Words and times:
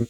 Olá, 0.00 0.08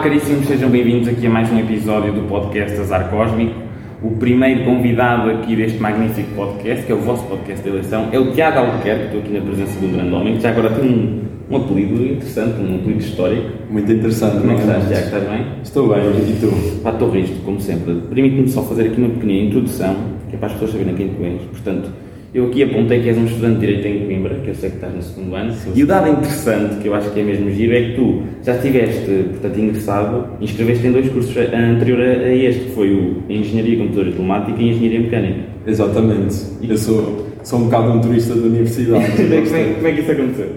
caríssimos, 0.00 0.46
sejam 0.46 0.70
bem-vindos 0.70 1.08
aqui 1.08 1.26
a 1.26 1.30
mais 1.30 1.50
um 1.50 1.58
episódio 1.58 2.12
do 2.12 2.22
podcast 2.28 2.78
Azar 2.78 3.10
Cósmico. 3.10 3.60
O 4.00 4.12
primeiro 4.12 4.64
convidado 4.64 5.30
aqui 5.30 5.56
deste 5.56 5.78
magnífico 5.78 6.36
podcast, 6.36 6.86
que 6.86 6.92
é 6.92 6.94
o 6.94 7.00
vosso 7.00 7.24
podcast 7.26 7.64
de 7.64 7.68
eleição, 7.68 8.10
é 8.12 8.18
o 8.18 8.30
Tiago 8.32 8.58
Albuquerque, 8.58 9.06
estou 9.06 9.20
aqui 9.22 9.32
na 9.32 9.40
presença 9.40 9.80
de 9.80 9.86
um 9.86 9.92
grande 9.92 10.14
homem, 10.14 10.36
que 10.36 10.40
já 10.40 10.50
agora 10.50 10.70
tem 10.70 10.88
um, 10.88 11.23
um 11.50 11.56
apelido 11.56 12.02
interessante, 12.04 12.60
um 12.60 12.76
apelido 12.76 13.00
histórico. 13.00 13.48
Muito 13.70 13.92
interessante. 13.92 14.38
Como 14.38 14.52
é 14.52 14.54
que 14.56 14.62
não 14.64 14.78
estás, 14.78 14.88
Tiago? 14.88 15.04
Estás 15.04 15.24
bem? 15.30 15.46
Estou 15.62 15.88
bem, 15.88 15.98
e 16.04 16.36
tu? 16.40 16.80
Pá, 16.82 16.90
estou 16.90 17.10
risto, 17.10 17.36
como 17.44 17.60
sempre. 17.60 17.94
Permite-me 18.12 18.48
só 18.48 18.62
fazer 18.62 18.86
aqui 18.88 19.00
uma 19.00 19.10
pequenina 19.10 19.46
introdução, 19.48 19.96
que 20.30 20.36
é 20.36 20.38
para 20.38 20.46
as 20.46 20.52
pessoas 20.54 20.72
saberem 20.72 20.94
quem 20.94 21.08
tu 21.08 21.22
és. 21.24 21.40
Portanto, 21.50 21.90
eu 22.32 22.46
aqui 22.46 22.62
apontei 22.64 23.00
que 23.00 23.08
és 23.10 23.16
um 23.18 23.26
estudante 23.26 23.60
de 23.60 23.66
Direito 23.66 23.86
em 23.86 24.06
Coimbra, 24.06 24.34
que 24.42 24.48
eu 24.48 24.54
sei 24.56 24.70
que 24.70 24.76
estás 24.76 24.92
no 24.94 25.02
segundo 25.02 25.34
ano, 25.36 25.54
e 25.74 25.82
o 25.84 25.86
dado 25.86 26.08
interessante, 26.10 26.76
que 26.82 26.88
eu 26.88 26.94
acho 26.94 27.10
que 27.12 27.20
é 27.20 27.22
mesmo 27.22 27.48
giro, 27.50 27.72
é 27.74 27.80
que 27.90 27.92
tu 27.94 28.22
já 28.42 28.56
estiveste, 28.56 29.24
portanto, 29.30 29.60
ingressado, 29.60 30.24
inscreveste 30.40 30.86
em 30.86 30.92
dois 30.92 31.08
cursos 31.10 31.36
a- 31.36 31.56
anterior 31.56 32.00
a 32.00 32.34
este, 32.34 32.64
que 32.64 32.70
foi 32.72 32.92
o 32.92 33.22
Engenharia 33.28 33.76
Computadora 33.78 34.08
e 34.08 34.12
Telemática 34.14 34.62
e 34.62 34.68
Engenharia 34.70 35.00
Mecânica. 35.00 35.40
Exatamente. 35.64 36.34
Eu 36.68 36.76
sou, 36.76 37.26
sou 37.44 37.60
um 37.60 37.64
bocado 37.66 37.92
um 37.92 38.00
turista 38.00 38.34
da 38.34 38.46
universidade. 38.46 39.04
Como 39.14 39.32
é, 39.34 39.40
que, 39.42 39.74
como 39.74 39.86
é 39.86 39.92
que 39.92 40.00
isso 40.00 40.10
aconteceu? 40.10 40.48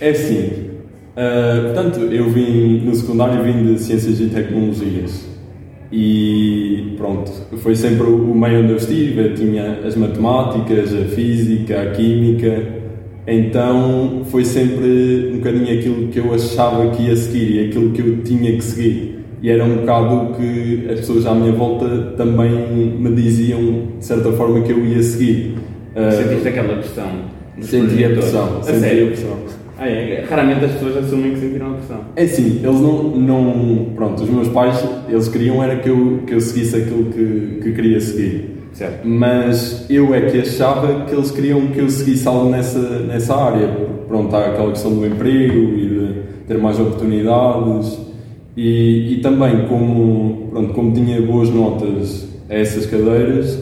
É 0.00 0.10
assim. 0.10 0.50
ah, 1.16 1.60
portanto, 1.64 2.00
eu 2.12 2.28
vim 2.30 2.80
no 2.84 2.94
secundário 2.94 3.42
vim 3.42 3.74
de 3.74 3.80
Ciências 3.80 4.20
e 4.20 4.26
Tecnologias. 4.26 5.26
E 5.92 6.94
pronto, 6.96 7.30
foi 7.58 7.74
sempre 7.76 8.06
o 8.06 8.34
meio 8.34 8.60
onde 8.62 8.72
eu 8.72 8.76
estive. 8.76 9.20
Eu 9.20 9.34
tinha 9.34 9.80
as 9.84 9.94
matemáticas, 9.96 10.92
a 10.94 11.04
física, 11.04 11.80
a 11.80 11.90
química. 11.92 12.62
Então 13.26 14.22
foi 14.26 14.44
sempre 14.44 15.30
um 15.32 15.36
bocadinho 15.38 15.78
aquilo 15.78 16.08
que 16.08 16.18
eu 16.18 16.32
achava 16.34 16.90
que 16.90 17.04
ia 17.04 17.16
seguir 17.16 17.50
e 17.56 17.68
aquilo 17.68 17.90
que 17.92 18.00
eu 18.00 18.22
tinha 18.22 18.52
que 18.52 18.62
seguir. 18.62 19.16
E 19.42 19.50
era 19.50 19.64
um 19.64 19.76
bocado 19.76 20.14
o 20.14 20.34
que 20.34 20.86
as 20.90 21.00
pessoas 21.00 21.26
à 21.26 21.34
minha 21.34 21.52
volta 21.52 22.14
também 22.16 22.50
me 22.98 23.10
diziam, 23.14 23.88
de 23.98 24.04
certa 24.04 24.32
forma, 24.32 24.62
que 24.62 24.72
eu 24.72 24.84
ia 24.84 25.02
seguir. 25.02 25.54
Sentiste 26.10 26.48
aquela 26.48 26.74
pressão? 26.76 27.10
dos 27.56 27.66
Senti 27.66 28.04
a 28.04 28.10
pressão, 28.10 28.58
A 28.58 28.62
senti 28.64 28.80
sério? 28.80 29.04
a 29.04 29.06
pressão. 29.08 29.36
Ah, 29.78 29.88
é? 29.88 30.24
Raramente 30.28 30.64
as 30.64 30.72
pessoas 30.72 30.96
assumem 31.04 31.32
que 31.32 31.40
sentiram 31.40 31.72
a 31.72 31.74
pressão. 31.74 32.00
É 32.16 32.22
assim, 32.24 32.60
eles 32.62 32.80
não, 32.80 33.02
não. 33.16 33.86
Pronto, 33.94 34.22
os 34.22 34.30
meus 34.30 34.48
pais, 34.48 34.82
eles 35.08 35.28
queriam 35.28 35.62
era 35.62 35.76
que 35.76 35.88
eu, 35.88 36.22
que 36.26 36.34
eu 36.34 36.40
seguisse 36.40 36.76
aquilo 36.76 37.04
que, 37.12 37.60
que 37.62 37.72
queria 37.72 38.00
seguir. 38.00 38.56
Certo. 38.72 39.06
Mas 39.06 39.86
eu 39.88 40.14
é 40.14 40.22
que 40.22 40.38
achava 40.40 41.06
que 41.06 41.14
eles 41.14 41.30
queriam 41.30 41.66
que 41.68 41.78
eu 41.78 41.88
seguisse 41.88 42.26
algo 42.26 42.50
nessa, 42.50 42.78
nessa 43.00 43.34
área. 43.34 43.68
Pronto, 44.06 44.34
há 44.34 44.46
aquela 44.46 44.70
questão 44.70 44.94
do 44.94 45.06
emprego 45.06 45.58
e 45.76 45.88
de 45.88 46.14
ter 46.46 46.58
mais 46.58 46.78
oportunidades. 46.78 47.98
E, 48.56 49.14
e 49.14 49.20
também, 49.20 49.66
como, 49.66 50.48
pronto, 50.50 50.72
como 50.72 50.92
tinha 50.92 51.20
boas 51.20 51.50
notas 51.50 52.26
a 52.48 52.54
essas 52.54 52.86
cadeiras, 52.86 53.58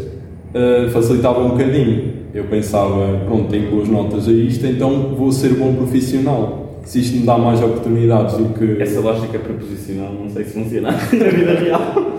eh, 0.55 0.89
facilitava 0.93 1.41
um 1.41 1.51
bocadinho. 1.51 2.14
Eu 2.35 2.45
pensava, 2.45 3.21
pronto, 3.27 3.49
tenho 3.49 3.71
boas 3.71 3.89
notas 3.89 4.29
a 4.29 4.33
isto, 4.33 4.67
então 4.67 5.15
vou 5.17 5.31
ser 5.31 5.51
bom 5.55 5.73
profissional. 5.75 6.81
Se 6.85 6.99
isto 6.99 7.17
me 7.17 7.25
dá 7.25 7.39
mais 7.39 7.63
oportunidades 7.63 8.37
do 8.37 8.53
que. 8.53 8.83
Essa 8.83 8.99
lógica 9.01 9.39
preposicional 9.39 10.13
não 10.13 10.29
sei 10.29 10.45
se 10.45 10.53
funciona 10.53 10.91
na 10.93 10.99
vida 10.99 11.55
real. 11.55 12.15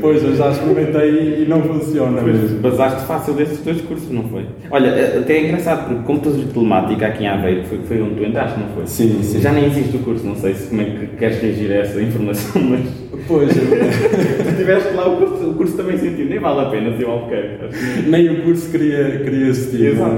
Pois, 0.00 0.22
eu 0.22 0.36
já 0.36 0.50
experimentei 0.50 1.42
e 1.42 1.46
não 1.48 1.62
funciona 1.62 2.20
Mas 2.22 2.36
mesmo. 2.36 2.60
basaste 2.60 3.06
fácil 3.06 3.34
desses 3.34 3.58
dois 3.58 3.80
cursos, 3.80 4.10
não 4.10 4.24
foi? 4.24 4.46
Olha, 4.70 5.18
até 5.18 5.36
é 5.36 5.46
engraçado, 5.46 5.88
porque 5.88 6.02
computadores 6.04 6.46
de 6.46 6.52
telemática 6.52 7.06
aqui 7.06 7.24
em 7.24 7.28
Aveiro, 7.28 7.64
foi, 7.64 7.78
foi 7.78 8.02
onde 8.02 8.14
tu 8.16 8.24
entraste, 8.24 8.58
não 8.58 8.68
foi? 8.68 8.86
Sim, 8.86 9.20
sim. 9.22 9.40
Já 9.40 9.52
nem 9.52 9.66
existe 9.66 9.96
o 9.96 10.00
curso, 10.00 10.24
não 10.26 10.36
sei 10.36 10.54
se 10.54 10.68
como 10.68 10.82
é 10.82 10.84
que 10.84 11.06
queres 11.16 11.40
reagir 11.40 11.72
a 11.72 11.76
essa 11.76 12.00
informação, 12.00 12.62
mas 12.62 12.80
Pois, 13.26 13.56
eu- 13.56 13.64
se 14.50 14.56
tiveste 14.56 14.94
lá 14.94 15.08
o 15.08 15.16
curso, 15.16 15.50
o 15.50 15.54
curso 15.54 15.76
também 15.76 15.96
sentiu, 15.98 16.26
nem 16.26 16.38
vale 16.38 16.60
a 16.60 16.64
pena 16.66 16.96
ser 16.96 17.04
o 17.04 17.10
Albuquerque. 17.10 17.64
nem 18.08 18.28
o 18.30 18.42
curso 18.42 18.70
queria, 18.70 19.20
queria 19.24 19.50
assistir. 19.50 19.86
Exato. 19.86 20.16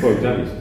Pô, 0.00 0.12
já 0.22 0.32
viste? 0.34 0.54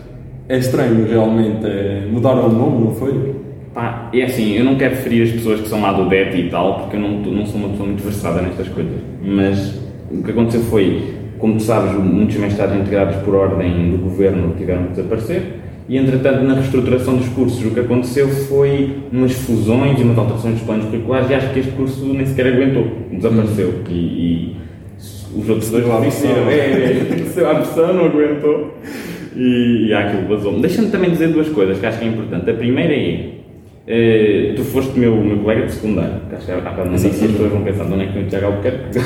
É 0.50 0.58
estranho, 0.58 1.06
realmente. 1.08 1.66
É... 1.66 2.06
Mudaram 2.12 2.48
o 2.48 2.52
nome, 2.52 2.86
não 2.86 2.94
foi? 2.96 3.36
Pá, 3.74 4.10
é 4.14 4.24
assim, 4.24 4.54
eu 4.56 4.64
não 4.66 4.76
quero 4.76 4.96
ferir 4.98 5.24
as 5.24 5.32
pessoas 5.32 5.62
que 5.62 5.68
são 5.70 5.82
lá 5.82 5.94
do 5.94 6.08
DET 6.08 6.36
e 6.38 6.50
tal, 6.50 6.82
porque 6.82 6.96
eu 6.96 7.02
não, 7.02 7.10
não 7.20 7.46
sou 7.46 7.60
uma 7.60 7.70
pessoa 7.70 7.88
muito 7.88 8.04
versada 8.04 8.42
nestas 8.42 8.68
coisas. 8.68 8.94
Mas 9.24 9.80
o 10.12 10.22
que 10.22 10.30
aconteceu 10.32 10.62
foi, 10.62 11.14
como 11.40 11.56
tu 11.58 11.64
sabes, 11.64 11.92
muitos 11.94 12.36
mestrados 12.38 12.76
integrados 12.76 13.16
por 13.24 13.34
ordem 13.34 13.90
do 13.92 13.98
governo 13.98 14.54
tiveram 14.58 14.84
que 14.84 14.90
desaparecer. 14.92 15.42
E 15.88 15.98
entretanto, 15.98 16.44
na 16.44 16.54
reestruturação 16.54 17.18
dos 17.18 17.28
cursos, 17.30 17.66
o 17.66 17.72
que 17.72 17.80
aconteceu 17.82 18.30
foi 18.30 19.00
umas 19.12 19.34
fusões 19.34 20.00
e 20.00 20.04
umas 20.04 20.18
alterações 20.18 20.56
dos 20.56 20.64
planos 20.64 20.86
curriculares, 20.86 21.30
e 21.30 21.34
acho 21.34 21.54
que 21.54 21.60
este 21.60 21.72
curso 21.74 22.06
nem 22.06 22.26
sequer 22.26 22.48
aguentou, 22.48 22.88
desapareceu. 23.12 23.74
E, 23.90 23.94
e 23.94 24.56
os 25.36 25.50
outros 25.50 25.70
dois 25.70 25.86
lá 25.86 26.00
desistiram. 26.00 26.50
É, 26.50 26.58
é, 26.58 27.52
a 27.52 27.56
pressão 27.56 27.94
não 27.94 28.06
aguentou. 28.06 28.78
E, 29.36 29.88
e 29.88 29.94
há 29.94 30.08
aquilo 30.08 30.28
vazou. 30.28 30.60
Deixa-me 30.60 30.90
também 30.90 31.10
dizer 31.10 31.30
duas 31.30 31.50
coisas 31.50 31.80
que 31.80 31.86
acho 31.86 32.00
que 32.00 32.06
é 32.06 32.08
importante. 32.08 32.50
A 32.50 32.54
primeira 32.54 32.94
é. 32.94 33.30
eh, 33.88 34.54
tu 34.56 34.64
foste 34.64 34.98
meu, 34.98 35.16
meu 35.18 35.38
colega 35.40 35.66
de 35.66 35.74
secundário, 35.74 36.22
que 36.30 36.36
acho 36.36 36.46
que 36.46 36.52
há 36.52 36.58
bocado 36.58 36.86
não 36.86 36.96
disse, 36.96 37.08
as 37.08 37.18
pessoas 37.18 37.52
vão 37.52 37.64
pensar 37.64 37.86
de 37.86 37.94
onde 37.94 38.04
é 38.04 38.08
que 38.08 38.14
vem 38.14 38.24
o 38.24 38.28
Tiago 38.28 38.46
Albuquerque. 38.46 39.00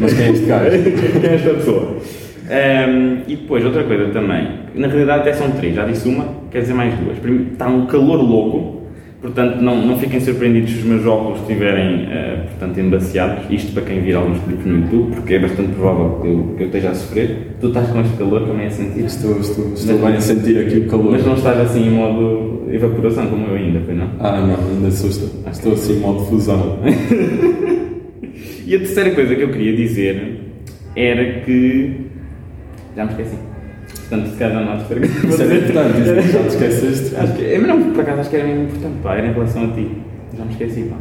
Mas 0.00 0.12
quem 0.12 0.26
é 0.26 0.30
este 0.30 0.46
gajo? 0.46 0.70
Quem 1.20 1.30
é 1.30 1.34
esta 1.34 1.54
pessoa? 1.54 1.96
Ehm, 2.50 3.22
e 3.26 3.36
depois, 3.36 3.64
outra 3.64 3.82
coisa 3.84 4.06
também, 4.06 4.46
na 4.74 4.86
realidade 4.86 5.20
até 5.20 5.32
são 5.32 5.50
três, 5.52 5.74
já 5.74 5.84
disse 5.84 6.08
uma, 6.08 6.26
quer 6.50 6.60
dizer 6.60 6.74
mais 6.74 6.94
duas. 6.98 7.18
Primeiro, 7.18 7.52
está 7.52 7.66
um 7.68 7.86
calor 7.86 8.20
louco, 8.22 8.82
portanto 9.20 9.60
não, 9.60 9.84
não 9.84 9.98
fiquem 9.98 10.20
surpreendidos 10.20 10.70
se 10.70 10.78
os 10.78 10.84
meus 10.84 11.06
óculos 11.06 11.40
estiverem 11.40 12.06
eh, 12.10 12.44
portanto, 12.50 12.78
embaciados, 12.78 13.44
isto 13.50 13.72
para 13.72 13.82
quem 13.82 14.00
vir 14.00 14.14
alguns 14.14 14.38
clipes 14.40 14.64
no 14.64 14.78
YouTube, 14.78 15.14
porque 15.16 15.34
é 15.34 15.38
bastante 15.40 15.72
provável 15.72 16.20
que 16.20 16.28
eu, 16.28 16.54
que 16.56 16.62
eu 16.62 16.66
esteja 16.66 16.90
a 16.90 16.94
sofrer. 16.94 17.36
Tu 17.60 17.66
estás 17.68 17.88
com 17.88 18.00
este 18.00 18.16
calor 18.16 18.46
também 18.46 18.66
a 18.66 18.70
sentir, 18.70 19.04
Estou, 19.04 19.40
estou, 19.40 19.72
estou 19.74 19.98
bem 19.98 20.14
a 20.14 20.20
sentir 20.20 20.58
aqui 20.58 20.76
o 20.78 20.86
calor. 20.88 21.12
mas 21.12 21.26
não 21.26 21.34
estás 21.34 21.58
assim 21.58 21.88
em 21.88 21.90
modo 21.90 22.64
evaporação 22.70 23.26
como 23.26 23.46
eu 23.48 23.54
ainda, 23.56 23.80
foi 23.80 23.94
não? 23.94 24.08
Ah, 24.20 24.40
não, 24.40 24.76
ainda 24.76 24.90
sou, 24.90 25.10
estou, 25.10 25.28
estou 25.50 25.72
assim 25.72 25.96
em 25.96 26.00
modo 26.00 26.20
fusão. 26.26 26.78
E 28.66 28.74
a 28.74 28.78
terceira 28.78 29.12
coisa 29.12 29.32
que 29.36 29.42
eu 29.42 29.50
queria 29.50 29.76
dizer 29.76 30.40
era 30.96 31.40
que. 31.42 32.05
Já 32.96 33.04
me 33.04 33.10
esqueci. 33.10 33.36
Portanto, 34.08 34.30
se 34.30 34.36
calhar 34.36 34.64
não 34.64 34.76
de 34.78 34.84
ter- 34.84 35.04
Isso 35.04 35.42
é 35.42 35.46
importante, 35.56 36.00
isso 36.00 36.32
já 36.32 36.40
te 36.42 36.48
esqueceste. 36.48 37.16
Acho 37.16 37.32
que, 37.34 37.44
é, 37.44 37.58
mas 37.58 37.68
não, 37.68 37.82
por 37.92 38.00
acaso 38.00 38.20
acho 38.20 38.30
que 38.30 38.36
era 38.36 38.46
mesmo 38.48 38.62
importante, 38.64 38.94
pá, 39.02 39.14
era 39.16 39.26
em 39.26 39.32
relação 39.32 39.64
a 39.64 39.68
ti. 39.68 39.90
Já 40.36 40.44
me 40.44 40.50
esqueci, 40.52 40.80
pá. 40.82 40.96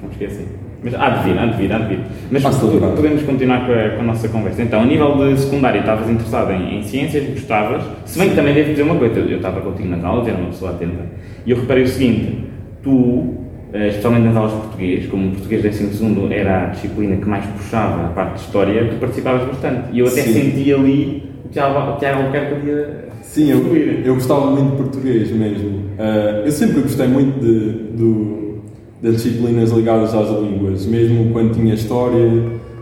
Já 0.00 0.06
me 0.08 0.12
esqueci. 0.12 0.44
Mas 0.82 0.94
há 0.94 1.08
de 1.08 1.24
vir, 1.30 1.38
há 1.38 1.46
de 1.46 1.56
vir, 1.56 1.72
há 1.72 1.78
de 1.78 1.86
vir. 1.88 1.98
Mas 2.30 2.42
Basta 2.42 2.60
po- 2.60 2.72
lembrar. 2.72 2.88
podemos 2.90 3.22
continuar 3.22 3.66
com 3.66 3.72
a, 3.72 3.88
com 3.96 4.00
a 4.00 4.04
nossa 4.04 4.28
conversa. 4.28 4.62
Então, 4.62 4.82
a 4.82 4.84
nível 4.84 5.16
de 5.16 5.40
secundário, 5.40 5.80
estavas 5.80 6.10
interessado 6.10 6.52
em, 6.52 6.78
em 6.78 6.82
ciências, 6.82 7.24
gostavas. 7.30 7.82
Se 8.04 8.18
bem 8.18 8.28
que 8.30 8.36
também 8.36 8.52
devo 8.54 8.70
dizer 8.70 8.82
uma 8.82 8.96
coisa, 8.96 9.18
eu 9.18 9.30
eu 9.30 9.36
estava 9.38 9.60
contigo 9.62 9.88
nas 9.88 10.04
aulas, 10.04 10.28
era 10.28 10.36
uma 10.36 10.48
pessoa 10.48 10.72
atenta, 10.72 11.06
e 11.46 11.50
eu 11.50 11.56
reparei 11.58 11.84
o 11.84 11.88
seguinte: 11.88 12.44
tu, 12.82 13.34
especialmente 13.88 14.24
nas 14.26 14.36
aulas 14.36 14.52
de 14.52 14.58
português, 14.60 15.06
como 15.06 15.28
o 15.28 15.30
português 15.32 15.62
12 15.62 16.32
era 16.32 16.62
a 16.62 16.66
disciplina 16.66 17.16
que 17.16 17.28
mais 17.28 17.44
puxava 17.46 18.06
a 18.06 18.08
parte 18.10 18.34
de 18.34 18.40
história, 18.40 18.88
tu 18.88 18.96
participavas 19.00 19.48
bastante. 19.48 19.88
E 19.92 19.98
eu 19.98 20.06
até 20.06 20.22
Sim. 20.22 20.32
senti 20.32 20.72
ali 20.72 21.22
o 21.44 21.48
Tiago 21.48 21.78
Albuquerque 21.78 22.54
podia. 22.54 23.04
Sim, 23.22 23.50
eu, 23.50 23.76
eu 24.04 24.14
gostava 24.14 24.46
muito 24.50 24.70
de 24.70 24.76
português 24.76 25.30
mesmo. 25.32 25.80
Ah, 25.98 26.42
eu 26.44 26.52
sempre 26.52 26.82
gostei 26.82 27.08
muito 27.08 27.40
de, 27.40 27.70
do- 27.96 28.44
das 29.02 29.16
disciplinas 29.16 29.70
ligadas 29.72 30.14
às 30.14 30.28
línguas, 30.40 30.86
mesmo 30.86 31.32
quando 31.32 31.52
tinha 31.54 31.74
história, 31.74 32.30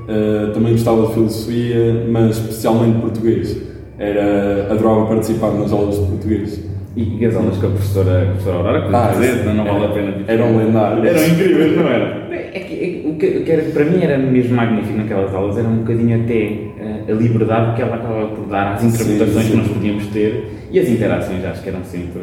ah, 0.09 0.50
também 0.53 0.73
gostava 0.73 1.06
de 1.06 1.15
filosofia, 1.15 2.05
mas 2.11 2.37
especialmente 2.37 3.00
português. 3.00 3.56
Era, 3.99 4.69
adorava 4.71 5.06
participar 5.06 5.53
nas 5.53 5.73
aulas 5.73 5.94
de 6.00 6.06
português. 6.06 6.72
E, 6.94 7.19
e 7.21 7.25
as 7.27 7.35
aulas 7.35 7.56
com 7.56 7.67
a 7.69 7.71
professora, 7.71 8.23
a 8.23 8.27
professora 8.27 8.56
Aurora, 8.56 8.83
que 8.87 8.94
Ah, 8.94 9.11
dizer, 9.15 9.39
sim. 9.39 9.44
não, 9.47 9.55
não 9.55 9.65
vale 9.65 9.85
a 9.85 9.89
pena 9.89 10.12
dizer. 10.12 10.33
eram 10.33 10.56
lendários. 10.59 11.05
Eram 11.06 11.27
incríveis, 11.27 11.77
não 11.77 11.89
era? 11.89 12.23
É 12.55 12.61
que, 12.61 12.75
é, 13.06 13.09
o 13.09 13.15
que, 13.15 13.27
o 13.39 13.44
que 13.44 13.50
era, 13.50 13.62
para 13.62 13.85
mim 13.87 14.03
era 14.03 14.19
mesmo 14.19 14.55
magnífico 14.56 14.99
naquelas 14.99 15.35
aulas, 15.35 15.56
era 15.56 15.67
um 15.69 15.77
bocadinho 15.79 16.23
até 16.23 16.35
eh, 16.35 17.05
a 17.09 17.12
liberdade 17.12 17.77
que 17.77 17.83
ela 17.83 17.97
acabava 17.97 18.27
por 18.29 18.47
dar 18.47 18.75
às 18.75 18.85
interpretações 18.85 19.33
Sim, 19.35 19.41
sim. 19.43 19.50
que 19.53 19.56
nós 19.56 19.69
podíamos 19.69 20.06
ter 20.09 20.44
e 20.71 20.79
as 20.79 20.89
interações, 20.89 21.44
acho 21.47 21.62
que 21.62 21.69
eram 21.71 21.85
sempre. 21.85 22.21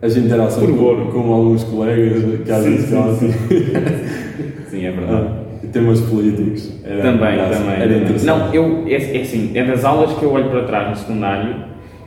As 0.00 0.16
interações 0.16 0.66
Por 0.70 0.76
com, 0.78 0.84
ouro. 0.84 1.06
com 1.06 1.32
alguns 1.32 1.64
colegas, 1.64 2.22
que 2.44 2.52
às 2.52 2.64
vezes 2.64 2.86
sim, 2.86 2.98
assim. 2.98 3.32
Sim, 4.70 4.86
é 4.86 4.90
verdade. 4.92 5.26
Ah, 5.28 5.44
e 5.62 5.66
temas 5.68 6.00
políticos. 6.00 6.72
Era, 6.84 7.02
Também, 7.02 7.38
era, 7.38 7.48
também. 7.56 7.74
Era 7.74 7.96
interessante. 7.98 8.26
Não, 8.26 8.54
eu, 8.54 8.84
é, 8.88 8.94
é 8.94 9.20
assim, 9.22 9.50
é 9.54 9.64
das 9.64 9.84
aulas 9.84 10.12
que 10.18 10.22
eu 10.24 10.32
olho 10.32 10.50
para 10.50 10.62
trás 10.64 10.90
no 10.90 10.96
secundário 10.96 11.54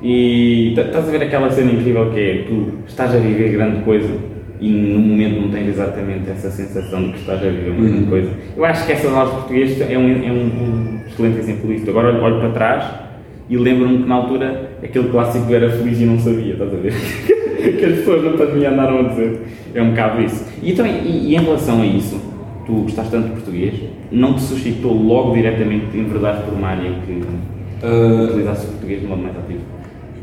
e 0.02 0.74
t- 0.76 0.82
estás 0.82 1.08
a 1.08 1.12
ver 1.12 1.24
aquela 1.24 1.50
cena 1.50 1.72
incrível 1.72 2.10
que 2.12 2.20
é 2.20 2.44
tu 2.48 2.74
estás 2.88 3.14
a 3.16 3.18
viver 3.18 3.52
grande 3.52 3.82
coisa 3.84 4.10
e 4.60 4.70
no 4.70 5.00
momento 5.00 5.42
não 5.42 5.50
tens 5.50 5.70
exatamente 5.70 6.30
essa 6.30 6.50
sensação 6.50 7.04
de 7.04 7.14
que 7.14 7.20
estás 7.20 7.40
a 7.42 7.50
viver 7.50 7.72
uma 7.72 7.82
grande 7.82 8.04
Uhum. 8.04 8.10
coisa. 8.10 8.30
Eu 8.56 8.66
acho 8.66 8.86
que 8.86 8.92
essa 8.92 9.08
de 9.08 9.14
português 9.32 9.82
é 9.82 9.98
um, 9.98 10.10
é 10.26 10.32
um, 10.32 11.00
excelente 11.08 11.40
exemplo 11.40 11.74
disso. 11.74 11.90
Agora 11.90 12.10
olho, 12.10 12.24
olho 12.24 12.40
para 12.40 12.50
trás 12.50 12.86
e 13.50 13.58
lembro-me 13.58 14.00
que 14.04 14.10
na 14.10 14.16
altura 14.16 14.72
aquele 14.84 15.10
clássico 15.10 15.54
era 15.54 15.70
feliz 15.70 16.00
e 16.02 16.06
não 16.06 16.20
sabia, 16.20 16.54
estás 16.54 16.74
a 16.74 16.78
ver? 16.78 16.94
que 17.78 17.86
as 17.86 17.96
pessoas 18.00 18.24
na 18.24 18.32
pandemia 18.32 18.70
andaram 18.72 19.00
a 19.00 19.04
dizer. 19.10 19.42
É 19.76 19.82
um 19.82 19.90
bocado 19.92 20.22
isso. 20.24 20.46
E, 20.64 20.72
então, 20.72 20.86
e, 20.86 21.30
e 21.32 21.36
em 21.36 21.40
relação 21.40 21.82
a 21.82 21.86
isso, 21.86 22.20
tu 22.66 22.74
gostaste 22.82 23.12
tanto 23.12 23.26
de 23.28 23.32
português, 23.34 23.74
não 24.12 24.34
te 24.34 24.42
suscitou 24.42 24.94
logo 24.94 25.34
diretamente 25.34 25.96
enverdaste 25.98 26.44
por 26.46 26.54
uma 26.56 26.70
área 26.70 26.92
que 27.06 27.22
Ah, 27.84 28.24
utilizasse 28.24 28.66
o 28.66 28.70
português 28.72 29.02
de 29.02 29.08
modo 29.08 29.22
mais 29.22 29.38
ativo? 29.38 29.60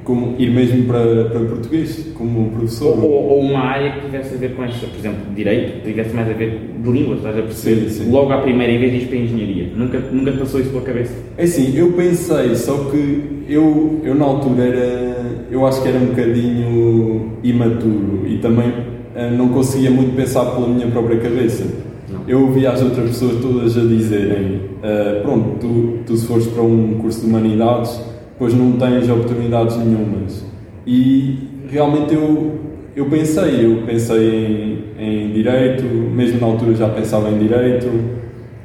Como 0.05 0.37
ir 0.39 0.51
mesmo 0.51 0.85
para, 0.85 1.25
para 1.25 1.41
português, 1.41 2.13
como 2.15 2.51
professor. 2.51 2.97
Ou, 3.03 3.31
ou 3.31 3.41
uma 3.41 3.61
área 3.61 3.93
que 3.93 4.01
tivesse 4.03 4.35
a 4.35 4.39
ver 4.39 4.55
com 4.55 4.65
esta, 4.65 4.87
por 4.87 4.99
exemplo, 4.99 5.35
direito, 5.35 5.83
tivesse 5.83 6.15
mais 6.15 6.29
a 6.29 6.33
ver 6.35 6.61
de 6.79 6.91
línguas, 6.91 7.19
estás 7.19 7.39
a 7.39 7.43
perceber? 7.43 7.89
Sim, 7.89 8.05
sim. 8.05 8.11
Logo 8.11 8.31
à 8.33 8.39
primeira, 8.39 8.73
em 8.73 8.79
vez 8.79 8.93
de 8.93 8.99
ir 8.99 9.07
para 9.07 9.17
a 9.17 9.21
engenharia. 9.21 9.69
Nunca, 9.75 9.99
nunca 10.13 10.33
passou 10.33 10.61
isso 10.61 10.71
pela 10.71 10.83
cabeça? 10.83 11.15
É 11.37 11.45
assim, 11.45 11.77
eu 11.77 11.93
pensei, 11.93 12.55
só 12.55 12.91
que 12.91 13.45
eu, 13.49 14.01
eu 14.05 14.15
na 14.15 14.25
altura 14.25 14.63
era. 14.63 15.15
Eu 15.51 15.67
acho 15.67 15.83
que 15.83 15.89
era 15.89 15.99
um 15.99 16.07
bocadinho 16.07 17.39
imaturo 17.43 18.25
e 18.27 18.39
também 18.39 18.73
eh, 19.15 19.31
não 19.31 19.49
conseguia 19.49 19.91
muito 19.91 20.15
pensar 20.17 20.45
pela 20.47 20.69
minha 20.69 20.87
própria 20.89 21.19
cabeça. 21.19 21.65
Não. 22.11 22.23
Eu 22.27 22.43
ouvia 22.47 22.73
as 22.73 22.83
outras 22.83 23.11
pessoas 23.11 23.41
todas 23.41 23.77
a 23.77 23.83
dizerem: 23.83 24.61
eh, 24.83 25.21
Pronto, 25.23 25.59
tu, 25.61 25.99
tu 26.07 26.17
se 26.17 26.27
fores 26.27 26.47
para 26.47 26.63
um 26.63 26.99
curso 27.01 27.21
de 27.21 27.27
humanidades, 27.27 28.01
depois 28.35 28.53
não 28.53 28.73
tens 28.73 29.09
oportunidades 29.09 29.77
nenhumas. 29.77 30.45
E 30.87 31.39
realmente 31.71 32.15
eu, 32.15 32.59
eu 32.95 33.07
pensei, 33.07 33.65
eu 33.65 33.83
pensei 33.87 34.85
em, 34.99 35.29
em 35.29 35.33
direito, 35.33 35.85
mesmo 35.85 36.41
na 36.41 36.47
altura 36.47 36.75
já 36.75 36.89
pensava 36.89 37.31
em 37.31 37.39
direito, 37.39 37.89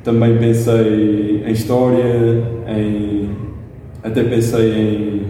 também 0.04 0.38
pensei 0.38 1.44
em 1.45 1.51
história, 1.51 2.44
em, 2.68 3.30
até 4.04 4.24
pensei 4.24 4.71
em 4.74 5.21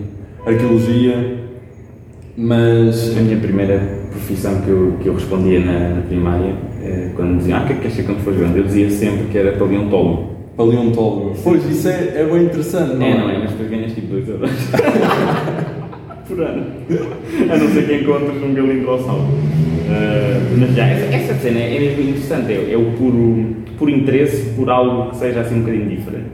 arqueologia, 0.45 1.37
mas 2.41 3.17
A 3.17 3.21
minha 3.21 3.37
primeira 3.37 3.79
profissão 4.09 4.61
que 4.61 4.69
eu, 4.69 4.93
que 5.01 5.09
eu 5.09 5.13
respondia 5.13 5.59
na, 5.59 5.95
na 5.95 6.01
primária, 6.03 6.55
eh, 6.81 7.09
quando 7.13 7.37
diziam, 7.37 7.59
ah, 7.59 7.63
o 7.63 7.67
que 7.67 7.73
é 7.73 7.75
que 7.75 7.81
queres 7.81 7.97
ser 7.97 8.03
quando 8.03 8.23
fores 8.23 8.39
grande? 8.39 8.59
Eu 8.59 8.63
dizia 8.63 8.89
sempre 8.89 9.25
que 9.25 9.37
era 9.37 9.57
paleontólogo. 9.57 10.38
Paleontólogo. 10.59 11.35
Pois, 11.41 11.65
isso 11.69 11.87
é, 11.87 12.15
é 12.17 12.25
bem 12.25 12.43
interessante, 12.43 12.95
não 12.95 13.05
É, 13.05 13.11
é? 13.11 13.17
não 13.17 13.29
é? 13.29 13.37
Mas 13.39 13.51
depois 13.51 13.69
ganhas 13.69 13.93
tipo 13.93 14.07
2 14.07 14.27
euros. 14.27 14.51
Por 16.27 16.41
ano. 16.41 16.65
A 17.49 17.57
não 17.57 17.67
ser 17.69 17.87
que 17.87 17.95
encontres 17.95 18.43
um 18.43 18.53
galindrossauro. 18.53 19.21
Uh, 19.21 20.59
mas 20.59 20.75
já, 20.75 20.85
essa, 20.85 21.15
essa 21.15 21.33
cena 21.35 21.59
é 21.59 21.79
mesmo 21.79 22.09
interessante. 22.09 22.51
É, 22.51 22.73
é 22.73 22.77
o 22.77 22.91
puro, 22.91 23.55
puro 23.77 23.89
interesse 23.89 24.49
por 24.51 24.69
algo 24.69 25.11
que 25.11 25.15
seja 25.15 25.39
assim 25.41 25.55
um 25.55 25.59
bocadinho 25.61 25.89
diferente. 25.89 26.29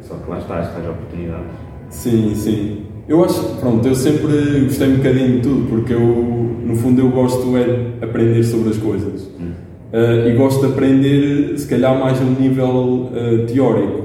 Só 0.00 0.14
que 0.14 0.30
lá 0.30 0.38
está, 0.38 0.58
as 0.58 0.72
tais 0.72 0.88
oportunidades. 0.88 1.46
Sim, 1.90 2.34
sim. 2.34 2.82
Eu 3.06 3.24
acho, 3.24 3.40
pronto, 3.60 3.86
eu 3.86 3.94
sempre 3.94 4.64
gostei 4.64 4.88
um 4.88 4.96
bocadinho 4.96 5.32
de 5.36 5.40
tudo, 5.42 5.68
porque 5.68 5.92
eu, 5.92 6.00
no 6.00 6.74
fundo, 6.74 7.00
eu 7.00 7.10
gosto 7.10 7.56
é 7.56 7.64
de 7.64 8.04
aprender 8.04 8.42
sobre 8.42 8.70
as 8.70 8.78
coisas. 8.78 9.30
Hum. 9.38 9.45
Uh, 9.96 10.28
e 10.28 10.32
gosto 10.32 10.60
de 10.60 10.74
aprender, 10.74 11.56
se 11.56 11.66
calhar, 11.66 11.98
mais 11.98 12.20
a 12.20 12.22
um 12.22 12.38
nível 12.38 13.08
uh, 13.08 13.46
teórico. 13.46 14.04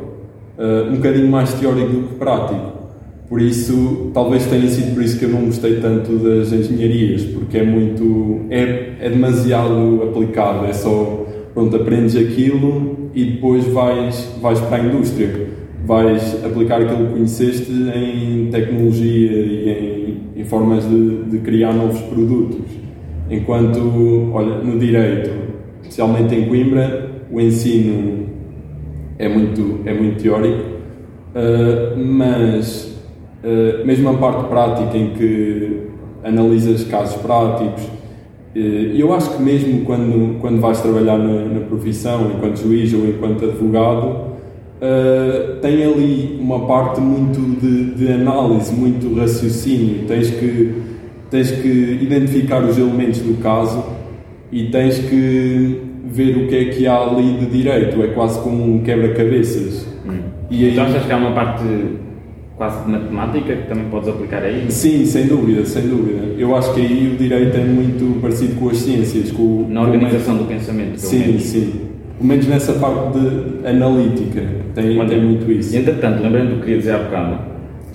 Uh, 0.57 0.89
um 0.89 0.95
bocadinho 0.95 1.27
mais 1.27 1.53
teórico 1.55 1.89
do 1.89 2.07
que 2.07 2.15
prático. 2.15 2.71
Por 3.27 3.41
isso, 3.41 4.09
talvez 4.13 4.45
tenha 4.45 4.69
sido 4.69 4.93
por 4.93 5.03
isso 5.03 5.19
que 5.19 5.25
eu 5.25 5.29
não 5.29 5.47
gostei 5.47 5.81
tanto 5.81 6.13
das 6.13 6.53
engenharias, 6.53 7.25
porque 7.25 7.57
é 7.57 7.65
muito. 7.65 8.45
é, 8.49 8.93
é 9.01 9.09
demasiado 9.09 10.03
aplicado. 10.03 10.65
É 10.65 10.71
só, 10.71 11.27
pronto, 11.53 11.75
aprendes 11.75 12.15
aquilo 12.15 13.09
e 13.13 13.25
depois 13.25 13.65
vais, 13.67 14.33
vais 14.41 14.61
para 14.61 14.77
a 14.83 14.85
indústria. 14.85 15.47
Vais 15.85 16.37
aplicar 16.45 16.81
aquilo 16.81 17.07
que 17.07 17.13
conheceste 17.15 17.69
em 17.69 18.47
tecnologia 18.49 19.29
e 19.29 20.21
em, 20.37 20.41
em 20.41 20.45
formas 20.45 20.87
de, 20.89 21.23
de 21.25 21.39
criar 21.39 21.73
novos 21.73 21.99
produtos. 21.99 22.61
Enquanto, 23.29 24.31
olha, 24.33 24.57
no 24.59 24.79
direito, 24.79 25.50
especialmente 25.91 26.33
em 26.33 26.45
Coimbra, 26.45 27.11
o 27.29 27.41
ensino 27.41 28.25
é 29.19 29.27
muito, 29.27 29.81
é 29.85 29.93
muito 29.93 30.23
teórico, 30.23 30.63
uh, 31.35 31.99
mas 31.99 32.97
uh, 33.43 33.85
mesmo 33.85 34.09
a 34.09 34.13
parte 34.13 34.45
prática 34.45 34.97
em 34.97 35.09
que 35.09 35.81
analisas 36.23 36.85
casos 36.85 37.21
práticos, 37.21 37.83
uh, 37.83 38.57
eu 38.57 39.13
acho 39.13 39.35
que 39.35 39.43
mesmo 39.43 39.83
quando, 39.83 40.39
quando 40.39 40.61
vais 40.61 40.79
trabalhar 40.81 41.17
na, 41.17 41.45
na 41.45 41.59
profissão, 41.59 42.31
enquanto 42.37 42.61
juiz 42.61 42.93
ou 42.93 43.05
enquanto 43.05 43.43
advogado, 43.43 44.31
tem 45.61 45.83
ali 45.83 46.39
uma 46.41 46.65
parte 46.65 46.99
muito 46.99 47.39
de, 47.61 47.93
de, 47.93 48.11
análise, 48.11 48.73
muito 48.73 49.13
raciocínio. 49.13 50.07
Tens 50.07 50.31
que, 50.31 50.73
tens 51.29 51.51
que 51.51 51.99
identificar 52.01 52.63
os 52.63 52.79
elementos 52.79 53.19
do 53.19 53.39
caso 53.43 54.00
e 54.51 54.65
tens 54.65 54.99
que 54.99 55.81
ver 56.05 56.37
o 56.37 56.47
que 56.47 56.55
é 56.55 56.65
que 56.65 56.87
há 56.87 56.97
ali 56.99 57.37
de 57.39 57.45
direito. 57.47 58.01
É 58.03 58.07
quase 58.07 58.39
como 58.41 58.75
um 58.75 58.79
quebra-cabeças. 58.83 59.87
Hum. 60.05 60.19
E 60.49 60.65
aí- 60.65 60.71
Então 60.71 60.85
achas 60.85 61.05
que 61.05 61.11
há 61.11 61.17
uma 61.17 61.31
parte 61.31 61.63
quase 62.57 62.85
de 62.85 62.91
matemática 62.91 63.55
que 63.55 63.67
também 63.67 63.85
podes 63.85 64.09
aplicar 64.09 64.43
aí? 64.43 64.65
Sim, 64.69 65.05
sem 65.05 65.25
dúvida, 65.27 65.65
sem 65.65 65.83
dúvida. 65.87 66.19
Eu 66.37 66.55
acho 66.55 66.73
que 66.73 66.81
aí 66.81 67.11
o 67.13 67.17
direito 67.17 67.55
é 67.57 67.63
muito 67.63 68.19
parecido 68.21 68.55
com 68.55 68.69
as 68.69 68.77
ciências, 68.77 69.31
com 69.31 69.65
Na 69.69 69.81
com 69.81 69.87
organização 69.91 70.37
do 70.37 70.43
pensamento, 70.45 70.97
Sim, 70.97 71.19
menos. 71.19 71.41
sim. 71.43 71.73
Pelo 72.17 72.27
menos 72.29 72.47
nessa 72.47 72.73
parte 72.73 73.17
de 73.17 73.67
analítica, 73.67 74.41
tem, 74.75 75.07
tem 75.07 75.21
muito 75.23 75.51
isso. 75.51 75.73
E 75.75 75.79
entretanto, 75.79 76.21
lembrando 76.21 76.49
do 76.51 76.55
que 76.57 76.61
queria 76.61 76.77
dizer 76.77 76.91
há 76.91 76.97
bocado, 76.99 77.37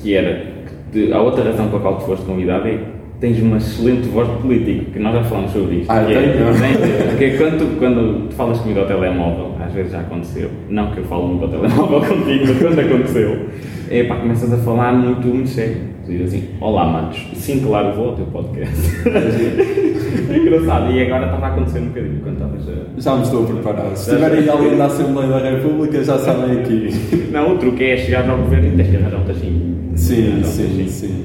que 0.02 0.14
era 0.14 0.46
que 0.90 1.12
a 1.12 1.20
outra 1.20 1.44
razão 1.44 1.68
pela 1.68 1.80
qual 1.80 1.98
tu 1.98 2.06
foste 2.06 2.24
convidado 2.26 2.66
é 2.66 2.78
tens 3.20 3.40
uma 3.40 3.56
excelente 3.56 4.08
voz 4.08 4.28
de 4.28 4.34
político, 4.36 4.90
que 4.92 4.98
nós 4.98 5.14
já 5.14 5.24
falamos 5.24 5.50
sobre 5.52 5.76
isto. 5.76 5.90
Ah, 5.90 6.04
que 6.04 6.12
é, 6.12 7.06
porque 7.08 7.30
quando, 7.38 7.58
tu- 7.58 7.78
quando 7.78 8.28
tu 8.28 8.34
falas 8.34 8.58
comigo 8.60 8.80
ao 8.80 8.86
telemóvel, 8.86 9.52
às 9.64 9.72
vezes 9.72 9.92
já 9.92 10.00
aconteceu, 10.00 10.50
não 10.68 10.90
que 10.90 10.98
eu 10.98 11.04
falo 11.04 11.28
muito 11.28 11.44
ao 11.44 11.50
telemóvel 11.50 12.00
contigo, 12.06 12.44
mas 12.46 12.58
quando 12.58 12.78
aconteceu, 12.80 13.46
é 13.90 14.04
pá, 14.04 14.16
começas 14.16 14.52
a 14.52 14.58
falar 14.58 14.92
muito, 14.92 15.26
muito 15.26 15.48
sério. 15.48 15.76
Tu 16.04 16.12
dizes 16.12 16.26
assim, 16.34 16.44
olá 16.60 16.86
manos, 16.86 17.26
sim 17.34 17.60
claro 17.60 17.92
vou 17.96 18.10
ao 18.10 18.14
teu 18.16 18.26
podcast. 18.26 18.76
é 20.30 20.36
engraçado, 20.36 20.92
e 20.92 21.02
agora 21.02 21.24
estava 21.26 21.46
a 21.46 21.48
acontecer 21.48 21.78
um 21.80 21.86
bocadinho 21.86 22.20
quando 22.22 22.34
estavas 22.34 22.68
a... 22.68 23.00
Já 23.00 23.16
me 23.16 23.22
estou 23.22 23.42
a 23.42 23.46
preparar. 23.46 23.96
Se 23.96 24.10
tiver 24.14 24.32
aí 24.32 24.48
alguém 24.48 24.76
da 24.76 24.84
Assembleia 24.86 25.28
da 25.28 25.50
República, 25.50 26.04
já 26.04 26.18
sabem 26.18 26.60
aqui. 26.60 26.90
Não, 27.32 27.54
o 27.54 27.58
truque 27.58 27.82
é 27.84 27.96
chegar 27.96 28.28
ao 28.30 28.38
governo 28.38 28.68
e 28.68 28.76
tens 28.76 28.88
que 28.90 28.96
arranjar 28.96 29.20
um 29.20 29.24
taxinho. 29.24 29.76
Sim, 29.96 30.40
sim, 30.44 30.86
sim. 30.88 31.24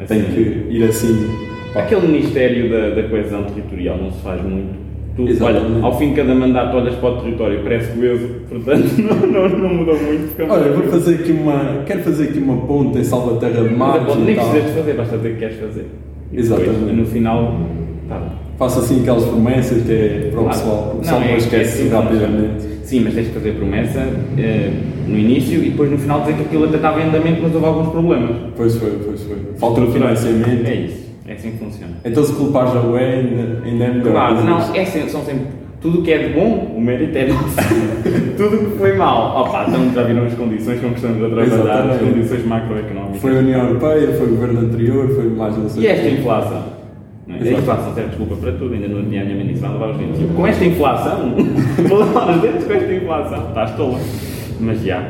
Assim, 0.00 0.06
Tem 0.14 0.22
que 0.24 0.66
ir 0.70 0.84
assim. 0.84 1.28
pá. 1.74 1.80
Aquele 1.80 2.06
Ministério 2.08 2.70
da, 2.70 2.90
da 2.90 3.08
Coesão 3.08 3.44
Territorial 3.44 3.98
não 3.98 4.10
se 4.12 4.20
faz 4.22 4.42
muito. 4.42 4.88
Tu, 5.16 5.28
Exatamente. 5.28 5.72
olha, 5.74 5.84
ao 5.84 5.98
fim 5.98 6.10
de 6.10 6.14
cada 6.14 6.34
mandato 6.34 6.76
olhas 6.76 6.94
para 6.94 7.08
o 7.08 7.16
território, 7.20 7.60
parece 7.64 7.90
coeso, 7.92 8.28
portanto 8.48 8.84
não, 9.02 9.26
não, 9.26 9.48
não 9.58 9.74
mudou 9.74 9.96
muito. 10.00 10.32
Olha, 10.48 10.72
vou 10.72 10.82
fazer 10.84 11.14
aqui 11.16 11.32
uma. 11.32 11.82
Quero 11.86 12.00
fazer 12.04 12.24
aqui 12.24 12.38
uma 12.38 12.56
ponte 12.66 12.98
em 12.98 13.04
Salvaterra 13.04 13.64
de 13.64 13.70
Mas, 13.70 13.78
Mares 13.78 14.04
bom, 14.06 14.20
e 14.20 14.24
nem 14.24 14.34
precisas 14.36 14.64
de 14.66 14.70
fazer, 14.72 14.92
basta 14.94 15.16
dizer 15.16 15.32
que 15.32 15.38
queres 15.40 15.56
fazer. 15.58 15.86
E 16.32 16.36
depois, 16.42 16.60
Exatamente. 16.62 16.92
no 16.96 17.06
final, 17.06 17.60
tá. 18.08 18.22
Faço 18.58 18.78
assim 18.80 19.00
aquelas 19.02 19.24
promessas 19.24 19.82
que 19.82 19.92
é 19.92 20.28
para 20.30 20.40
o 20.40 20.48
pessoal. 20.48 20.90
O 20.90 20.94
Não, 20.94 21.00
pessoal 21.00 21.20
é- 21.20 21.24
depois 21.24 21.44
esquece 21.44 21.78
é 21.82 21.82
assim, 21.84 21.88
rapidamente. 21.88 22.66
Sim, 22.88 23.00
mas 23.00 23.12
tens 23.12 23.26
de 23.26 23.32
fazer 23.34 23.52
promessa 23.52 24.00
eh, 24.38 24.70
no 25.06 25.18
início 25.18 25.62
e 25.62 25.68
depois 25.68 25.90
no 25.90 25.98
final 25.98 26.22
dizer 26.22 26.36
que 26.36 26.42
aquilo 26.44 26.64
até 26.64 26.76
estava 26.76 26.98
em 27.02 27.08
andamento, 27.08 27.42
mas 27.42 27.54
houve 27.54 27.66
alguns 27.66 27.88
problemas. 27.90 28.36
Pois 28.56 28.76
foi, 28.76 28.98
pois 29.04 29.22
foi. 29.24 29.36
Falta 29.58 29.82
o 29.82 29.92
financiamento. 29.92 30.66
É 30.66 30.74
isso, 30.74 31.06
é 31.26 31.32
assim 31.34 31.50
que 31.50 31.58
funciona. 31.58 31.92
Então 32.02 32.24
se 32.24 32.32
culpares 32.32 32.74
a 32.74 32.80
UE 32.80 32.98
ainda, 32.98 33.84
é 33.84 33.90
melhor. 33.90 34.10
Claro, 34.10 34.42
não, 34.42 34.74
é 34.74 34.84
sempre, 34.86 35.10
são 35.10 35.22
sempre. 35.22 35.48
Tudo 35.82 36.00
o 36.00 36.02
que 36.02 36.12
é 36.12 36.28
de 36.28 36.32
bom, 36.32 36.74
o 36.74 36.80
mérito 36.80 37.18
é 37.18 37.26
nosso. 37.28 37.56
tudo 38.38 38.56
o 38.56 38.70
que 38.70 38.78
foi 38.78 38.96
mal, 38.96 39.42
opa, 39.42 39.66
então 39.68 39.92
já 39.92 40.02
viram 40.04 40.24
as 40.24 40.32
condições 40.32 40.80
como 40.80 40.94
estamos 40.94 41.22
a 41.22 41.28
trabalhar, 41.28 41.90
as 41.90 42.00
condições 42.00 42.46
macroeconómicas. 42.46 43.20
Foi 43.20 43.36
a 43.36 43.40
União 43.40 43.66
Europeia, 43.66 44.12
foi 44.14 44.26
o 44.28 44.30
governo 44.30 44.60
anterior, 44.60 45.14
foi 45.14 45.28
mais 45.28 45.58
não 45.58 45.68
sei 45.68 45.82
E 45.82 45.86
esta 45.88 46.08
inflação? 46.08 46.77
É? 47.28 47.48
A 47.48 47.58
inflação 47.58 47.94
serve 47.94 48.08
desculpa 48.08 48.36
para 48.36 48.52
tudo, 48.52 48.74
ainda 48.74 48.88
não 48.88 49.04
tinha 49.04 49.22
a 49.22 49.24
minha 49.24 49.36
mãe 49.36 49.46
disse, 49.48 49.60
vai 49.60 49.72
levar 49.72 49.90
os 49.90 49.96
dentes. 49.98 50.30
Com 50.34 50.46
esta 50.46 50.64
inflação, 50.64 51.34
vou 51.88 51.98
levar 51.98 52.30
os 52.34 52.42
dentes 52.42 52.64
com 52.64 52.72
esta 52.72 52.92
inflação. 52.94 53.48
Estás 53.48 53.76
tola. 53.76 53.98
Mas 54.60 54.82
já. 54.82 55.02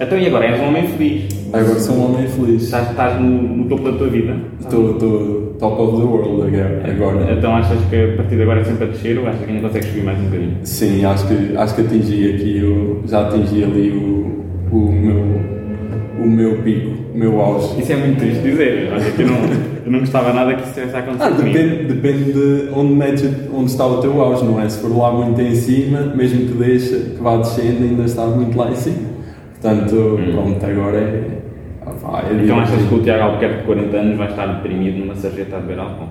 Então 0.00 0.18
e 0.18 0.26
agora? 0.26 0.46
És 0.46 0.60
um 0.60 0.68
homem 0.68 0.88
feliz. 0.88 1.50
Agora 1.52 1.78
sou 1.78 1.96
um 1.96 2.14
homem 2.14 2.26
feliz. 2.28 2.62
Estás, 2.62 2.90
estás 2.90 3.20
no, 3.20 3.28
no 3.30 3.64
topo 3.68 3.90
da 3.90 3.98
tua 3.98 4.08
vida. 4.08 4.34
Estou 4.60 4.92
estou 4.92 5.56
top 5.58 5.82
of 5.82 5.96
the 6.00 6.06
world 6.06 6.56
agora. 6.56 6.90
agora. 6.90 7.32
Então 7.32 7.54
achas 7.54 7.78
que 7.90 7.96
a 7.96 8.16
partir 8.16 8.36
de 8.36 8.42
agora 8.42 8.60
é 8.60 8.64
sempre 8.64 8.84
a 8.84 8.86
descer 8.86 9.18
ou 9.18 9.26
achas 9.26 9.44
que 9.44 9.50
ainda 9.50 9.68
consegues 9.68 9.88
subir 9.88 10.04
mais 10.04 10.18
um 10.18 10.24
bocadinho? 10.24 10.56
Sim, 10.62 11.04
acho 11.04 11.28
que, 11.28 11.56
acho 11.56 11.74
que 11.74 11.80
atingi 11.82 12.34
aqui, 12.34 12.64
o, 12.64 13.02
já 13.06 13.28
atingi 13.28 13.62
ali 13.62 13.90
o, 13.90 14.44
o 14.72 14.92
meu 14.92 15.60
o 16.20 16.26
meu 16.26 16.62
pico, 16.62 16.99
o 17.12 17.18
meu 17.18 17.40
auge. 17.40 17.80
Isso 17.80 17.92
é 17.92 17.96
muito 17.96 18.18
triste 18.18 18.42
dizer. 18.42 18.90
Olha, 18.92 19.10
que 19.10 19.22
eu 19.22 19.26
não, 19.26 19.36
eu 19.86 19.92
não 19.92 19.98
gostava 20.00 20.32
nada 20.32 20.54
que 20.54 20.62
isso 20.62 20.74
tivesse 20.74 20.96
acontecido. 20.96 21.40
Ah, 21.40 21.42
depende, 21.42 21.84
depende 21.84 22.32
de 22.32 22.68
onde, 22.74 22.94
metes, 22.94 23.30
onde 23.52 23.70
está 23.70 23.86
o 23.86 24.00
teu 24.00 24.20
auge, 24.20 24.44
não 24.44 24.60
é? 24.60 24.68
Se 24.68 24.80
for 24.80 24.96
lá 24.96 25.12
muito 25.12 25.40
em 25.40 25.54
cima, 25.54 26.00
mesmo 26.14 26.46
que 26.46 26.54
deixe 26.54 26.96
que 27.16 27.22
vá 27.22 27.36
descendo, 27.36 27.84
ainda 27.84 28.04
está 28.04 28.26
muito 28.26 28.56
lá 28.56 28.70
em 28.70 28.76
cima. 28.76 29.10
Portanto, 29.60 30.18
pronto, 30.32 30.66
agora 30.66 30.98
é. 30.98 31.22
ah, 32.04 32.22
é 32.30 32.44
Então 32.44 32.58
achas 32.58 32.82
que 32.86 32.94
o 32.94 33.02
Tiago 33.02 33.24
Albuquerque 33.24 33.58
de 33.58 33.64
40 33.64 33.96
anos 33.96 34.16
vai 34.16 34.28
estar 34.30 34.46
deprimido 34.46 34.98
numa 34.98 35.14
sarjeta 35.14 35.56
a 35.56 35.60
beber 35.60 35.78
álcool? 35.78 36.08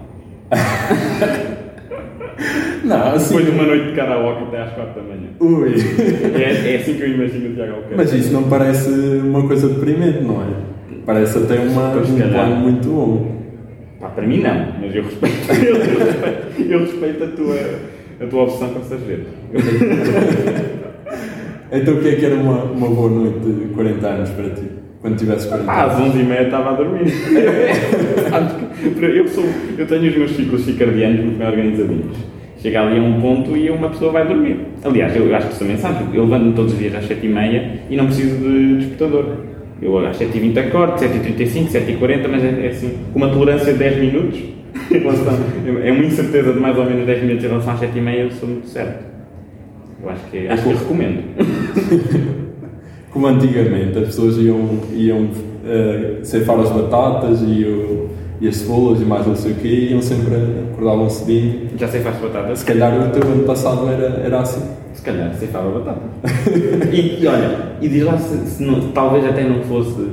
Não, 2.84 3.14
assim. 3.14 3.36
Depois 3.36 3.46
de 3.46 3.52
uma 3.52 3.64
noite 3.64 3.88
de 3.88 3.96
karaoke 3.96 4.44
até 4.44 4.62
às 4.62 4.72
4 4.72 5.02
da 5.02 5.08
manhã. 5.08 5.30
Ui. 5.40 5.74
É, 6.42 6.74
é 6.74 6.78
assim 6.78 6.94
que 6.94 7.02
eu 7.02 7.10
imagino 7.10 7.50
o 7.50 7.54
Tiago 7.54 7.72
Albuquerque. 7.74 7.98
Mas 7.98 8.14
isso 8.14 8.34
não 8.34 8.44
parece 8.44 8.90
uma 8.90 9.46
coisa 9.46 9.68
deprimente, 9.68 10.22
não 10.24 10.42
é? 10.42 10.79
Parece 11.10 11.40
até 11.40 11.56
uma, 11.56 11.90
Pois, 11.90 12.08
um 12.08 12.18
plano 12.18 12.56
muito 12.58 12.88
bom. 12.88 13.32
Pá, 14.00 14.10
para 14.10 14.28
mim 14.28 14.42
não, 14.42 14.68
mas 14.80 14.94
eu 14.96 15.02
respeito, 15.02 15.50
eu 15.66 15.76
respeito, 15.80 16.72
eu 16.72 16.80
respeito 16.82 17.24
a, 17.24 17.28
tua, 17.30 17.56
a 18.22 18.28
tua 18.28 18.44
obsessão 18.44 18.70
com 18.70 18.80
a 18.80 18.84
sarjeta. 18.84 19.26
Então 21.72 21.96
o 21.96 21.98
que 22.00 22.10
é 22.10 22.16
que 22.16 22.26
era 22.28 22.36
uma, 22.36 22.64
uma 22.64 22.90
boa 22.90 23.10
noite 23.10 23.40
de 23.40 23.74
40 23.74 24.08
anos 24.08 24.30
para 24.30 24.50
ti? 24.52 24.62
Quando 25.02 25.18
tivesses 25.18 25.48
40 25.48 25.72
Ah, 25.72 25.86
às 25.86 25.94
anos? 26.00 26.14
11h30 26.16 26.46
estava 26.46 26.70
a 26.70 26.74
dormir. 26.74 27.06
Eu, 29.02 29.28
sou, 29.28 29.46
eu 29.80 29.88
tenho 29.88 30.10
os 30.12 30.16
meus 30.16 30.32
ciclos 30.36 30.62
circadianos 30.62 31.22
muito 31.26 31.40
bem 31.40 31.48
organizadinhos. 31.48 32.18
Chega 32.60 32.82
ali 32.84 33.00
a 33.00 33.02
um 33.02 33.20
ponto 33.20 33.58
e 33.58 33.72
uma 33.72 33.90
pessoa 33.90 34.12
vai 34.12 34.28
dormir. 34.28 34.60
Aliás, 34.84 35.16
eu 35.16 35.36
acho 35.36 35.48
que 35.48 35.56
tu 35.56 35.60
também 35.60 35.78
sabes, 35.78 36.02
eu 36.14 36.24
levanto-me 36.24 36.54
todos 36.54 36.74
os 36.74 36.78
dias 36.78 36.94
às 36.94 37.06
7h30 37.06 37.70
e 37.90 37.98
não 37.98 38.06
preciso 38.06 38.38
de 38.38 38.76
despertador. 38.78 39.59
Eu 39.82 39.92
às 40.08 40.18
7h20 40.18 40.58
acordo, 40.58 40.94
7h35, 41.00 41.70
7h40, 41.72 42.28
mas 42.30 42.44
é, 42.44 42.66
é 42.66 42.70
assim, 42.70 42.98
com 43.14 43.18
uma 43.20 43.30
tolerância 43.30 43.72
de 43.72 43.80
10 43.80 43.98
minutos, 44.00 44.40
relação- 44.92 45.38
é 45.84 45.92
uma 45.92 46.04
incerteza 46.06 46.54
de 46.54 46.60
mais 46.60 46.78
ou 46.78 46.86
menos 46.86 47.06
10 47.06 47.22
minutos 47.24 47.46
em 47.46 47.48
relação 47.48 47.74
às 47.74 47.80
7h30, 47.80 48.14
eu 48.16 48.32
sou 48.32 48.50
muito 48.50 48.68
certo. 48.68 49.04
Eu 50.04 50.10
acho 50.10 50.24
que, 50.32 50.48
acho 50.48 50.64
que 50.64 50.70
eu 50.70 50.78
recomendo. 50.78 51.24
Como 53.12 53.26
antigamente, 53.28 53.98
as 53.98 54.06
pessoas 54.06 54.38
iam, 54.38 54.80
iam 54.94 55.30
eh, 55.66 56.20
ceifar 56.24 56.60
as 56.60 56.70
batatas 56.72 57.42
e, 57.42 57.64
o- 57.66 58.10
e 58.42 58.48
as 58.48 58.56
cebolas 58.58 59.02
e 59.02 59.06
mais 59.06 59.26
não 59.28 59.36
sei 59.36 59.52
o 59.52 59.56
quê, 59.56 59.88
iam 59.92 60.02
sempre, 60.02 60.34
acordavam 60.74 61.10
cedinho. 61.10 61.70
Já 61.78 61.88
sei 61.88 62.02
faz 62.02 62.18
batata. 62.18 62.56
Se 62.56 62.66
calhar 62.66 62.94
o 62.94 63.10
teu 63.12 63.24
ano 63.24 63.44
passado 63.44 63.90
era, 63.90 64.22
era 64.24 64.40
assim. 64.40 64.62
Se 64.94 65.02
calhar 65.02 65.34
ceifava 65.36 65.80
batata. 65.80 66.02
e, 66.92 67.22
e 67.24 67.28
olha, 67.28 67.74
e 67.82 67.88
diz 67.88 68.04
lá 68.04 68.18
se, 68.18 68.38
se 68.46 68.64
não- 68.64 68.92
talvez 68.92 69.26
até 69.26 69.44
não 69.44 69.62
fosse 69.64 70.08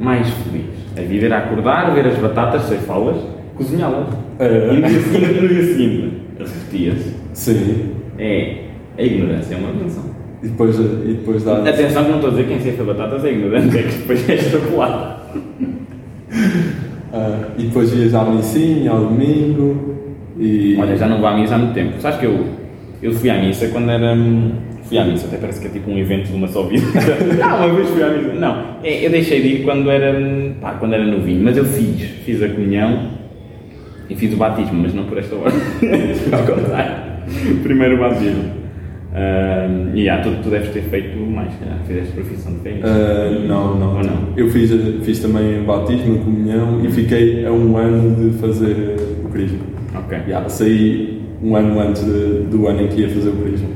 mais 0.00 0.28
feliz. 0.28 0.66
A 0.96 1.00
vida 1.02 1.26
era 1.26 1.38
acordar, 1.38 1.92
ver 1.94 2.06
as 2.06 2.18
batatas, 2.18 2.62
ceifá-las, 2.62 3.16
cozinhá-las. 3.56 4.06
É. 4.38 4.72
E 4.72 4.80
no 4.80 4.88
dia 4.88 5.00
seguinte, 5.00 5.40
no 5.40 5.48
dia 5.48 5.64
seguinte 5.64 6.12
repetia-se. 6.38 7.14
Sim. 7.32 7.90
É, 8.18 8.58
a 8.98 9.02
ignorância 9.02 9.54
é 9.54 9.58
uma 9.58 9.72
benção. 9.72 10.04
E 10.42 10.48
depois, 10.48 10.78
e 10.78 10.82
depois 11.18 11.42
dá. 11.42 11.58
Atenção 11.58 12.04
que 12.04 12.10
não 12.10 12.16
estou 12.16 12.30
a 12.30 12.34
dizer 12.34 12.46
quem 12.48 12.60
ceifa 12.60 12.84
batatas 12.84 13.24
é 13.24 13.32
ignorante, 13.32 13.78
é 13.78 13.82
que 13.82 13.96
depois 13.98 14.28
é 14.28 14.34
extrapolado. 14.34 15.24
Ah, 17.14 17.48
e 17.56 17.62
depois 17.62 17.92
ias 17.92 18.12
à 18.12 18.24
missinha, 18.24 18.90
ao 18.90 19.06
domingo. 19.06 19.94
E. 20.38 20.76
Olha, 20.78 20.96
já 20.96 21.06
não 21.06 21.18
vou 21.18 21.28
à 21.28 21.36
missa 21.36 21.54
há 21.54 21.58
muito 21.58 21.74
tempo. 21.74 21.92
Sabes 22.00 22.18
que 22.18 22.26
eu, 22.26 22.44
eu 23.00 23.12
fui 23.12 23.30
à 23.30 23.40
missa 23.40 23.68
quando 23.68 23.90
era. 23.90 24.12
hum, 24.14 24.50
Fui 24.82 24.98
à 24.98 25.04
missa, 25.04 25.26
até 25.26 25.38
parece 25.38 25.62
que 25.62 25.66
é 25.66 25.70
tipo 25.70 25.90
um 25.90 25.96
evento 25.96 26.26
de 26.28 26.34
uma 26.34 26.46
só 26.46 26.64
vida. 26.64 26.84
ah, 27.42 27.64
uma 27.64 27.74
vez 27.74 27.88
fui 27.88 28.02
à 28.02 28.08
missa. 28.08 28.34
Não, 28.34 28.64
é, 28.82 29.06
eu 29.06 29.10
deixei 29.10 29.40
de 29.40 29.48
ir 29.48 29.64
quando 29.64 29.90
era, 29.90 30.18
hum, 30.18 30.54
pá, 30.60 30.72
quando 30.72 30.92
era 30.94 31.04
novinho, 31.04 31.42
mas 31.42 31.56
eu 31.56 31.64
fiz. 31.64 32.02
Fiz 32.24 32.42
a 32.42 32.48
comunhão 32.48 33.10
e 34.10 34.14
fiz 34.14 34.34
o 34.34 34.36
batismo, 34.36 34.82
mas 34.82 34.92
não 34.92 35.04
por 35.04 35.16
esta 35.16 35.34
hora. 35.36 35.52
Ao 36.32 36.46
contrário. 36.46 36.94
Primeiro 37.62 37.94
o 37.94 37.98
batismo. 38.00 38.63
Hum, 39.16 39.92
e 39.94 40.08
ah, 40.08 40.20
tu, 40.20 40.30
tu 40.42 40.50
deves 40.50 40.70
ter 40.70 40.82
feito 40.82 41.16
mais, 41.18 41.52
calhar. 41.60 41.78
Fizeste 41.86 42.12
profissão 42.12 42.52
de 42.54 42.58
fé. 42.60 42.80
Ah, 42.82 43.30
não, 43.46 43.78
não. 43.78 44.02
Não? 44.02 44.28
Eu 44.36 44.50
fiz, 44.50 44.70
fiz 45.04 45.20
também 45.20 45.62
batismo, 45.62 46.18
comunhão 46.18 46.84
e 46.84 46.90
fiquei 46.90 47.46
a 47.46 47.52
um 47.52 47.76
ano 47.76 48.14
de 48.32 48.36
fazer 48.38 48.96
o 49.24 49.28
crisma. 49.28 49.58
Ok. 49.94 50.18
Já, 50.28 50.48
saí 50.48 51.22
um 51.42 51.54
ano 51.54 51.78
antes 51.80 52.04
de- 52.04 52.40
do 52.50 52.66
ano 52.66 52.82
em 52.82 52.88
que 52.88 53.02
ia 53.02 53.08
fazer 53.08 53.28
o 53.28 53.36
crisma. 53.36 53.68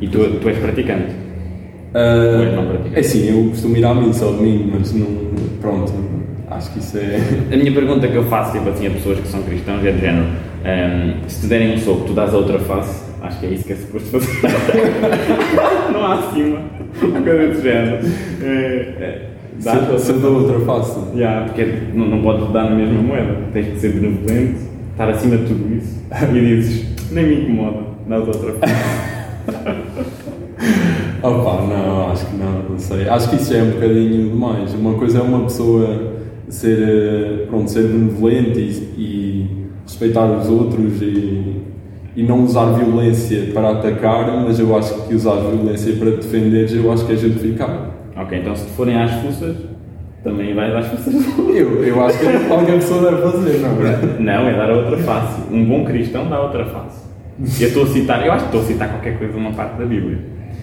E 0.00 0.08
tu, 0.08 0.18
tu 0.40 0.48
és 0.48 0.56
praticante? 0.58 1.12
Ah, 1.92 2.36
Ou 2.38 2.42
és 2.42 2.54
não 2.54 2.66
praticante? 2.66 2.98
é 2.98 3.02
sim, 3.02 3.28
eu 3.28 3.50
costumo 3.50 3.76
ir 3.76 3.84
à 3.84 3.94
missa 3.94 4.24
ao 4.24 4.32
domingo, 4.32 4.70
mas 4.78 4.94
não. 4.94 5.06
Pronto, 5.60 5.92
acho 6.50 6.72
que 6.72 6.78
isso 6.78 6.96
é. 6.96 7.18
A 7.52 7.56
minha 7.58 7.72
pergunta 7.72 8.08
que 8.08 8.16
eu 8.16 8.24
faço 8.24 8.52
tipo 8.56 8.70
assim, 8.70 8.86
a 8.86 8.90
pessoas 8.90 9.18
que 9.20 9.28
são 9.28 9.42
cristãos 9.42 9.84
é 9.84 9.92
do 9.92 9.98
género: 10.00 10.26
ehm, 10.64 11.28
se 11.28 11.42
te 11.42 11.46
derem 11.48 11.74
um 11.74 11.78
soco, 11.78 12.04
tu 12.06 12.14
dás 12.14 12.32
a 12.32 12.38
outra 12.38 12.58
face, 12.58 13.11
acho 13.32 13.40
que 13.40 13.46
é 13.46 13.50
isso 13.50 13.64
que 13.64 13.72
é 13.72 13.76
suposto 13.76 14.08
fazer. 14.10 14.40
não 15.92 16.04
há 16.04 16.18
acima, 16.18 16.60
uma 17.02 17.22
coisa 17.22 17.48
desse 17.48 17.62
género. 17.62 18.06
É, 18.42 18.46
é, 18.46 19.28
outra 19.64 19.98
Se, 19.98 20.04
se 20.06 20.12
eu 20.12 20.20
dou 20.20 20.42
outra 20.42 20.60
face. 20.60 21.00
Já, 21.16 21.42
porque 21.42 21.64
não, 21.94 22.06
não 22.06 22.22
podes 22.22 22.52
dar 22.52 22.64
na 22.64 22.76
mesma 22.76 23.02
moeda, 23.02 23.36
tens 23.52 23.72
de 23.72 23.80
ser 23.80 23.92
benevolente, 23.92 24.60
estar 24.90 25.08
acima 25.08 25.38
de 25.38 25.46
tudo 25.46 25.74
isso 25.74 26.02
e 26.34 26.40
dizes: 26.40 27.10
nem 27.10 27.26
me 27.26 27.42
incomoda, 27.42 27.86
dás 28.06 28.28
outra 28.28 28.52
face. 28.54 29.22
Opa, 31.22 31.62
não, 31.66 32.10
acho 32.10 32.26
que 32.26 32.36
não, 32.36 32.62
não 32.70 32.78
sei. 32.78 33.08
Acho 33.08 33.30
que 33.30 33.36
isso 33.36 33.54
é 33.54 33.62
um 33.62 33.70
bocadinho 33.70 34.30
demais. 34.30 34.74
Uma 34.74 34.94
coisa 34.94 35.20
é 35.20 35.22
uma 35.22 35.44
pessoa 35.44 36.14
ser, 36.48 36.78
eh, 36.80 37.46
pronto, 37.48 37.70
ser 37.70 37.84
benevolente 37.84 38.58
e, 38.58 39.00
e 39.00 39.50
respeitar 39.86 40.26
os 40.36 40.48
outros 40.48 41.00
e, 41.00 41.62
e 42.16 42.22
não 42.22 42.42
usar 42.44 42.66
violência 42.72 43.52
para 43.54 43.70
atacar, 43.70 44.26
mas 44.44 44.58
eu 44.58 44.76
acho 44.76 44.94
que 45.06 45.14
usar 45.14 45.36
violência 45.36 45.94
para 45.96 46.10
te 46.12 46.16
defenderes, 46.18 46.72
eu 46.74 46.92
acho 46.92 47.06
que 47.06 47.12
é 47.12 47.16
justificável. 47.16 47.80
Ok, 48.16 48.38
então 48.38 48.54
se 48.54 48.68
forem 48.70 49.00
às 49.00 49.10
fuças, 49.22 49.56
também 50.22 50.54
vais 50.54 50.74
às 50.74 50.86
fuças. 50.86 51.14
Eu, 51.52 51.84
eu 51.84 52.02
acho 52.04 52.18
que 52.18 52.26
é 52.26 52.38
qualquer 52.48 52.74
pessoa 52.76 53.10
deve 53.10 53.22
fazer, 53.22 53.58
não 53.58 53.86
é? 53.86 54.20
Não, 54.20 54.48
é 54.48 54.54
dar 54.56 54.70
a 54.70 54.74
outra 54.74 54.96
face. 54.98 55.42
Um 55.50 55.64
bom 55.66 55.84
cristão 55.84 56.28
dá 56.28 56.36
a 56.36 56.42
outra 56.44 56.64
face. 56.64 57.02
Eu 57.62 57.68
estou 57.68 57.82
a 57.82 57.86
citar, 57.86 58.24
eu 58.26 58.32
acho 58.32 58.44
que 58.48 58.56
estou 58.56 58.60
a 58.62 58.64
citar 58.72 58.88
qualquer 58.90 59.18
coisa 59.18 59.32
numa 59.34 59.50
parte 59.52 59.76
da 59.78 59.84
Bíblia. 59.84 60.18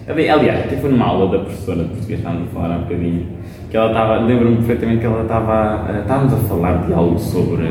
Ali- 0.08 0.28
Aliás, 0.28 0.64
até 0.64 0.76
foi 0.76 0.90
numa 0.90 1.04
aula 1.06 1.30
da 1.38 1.44
professora 1.44 1.82
de 1.84 1.88
português, 1.90 2.18
estávamos 2.20 2.48
a 2.48 2.52
falar 2.52 2.74
há 2.74 2.78
um 2.78 2.82
bocadinho, 2.82 3.26
que 3.70 3.76
ela 3.76 3.86
estava, 3.88 4.18
lembro-me 4.18 4.56
perfeitamente 4.56 5.00
que 5.00 5.06
ela 5.06 5.22
estava, 5.22 5.86
eh, 5.92 6.00
estávamos 6.00 6.32
a 6.32 6.36
falar 6.36 6.86
de 6.86 6.92
algo 6.92 7.18
sobre, 7.18 7.62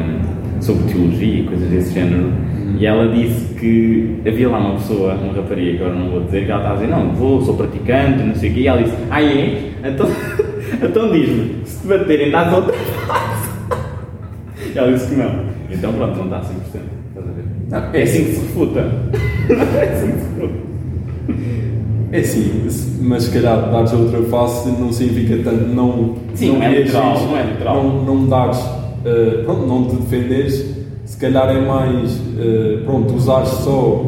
sobre 0.62 0.92
teologia 0.92 1.42
e 1.42 1.44
coisas 1.44 1.70
desse 1.70 1.94
género, 1.94 2.32
e 2.78 2.86
ela 2.86 3.08
disse 3.14 3.54
que 3.56 4.22
havia 4.28 4.50
lá 4.50 4.60
uma 4.60 4.76
pessoa, 4.76 5.14
uma 5.16 5.34
rapariga, 5.34 5.78
que 5.78 5.84
agora 5.84 6.00
não 6.00 6.12
vou 6.12 6.24
dizer, 6.24 6.46
que 6.46 6.52
ela 6.52 6.62
estava 6.62 6.80
a 6.80 6.82
dizer, 6.82 6.96
não, 6.96 7.12
vou, 7.14 7.42
sou 7.42 7.56
praticante, 7.56 8.24
não 8.24 8.36
sei 8.36 8.52
o 8.52 8.54
quê, 8.54 8.60
e 8.62 8.68
ela 8.68 8.82
disse, 8.82 8.96
ah 9.10 9.22
é? 9.22 9.72
Então, 9.84 10.08
então 10.82 11.12
diz-me, 11.12 11.56
se 11.66 11.82
te 11.82 11.88
baterem, 11.88 12.32
dás 12.32 12.54
outra 12.54 12.74
face. 12.74 13.50
E 14.74 14.78
ela 14.78 14.92
disse 14.92 15.10
que 15.10 15.16
não. 15.16 15.50
Então 15.72 15.94
pronto, 15.94 16.18
não 16.18 16.30
dá 16.30 16.42
100%. 16.42 16.46
Estás 16.46 17.28
a 17.28 17.32
ver? 17.32 17.46
Não, 17.70 17.78
É 17.94 18.04
assim 18.04 18.24
que 18.26 18.32
se 18.32 18.42
refuta. 18.42 18.80
é 18.80 19.94
assim 19.94 20.12
que 20.12 20.20
se 20.20 20.34
refuta. 20.36 20.70
É 22.12 22.24
sim, 22.24 22.68
mas 23.02 23.24
se 23.24 23.32
calhar 23.32 23.70
dares 23.72 23.94
a 23.94 23.96
outra 23.96 24.24
face 24.24 24.68
não 24.80 24.92
significa 24.92 25.44
tanto 25.44 25.68
não. 25.68 26.16
Sim, 26.34 26.54
não 26.54 26.64
é 26.64 26.70
reagires, 26.70 26.88
literal, 26.88 27.20
não 27.28 27.38
é 27.38 27.44
literal. 27.44 27.84
Não, 27.84 28.04
não 28.04 28.28
dares, 28.28 28.60
eh, 29.06 29.42
pronto, 29.46 29.66
não 29.66 29.86
te 29.86 29.96
defenderes, 29.96 30.76
se 31.06 31.18
calhar 31.18 31.50
é 31.50 31.62
mais, 31.62 32.20
eh, 32.38 32.80
pronto, 32.86 33.14
usares 33.14 33.50
só 33.50 34.06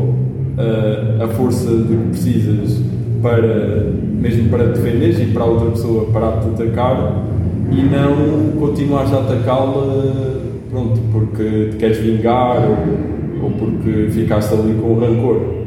eh, 0.58 1.24
a 1.24 1.28
força 1.30 1.70
de 1.70 1.96
que 1.96 2.10
precisas 2.10 2.82
para, 3.22 3.92
mesmo 4.20 4.50
para 4.50 4.72
te 4.72 4.80
defenderes 4.80 5.20
e 5.20 5.26
para 5.26 5.44
a 5.44 5.46
outra 5.46 5.72
pessoa 5.72 6.06
parar 6.12 6.40
de 6.40 6.56
te 6.56 6.64
atacar 6.64 7.24
e 7.72 7.82
não 7.84 8.60
continuares 8.60 9.14
a 9.14 9.20
atacá-la, 9.20 10.42
pronto, 10.70 11.00
porque 11.12 11.70
te 11.72 11.78
queres 11.78 11.98
vingar 12.00 12.58
ou, 12.70 13.46
ou 13.46 13.52
porque 13.52 14.10
ficaste 14.12 14.54
ali 14.54 14.74
com 14.74 15.00
rancor. 15.00 15.62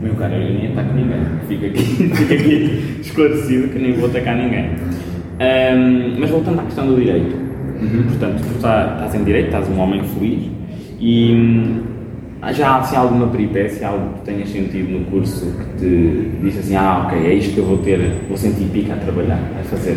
Meu 0.00 0.14
cara, 0.14 0.36
eu 0.36 0.54
nem 0.54 0.72
ataco 0.72 0.94
ninguém. 0.94 1.20
Fica 1.48 1.66
aqui, 1.66 2.12
aqui 2.34 3.00
esclarecido 3.00 3.68
que 3.68 3.78
nem 3.78 3.92
vou 3.92 4.08
atacar 4.08 4.36
ninguém. 4.36 4.70
Ahm, 5.40 6.16
mas 6.18 6.30
voltando 6.30 6.60
à 6.60 6.64
questão 6.64 6.86
do 6.86 6.96
direito. 6.96 7.41
Portanto, 8.08 8.42
tu 8.42 8.60
tá- 8.60 8.94
estás 8.96 9.14
em 9.14 9.24
direito, 9.24 9.46
estás 9.46 9.68
um 9.68 9.78
homem 9.80 10.02
feliz 10.04 10.50
e 11.00 11.32
hum, 11.32 11.82
já 12.52 12.70
há 12.70 12.78
assim, 12.80 12.96
alguma 12.96 13.26
peripécia, 13.28 13.88
algo 13.88 14.14
que 14.14 14.24
tenhas 14.24 14.48
sentido 14.48 14.90
no 14.98 15.04
curso 15.06 15.46
que 15.46 15.78
te 15.78 16.30
disse 16.42 16.58
assim, 16.58 16.76
ah 16.76 17.04
ok, 17.06 17.18
é 17.26 17.34
isto 17.34 17.54
que 17.54 17.58
eu 17.58 17.64
vou 17.64 17.78
ter, 17.78 17.98
vou 18.28 18.36
sentir 18.36 18.64
pica 18.72 18.94
a 18.94 18.96
trabalhar, 18.96 19.40
a 19.60 19.64
fazer. 19.64 19.96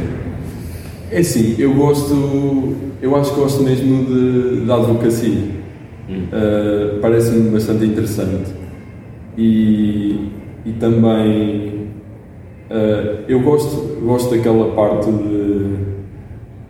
É 1.11 1.19
assim, 1.19 1.55
eu 1.59 1.73
gosto, 1.73 2.75
eu 3.01 3.15
acho 3.15 3.33
que 3.33 3.39
gosto 3.39 3.63
mesmo 3.63 4.05
de, 4.05 4.65
da 4.65 4.75
advocacia. 4.75 5.55
Uh, 6.09 6.99
Parece-me 7.01 7.49
bastante 7.49 7.85
interessante. 7.85 8.51
E, 9.37 10.29
e 10.65 10.71
também 10.79 11.87
uh, 12.69 13.23
eu 13.27 13.39
gosto, 13.41 13.99
gosto 14.03 14.35
daquela 14.35 14.71
parte 14.75 15.11
de, 15.11 15.64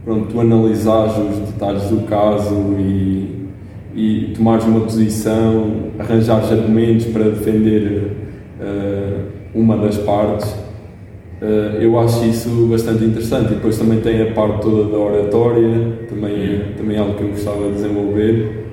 pronto, 0.05 0.27
tu 0.31 0.39
analisares 0.39 1.17
os 1.17 1.39
detalhes 1.49 1.83
do 1.89 2.05
caso 2.07 2.75
e, 2.79 3.47
e 3.95 4.33
tomares 4.37 4.63
uma 4.65 4.81
posição, 4.81 5.91
arranjares 5.97 6.51
argumentos 6.51 7.07
para 7.07 7.23
defender 7.23 8.11
uh, 8.61 9.25
uma 9.53 9.77
das 9.77 9.97
partes. 9.97 10.47
Uh, 11.41 11.81
eu 11.81 11.99
acho 11.99 12.23
isso 12.25 12.67
bastante 12.69 13.03
interessante 13.03 13.51
e 13.51 13.55
depois 13.55 13.77
também 13.77 13.99
tem 13.99 14.21
a 14.21 14.31
parte 14.31 14.61
toda 14.61 14.89
da 14.91 14.97
oratória, 14.97 15.97
também, 16.07 16.61
também 16.77 16.95
é 16.95 16.99
algo 16.99 17.15
que 17.15 17.23
eu 17.23 17.29
gostava 17.29 17.67
de 17.67 17.73
desenvolver. 17.73 18.65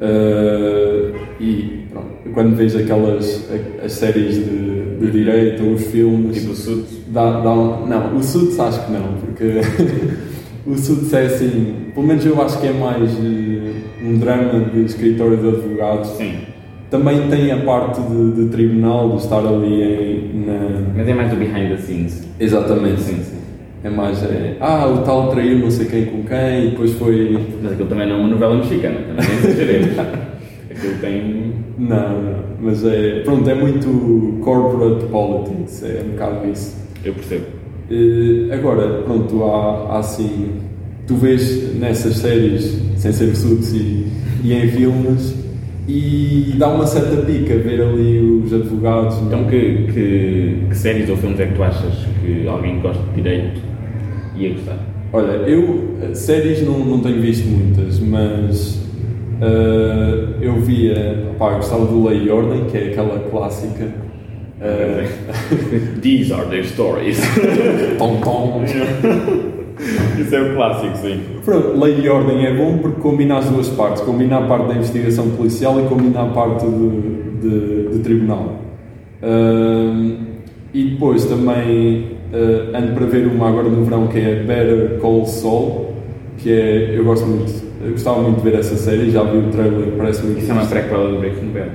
Uh, 0.00 1.18
e 1.40 1.86
pronto, 1.90 2.06
quando 2.32 2.56
vejo 2.56 2.78
aquelas 2.78 3.50
as 3.84 3.92
séries 3.92 4.36
de, 4.36 4.96
de 4.98 5.10
direito 5.10 5.64
ou 5.64 5.72
os 5.72 5.86
filmes. 5.86 6.36
Tipo 6.38 6.52
o 6.52 6.54
Suits? 6.54 7.00
Dá, 7.08 7.40
dá 7.40 7.52
um, 7.52 7.86
não, 7.86 8.16
o 8.16 8.22
Suits 8.22 8.58
acho 8.60 8.86
que 8.86 8.92
não, 8.92 9.14
porque 9.14 9.60
o 10.66 10.76
Suits 10.76 11.12
é 11.12 11.26
assim, 11.26 11.90
pelo 11.94 12.06
menos 12.06 12.24
eu 12.24 12.40
acho 12.40 12.60
que 12.60 12.66
é 12.66 12.72
mais 12.72 13.12
uh, 13.12 14.04
um 14.04 14.18
drama 14.18 14.60
de 14.72 14.84
escritório 14.84 15.36
de 15.36 15.48
advogados. 15.48 16.08
Sim. 16.10 16.38
Também 16.90 17.28
tem 17.28 17.52
a 17.52 17.58
parte 17.58 18.00
de, 18.00 18.32
de 18.32 18.50
tribunal, 18.50 19.10
de 19.10 19.22
estar 19.22 19.46
ali 19.46 19.82
em, 19.82 20.44
na. 20.44 20.92
Mas 20.96 21.08
é 21.08 21.14
mais 21.14 21.30
do 21.30 21.36
behind 21.36 21.70
the 21.70 21.76
scenes. 21.76 22.28
Exatamente. 22.38 23.00
Sim, 23.00 23.22
sim. 23.22 23.38
É 23.82 23.88
mais, 23.88 24.22
é, 24.24 24.56
ah, 24.60 24.86
o 24.88 24.98
tal 24.98 25.30
traiu 25.30 25.58
não 25.58 25.70
sei 25.70 25.86
quem 25.86 26.04
com 26.04 26.22
quem, 26.24 26.66
e 26.66 26.70
depois 26.70 26.92
foi. 26.94 27.38
Mas 27.62 27.72
aquilo 27.72 27.88
também 27.88 28.08
não 28.08 28.16
é 28.16 28.18
uma 28.18 28.28
novela 28.28 28.56
mexicana, 28.56 28.96
também 28.96 29.26
não 29.26 29.34
exageremos. 29.34 29.98
aquilo 30.70 30.94
tem. 31.00 31.54
Não, 31.78 32.22
não, 32.22 32.38
mas 32.60 32.84
é. 32.84 33.20
Pronto, 33.20 33.48
é 33.48 33.54
muito 33.54 34.40
corporate 34.42 35.06
politics, 35.06 35.82
é 35.84 36.02
um 36.04 36.10
bocado 36.10 36.48
isso. 36.48 36.76
Eu 37.04 37.14
percebo. 37.14 37.59
Uh, 37.90 38.52
agora, 38.52 39.02
pronto, 39.02 39.44
há, 39.44 39.94
há 39.94 39.98
assim. 39.98 40.50
Tu 41.06 41.16
vês 41.16 41.74
nessas 41.76 42.18
séries, 42.18 42.80
sem 42.96 43.12
ser 43.12 43.34
suits 43.34 43.72
e, 43.72 44.06
e 44.44 44.52
em 44.52 44.68
filmes, 44.68 45.34
e 45.88 46.54
dá 46.56 46.68
uma 46.68 46.86
certa 46.86 47.16
pica 47.22 47.56
ver 47.56 47.82
ali 47.82 48.20
os 48.44 48.52
advogados. 48.52 49.16
não? 49.16 49.26
Então, 49.26 49.44
que, 49.46 49.86
que, 49.92 50.66
que 50.68 50.76
séries 50.76 51.10
ou 51.10 51.16
filmes 51.16 51.40
é 51.40 51.46
que 51.46 51.54
tu 51.54 51.62
achas 51.64 51.94
que 52.22 52.46
alguém 52.46 52.76
que 52.76 52.82
gosta 52.82 53.02
de 53.02 53.14
direito 53.14 53.60
ia 54.36 54.52
gostar? 54.52 54.78
Olha, 55.12 55.32
eu 55.48 55.96
eh, 56.02 56.14
séries 56.14 56.64
não, 56.64 56.78
não 56.78 57.00
tenho 57.00 57.20
visto 57.20 57.44
muitas, 57.48 57.98
mas 57.98 58.80
eh, 59.42 60.28
eu 60.40 60.60
via, 60.60 61.32
pá, 61.38 61.52
eu 61.52 61.56
gostava 61.56 61.86
do 61.86 62.06
Lei 62.06 62.24
e 62.24 62.30
Ordem, 62.30 62.66
que 62.66 62.76
é 62.76 62.88
aquela 62.90 63.18
clássica. 63.30 63.88
Eh, 64.60 65.08
These 66.00 66.32
are 66.32 66.46
their 66.46 66.64
stories. 66.64 67.20
tom, 67.98 68.20
tom. 68.20 68.64
Isso 70.20 70.34
é 70.34 70.42
o 70.42 70.54
clássico, 70.54 70.96
sim. 70.98 71.20
Pronto, 71.42 71.80
Lei 71.80 72.00
e 72.00 72.08
Ordem 72.08 72.44
é 72.44 72.54
bom 72.54 72.78
porque 72.78 73.00
combina 73.00 73.38
as 73.38 73.46
duas 73.46 73.68
partes, 73.68 74.02
combina 74.02 74.36
a 74.38 74.42
parte 74.42 74.68
da 74.68 74.74
investigação 74.74 75.30
policial 75.30 75.80
e 75.80 75.88
combina 75.88 76.22
a 76.22 76.26
parte 76.26 76.66
de, 76.66 77.40
de, 77.40 77.88
de 77.88 77.98
tribunal. 78.00 78.60
Ahm, 79.22 80.16
e 80.74 80.84
depois 80.84 81.24
também 81.24 82.20
ah, 82.32 82.78
ando 82.78 82.92
para 82.94 83.06
ver 83.06 83.26
uma 83.26 83.48
agora 83.48 83.68
no 83.68 83.84
verão 83.84 84.06
que 84.06 84.18
é 84.18 84.36
Better 84.36 84.98
Call 85.00 85.26
Saul, 85.26 85.94
que 86.38 86.52
é, 86.52 86.96
eu 86.96 87.04
gosto 87.04 87.26
muito, 87.26 87.52
eu 87.84 87.90
gostava 87.92 88.22
muito 88.22 88.36
de 88.36 88.50
ver 88.50 88.58
essa 88.58 88.76
série, 88.76 89.10
já 89.10 89.22
vi 89.24 89.38
o 89.38 89.50
trailer, 89.50 89.92
parece 89.96 90.24
muito 90.24 90.40
Isso 90.40 90.50
é 90.50 90.54
uma 90.54 90.66
prequela 90.66 91.10
do 91.10 91.18
Breaking 91.18 91.48
Bad. 91.48 91.70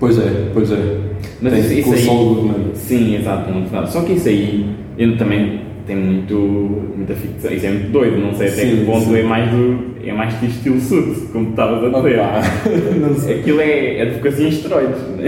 Pois 0.00 0.18
é, 0.18 0.50
pois 0.54 0.72
é. 0.72 0.96
Mas 1.42 1.52
Tem 1.52 1.60
isso, 1.60 1.94
isso 1.94 2.10
aí. 2.10 2.16
Goodman. 2.16 2.74
Sim, 2.74 3.16
exato, 3.16 3.52
muito 3.52 3.70
nada. 3.72 3.86
Só 3.86 4.00
que 4.00 4.14
isso 4.14 4.28
aí, 4.28 4.66
eu 4.98 5.16
também 5.18 5.60
tem 5.86 5.94
muito, 5.96 6.34
muita 6.96 7.14
ficção. 7.14 7.52
Isso 7.52 7.66
é 7.66 7.70
muito 7.70 7.92
doido, 7.92 8.18
não 8.18 8.34
sei 8.34 8.48
até 8.48 8.62
Sim, 8.62 8.76
que 8.78 8.84
ponto 8.86 9.04
sim. 9.04 9.18
é 9.18 9.22
mais 9.22 9.50
do. 9.50 9.78
é 10.04 10.12
mais 10.12 10.34
que 10.34 10.46
estilo 10.46 10.80
suit, 10.80 11.20
como 11.32 11.46
tu 11.46 11.50
estavas 11.50 11.84
a 11.84 11.98
dizer. 11.98 12.20
Sei. 13.20 13.40
Aquilo 13.40 13.60
é 13.60 14.02
advocacia 14.02 14.46
em 14.46 14.48
esteroides. 14.48 15.00
né? 15.16 15.24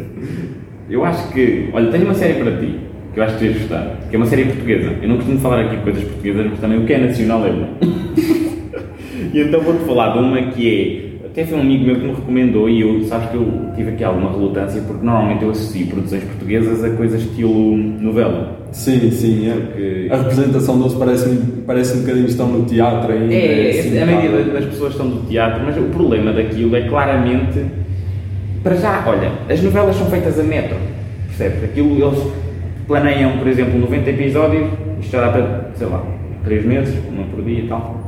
Eu 0.90 1.04
acho 1.04 1.32
que. 1.32 1.70
Olha, 1.72 1.90
tenho 1.90 2.04
uma 2.04 2.14
série 2.14 2.34
para 2.34 2.56
ti 2.58 2.78
que 3.14 3.20
eu 3.20 3.24
acho 3.24 3.38
que 3.38 3.44
ias 3.44 3.58
gostar, 3.58 3.96
que 4.10 4.16
é 4.16 4.18
uma 4.18 4.26
série 4.26 4.44
portuguesa. 4.44 4.92
Eu 5.00 5.08
não 5.08 5.16
costumo 5.16 5.38
falar 5.38 5.60
aqui 5.60 5.76
coisas 5.84 6.02
portuguesas, 6.02 6.46
mas 6.50 6.58
também 6.58 6.78
o 6.78 6.84
que 6.84 6.92
é 6.92 6.98
nacional 6.98 7.46
é 7.46 7.52
bom. 7.52 7.68
e 9.32 9.40
então 9.40 9.60
vou-te 9.60 9.84
falar 9.84 10.14
de 10.14 10.18
uma 10.18 10.42
que 10.50 10.68
é. 10.68 11.13
Foi 11.34 11.58
um 11.58 11.62
amigo 11.62 11.84
meu 11.84 11.96
que 11.96 12.02
me 12.02 12.12
recomendou 12.12 12.70
e 12.70 12.80
eu, 12.80 13.02
sabes 13.04 13.28
que 13.30 13.36
eu 13.36 13.72
tive 13.74 13.90
aqui 13.90 14.04
alguma 14.04 14.30
relutância 14.30 14.80
porque 14.82 15.04
normalmente 15.04 15.42
eu 15.42 15.50
associo 15.50 15.88
produções 15.88 16.22
portuguesas 16.22 16.84
a 16.84 16.90
coisas 16.90 17.22
estilo 17.22 17.76
novela. 17.76 18.56
Sim, 18.70 19.10
sim, 19.10 19.50
é. 19.50 19.54
Porque 19.54 20.08
A 20.12 20.16
representação 20.18 20.78
deles 20.78 20.94
parece, 20.94 21.40
parece 21.66 21.96
um 21.96 22.00
bocadinho 22.02 22.24
que 22.24 22.30
estão 22.30 22.48
no 22.48 22.64
teatro 22.64 23.12
ainda. 23.12 23.34
É, 23.34 23.70
assim, 23.70 24.00
a 24.00 24.06
maioria 24.06 24.44
das 24.44 24.64
pessoas 24.66 24.92
estão 24.92 25.08
do 25.08 25.26
teatro, 25.26 25.60
mas 25.64 25.76
o 25.76 25.82
problema 25.82 26.32
daquilo 26.32 26.76
é 26.76 26.88
claramente. 26.88 27.64
Para 28.62 28.76
já, 28.76 29.04
olha, 29.04 29.32
as 29.48 29.60
novelas 29.60 29.96
são 29.96 30.06
feitas 30.06 30.38
a 30.38 30.42
metro, 30.42 30.76
percebes? 31.26 31.64
Aquilo 31.64 32.00
eles 32.00 32.22
planeiam, 32.86 33.38
por 33.38 33.48
exemplo, 33.48 33.78
90 33.80 34.10
episódios, 34.10 34.70
isto 35.00 35.10
já 35.10 35.20
dá 35.20 35.32
para, 35.32 35.70
sei 35.74 35.86
lá, 35.88 36.02
3 36.44 36.64
meses, 36.64 36.94
uma 37.12 37.24
por 37.24 37.44
dia 37.44 37.58
e 37.58 37.66
tal. 37.66 38.03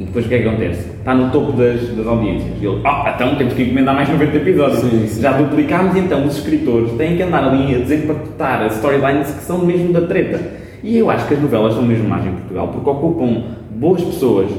E 0.00 0.04
depois 0.04 0.26
o 0.26 0.28
que 0.28 0.34
é 0.36 0.42
que 0.42 0.48
acontece? 0.48 0.90
Está 0.90 1.14
no 1.14 1.30
topo 1.30 1.52
das, 1.52 1.80
das 1.96 2.06
audiências. 2.06 2.52
E 2.60 2.66
eles, 2.66 2.80
ah, 2.84 3.12
então 3.14 3.34
temos 3.34 3.54
que 3.54 3.62
encomendar 3.62 3.94
mais 3.94 4.08
90 4.08 4.36
episódios. 4.36 4.80
Sim, 4.80 5.06
sim. 5.08 5.20
Já 5.20 5.32
duplicámos, 5.32 5.96
então 5.96 6.24
os 6.24 6.36
escritores 6.36 6.92
têm 6.92 7.16
que 7.16 7.22
andar 7.22 7.44
ali 7.44 7.74
a 7.74 7.78
desempacotar 7.78 8.62
as 8.62 8.76
storylines 8.76 9.30
que 9.30 9.42
são 9.42 9.64
mesmo 9.64 9.92
da 9.92 10.02
treta. 10.02 10.40
E 10.82 10.96
eu 10.96 11.10
acho 11.10 11.26
que 11.26 11.34
as 11.34 11.40
novelas 11.40 11.74
são 11.74 11.82
mesmo 11.82 12.08
mais 12.08 12.24
em 12.24 12.30
Portugal, 12.30 12.68
porque 12.68 12.88
ocupam 12.88 13.42
boas 13.70 14.02
pessoas, 14.02 14.50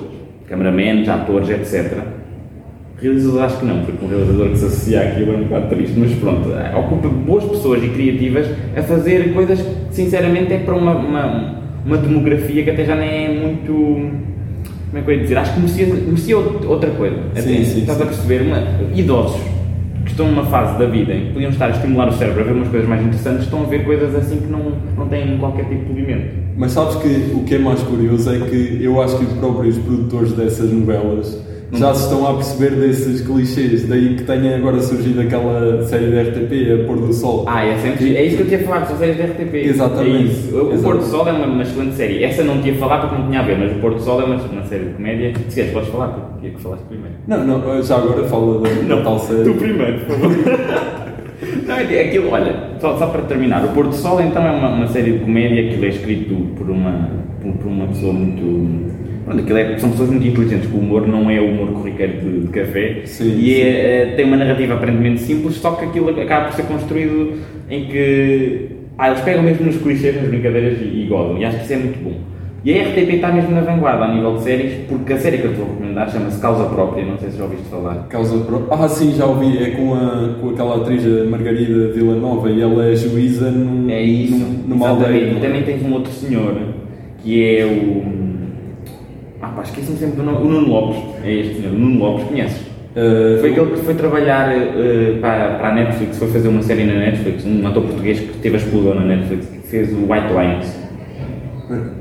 cameramenos, 0.47 1.07
atores, 1.07 1.49
etc. 1.49 1.99
Realizador 3.01 3.43
acho 3.43 3.59
que 3.59 3.65
não, 3.65 3.85
porque 3.85 4.05
um 4.05 4.09
realizador 4.09 4.49
que 4.49 4.57
se 4.57 4.65
associa 4.65 5.01
àquilo 5.01 5.33
é 5.33 5.37
um 5.37 5.43
bocado 5.43 5.67
triste, 5.69 5.97
mas 5.97 6.11
pronto, 6.15 6.49
eh, 6.51 6.75
ocupa 6.75 7.07
boas 7.07 7.45
pessoas 7.45 7.81
e 7.81 7.87
criativas 7.87 8.45
a 8.75 8.81
fazer 8.81 9.33
coisas 9.33 9.61
que 9.61 9.95
sinceramente 9.95 10.51
é 10.51 10.57
para 10.57 10.75
uma, 10.75 10.95
uma, 10.95 11.55
uma 11.85 11.97
demografia 11.97 12.61
que 12.61 12.69
até 12.69 12.83
já 12.83 12.95
nem 12.95 13.25
é 13.25 13.29
muito. 13.29 14.28
Como 14.89 14.97
é 14.97 15.01
que 15.01 15.11
eu 15.11 15.15
ia 15.15 15.21
dizer? 15.21 15.37
Acho 15.37 15.53
que 15.53 15.59
merecia, 15.59 15.85
merecia 15.87 16.37
outra 16.37 16.89
coisa. 16.91 17.15
Até, 17.31 17.41
Sim, 17.41 17.63
sim, 17.63 17.79
estás 17.81 17.97
sim. 17.97 18.03
a 18.03 18.07
perceber? 18.07 18.41
Uma, 18.41 18.57
idosos 18.95 19.39
que 20.03 20.11
estão 20.11 20.27
numa 20.27 20.45
fase 20.45 20.79
da 20.79 20.85
vida 20.85 21.13
em 21.13 21.27
que 21.27 21.33
podiam 21.33 21.51
estar 21.51 21.67
a 21.67 21.69
estimular 21.69 22.07
o 22.07 22.13
cérebro 22.13 22.41
a 22.41 22.43
ver 22.43 22.53
umas 22.53 22.67
coisas 22.69 22.89
mais 22.89 23.01
interessantes, 23.01 23.43
estão 23.43 23.61
a 23.61 23.65
ver 23.65 23.85
coisas 23.85 24.15
assim 24.15 24.37
que 24.37 24.47
não, 24.47 24.73
não 24.97 25.07
têm 25.07 25.37
qualquer 25.37 25.65
tipo 25.65 25.83
de 25.85 25.89
movimento. 25.89 26.31
Mas 26.57 26.71
sabes 26.71 26.95
que 26.95 27.31
o 27.35 27.43
que 27.43 27.55
é 27.55 27.59
mais 27.59 27.81
curioso 27.83 28.33
é 28.33 28.39
que 28.39 28.79
eu 28.81 28.99
acho 29.01 29.17
que 29.17 29.25
os 29.25 29.33
próprios 29.33 29.77
produtores 29.77 30.31
dessas 30.33 30.71
novelas 30.71 31.39
já 31.71 31.93
se 31.93 32.03
estão 32.03 32.27
a 32.27 32.33
perceber 32.33 32.71
desses 32.71 33.21
clichês, 33.21 33.87
daí 33.87 34.15
que 34.15 34.23
tenha 34.23 34.55
agora 34.55 34.81
surgido 34.81 35.21
aquela 35.21 35.83
série 35.83 36.07
da 36.07 36.21
RTP, 36.23 36.81
A 36.81 36.87
Pôr 36.87 36.97
do 36.97 37.13
Sol. 37.13 37.45
Ah, 37.47 37.63
é 37.63 37.77
sempre. 37.77 38.15
É 38.15 38.25
isso 38.25 38.37
que 38.37 38.43
eu 38.43 38.47
tinha 38.47 38.59
a 38.59 38.63
falar, 38.63 38.85
são 38.87 38.97
séries 38.97 39.17
da 39.17 39.25
RTP. 39.25 39.53
Exatamente. 39.55 40.49
É. 40.51 40.55
O, 40.55 40.73
Exato. 40.73 40.83
Porto 40.83 40.99
do 40.99 41.05
Sol 41.05 41.27
é 41.27 41.31
uma, 41.31 41.45
uma 41.45 41.61
excelente 41.61 41.95
série. 41.95 42.23
Essa 42.23 42.43
não 42.43 42.61
tinha 42.61 42.75
falar 42.75 43.01
porque 43.01 43.15
não 43.15 43.27
tinha 43.27 43.39
a 43.39 43.43
ver, 43.43 43.57
mas 43.59 43.71
o 43.71 43.75
Porto 43.75 43.97
do 43.97 44.03
Sol 44.03 44.21
é 44.21 44.23
uma, 44.25 44.35
uma 44.35 44.65
série 44.65 44.85
de 44.85 44.93
comédia. 44.93 45.33
Se 45.47 45.55
queres, 45.55 45.71
podes 45.71 45.89
falar, 45.89 46.07
porque 46.07 46.47
é 46.47 46.49
que 46.49 46.61
falaste 46.61 46.83
primeiro. 46.83 47.15
Não, 47.27 47.45
não, 47.45 47.83
já 47.83 47.97
agora 47.97 48.23
fala 48.23 48.61
da, 48.61 48.95
da 48.95 49.01
tal 49.03 49.19
série. 49.19 49.43
Tu 49.43 49.53
primeiro, 49.53 49.99
por 50.05 50.15
favor. 50.15 50.31
Não, 51.65 51.75
é 51.75 52.01
aquilo, 52.01 52.31
olha, 52.31 52.53
só, 52.81 52.97
só 52.97 53.07
para 53.07 53.21
terminar, 53.21 53.63
o 53.63 53.69
Porto 53.69 53.89
do 53.89 53.95
Sol 53.95 54.19
então 54.19 54.45
é 54.45 54.51
uma, 54.51 54.69
uma 54.69 54.87
série 54.87 55.13
de 55.13 55.19
comédia, 55.19 55.67
aquilo 55.67 55.85
é 55.85 55.87
escrito 55.89 56.35
por 56.57 56.69
uma, 56.69 57.09
por, 57.41 57.53
por 57.53 57.67
uma 57.67 57.87
pessoa 57.87 58.11
muito. 58.11 58.98
Pronto, 59.29 59.43
aquilo 59.43 59.59
é, 59.59 59.77
são 59.77 59.91
pessoas 59.91 60.09
muito 60.09 60.25
inteligentes, 60.25 60.67
o 60.73 60.77
humor 60.77 61.07
não 61.07 61.29
é 61.29 61.39
o 61.39 61.45
humor 61.45 61.67
corriqueiro 61.71 62.13
de, 62.13 62.39
de 62.41 62.47
café 62.47 63.01
Sim, 63.05 63.37
e 63.37 63.53
sim. 63.53 63.61
é, 63.61 64.01
é- 64.01 64.05
tem 64.15 64.25
uma 64.25 64.35
narrativa 64.35 64.73
aparentemente 64.73 65.21
simples, 65.21 65.53
só 65.57 65.73
que 65.73 65.85
aquilo 65.85 66.09
acaba 66.19 66.45
por 66.47 66.55
ser 66.55 66.63
construído 66.63 67.33
em 67.69 67.85
que 67.85 68.69
ah, 68.97 69.09
eles 69.09 69.21
pegam 69.21 69.43
mesmo 69.43 69.67
nos 69.67 69.77
clichês, 69.77 70.15
nas 70.15 70.25
brincadeiras 70.27 70.79
e, 70.81 71.03
e 71.03 71.05
gozam, 71.07 71.37
e 71.37 71.45
acho 71.45 71.57
que 71.57 71.63
isso 71.63 71.73
é 71.73 71.77
muito 71.77 72.03
bom. 72.03 72.13
E 72.65 72.73
a 72.73 72.83
RTP 72.83 73.13
está 73.13 73.31
mesmo 73.31 73.51
na 73.51 73.61
vanguarda 73.61 74.05
a 74.05 74.13
nível 74.15 74.35
de 74.35 74.41
séries, 74.41 74.73
porque 74.89 75.13
a 75.13 75.17
série 75.19 75.37
que 75.37 75.45
eu 75.45 75.51
te 75.51 75.57
vou 75.57 75.67
recomendar 75.69 76.09
chama-se 76.09 76.41
Causa 76.41 76.65
Própria, 76.65 77.05
não 77.05 77.17
sei 77.19 77.29
se 77.29 77.37
já 77.37 77.43
ouviste 77.43 77.65
falar. 77.69 78.07
Causa 78.09 78.37
pro... 78.39 78.67
Ah, 78.71 78.89
sim, 78.89 79.13
já 79.15 79.27
ouvi. 79.27 79.63
É 79.63 79.69
com, 79.69 79.93
a, 79.93 80.35
com 80.41 80.49
aquela 80.49 80.75
atriz 80.77 81.05
a 81.05 81.23
Margarida 81.29 81.93
Villanova 81.93 82.49
e 82.49 82.59
ela 82.61 82.85
é 82.87 82.95
juíza 82.95 83.49
num, 83.51 83.89
É 83.89 84.01
isso, 84.01 84.35
num, 84.39 84.63
numa 84.67 84.87
exatamente. 84.87 85.23
aldeia. 85.23 85.37
E 85.37 85.39
também 85.39 85.63
tens 85.63 85.83
um 85.85 85.93
outro 85.93 86.11
senhor 86.11 86.57
que 87.23 87.45
é 87.57 87.65
o. 87.65 88.18
Pá, 89.59 89.63
esqueci-me 89.63 89.97
sempre 89.97 90.15
do 90.15 90.23
nome. 90.23 90.37
O 90.37 90.49
Nuno 90.49 90.67
Lopes. 90.69 91.03
É 91.21 91.33
este 91.33 91.55
senhor, 91.55 91.73
o 91.73 91.77
Nuno 91.77 91.99
Lopes, 91.99 92.27
conheces? 92.27 92.61
Uh, 92.95 93.39
Foi 93.41 93.51
aquele 93.51 93.71
que 93.71 93.81
foi 93.81 93.93
trabalhar 93.93 94.51
eh, 94.51 95.17
para, 95.21 95.55
para 95.55 95.67
a 95.69 95.75
Netflix, 95.75 96.17
foi 96.17 96.27
fazer 96.29 96.47
uma 96.47 96.61
série 96.63 96.85
na 96.85 96.93
Netflix, 96.93 97.45
um 97.45 97.67
ator 97.67 97.83
português 97.83 98.19
que 98.19 98.37
teve 98.39 98.55
a 98.55 98.59
explosão 98.59 98.95
na 98.95 99.01
Netflix, 99.01 99.45
que 99.47 99.67
fez 99.67 99.93
o 99.93 100.11
White 100.11 100.27
Lines. 100.29 100.79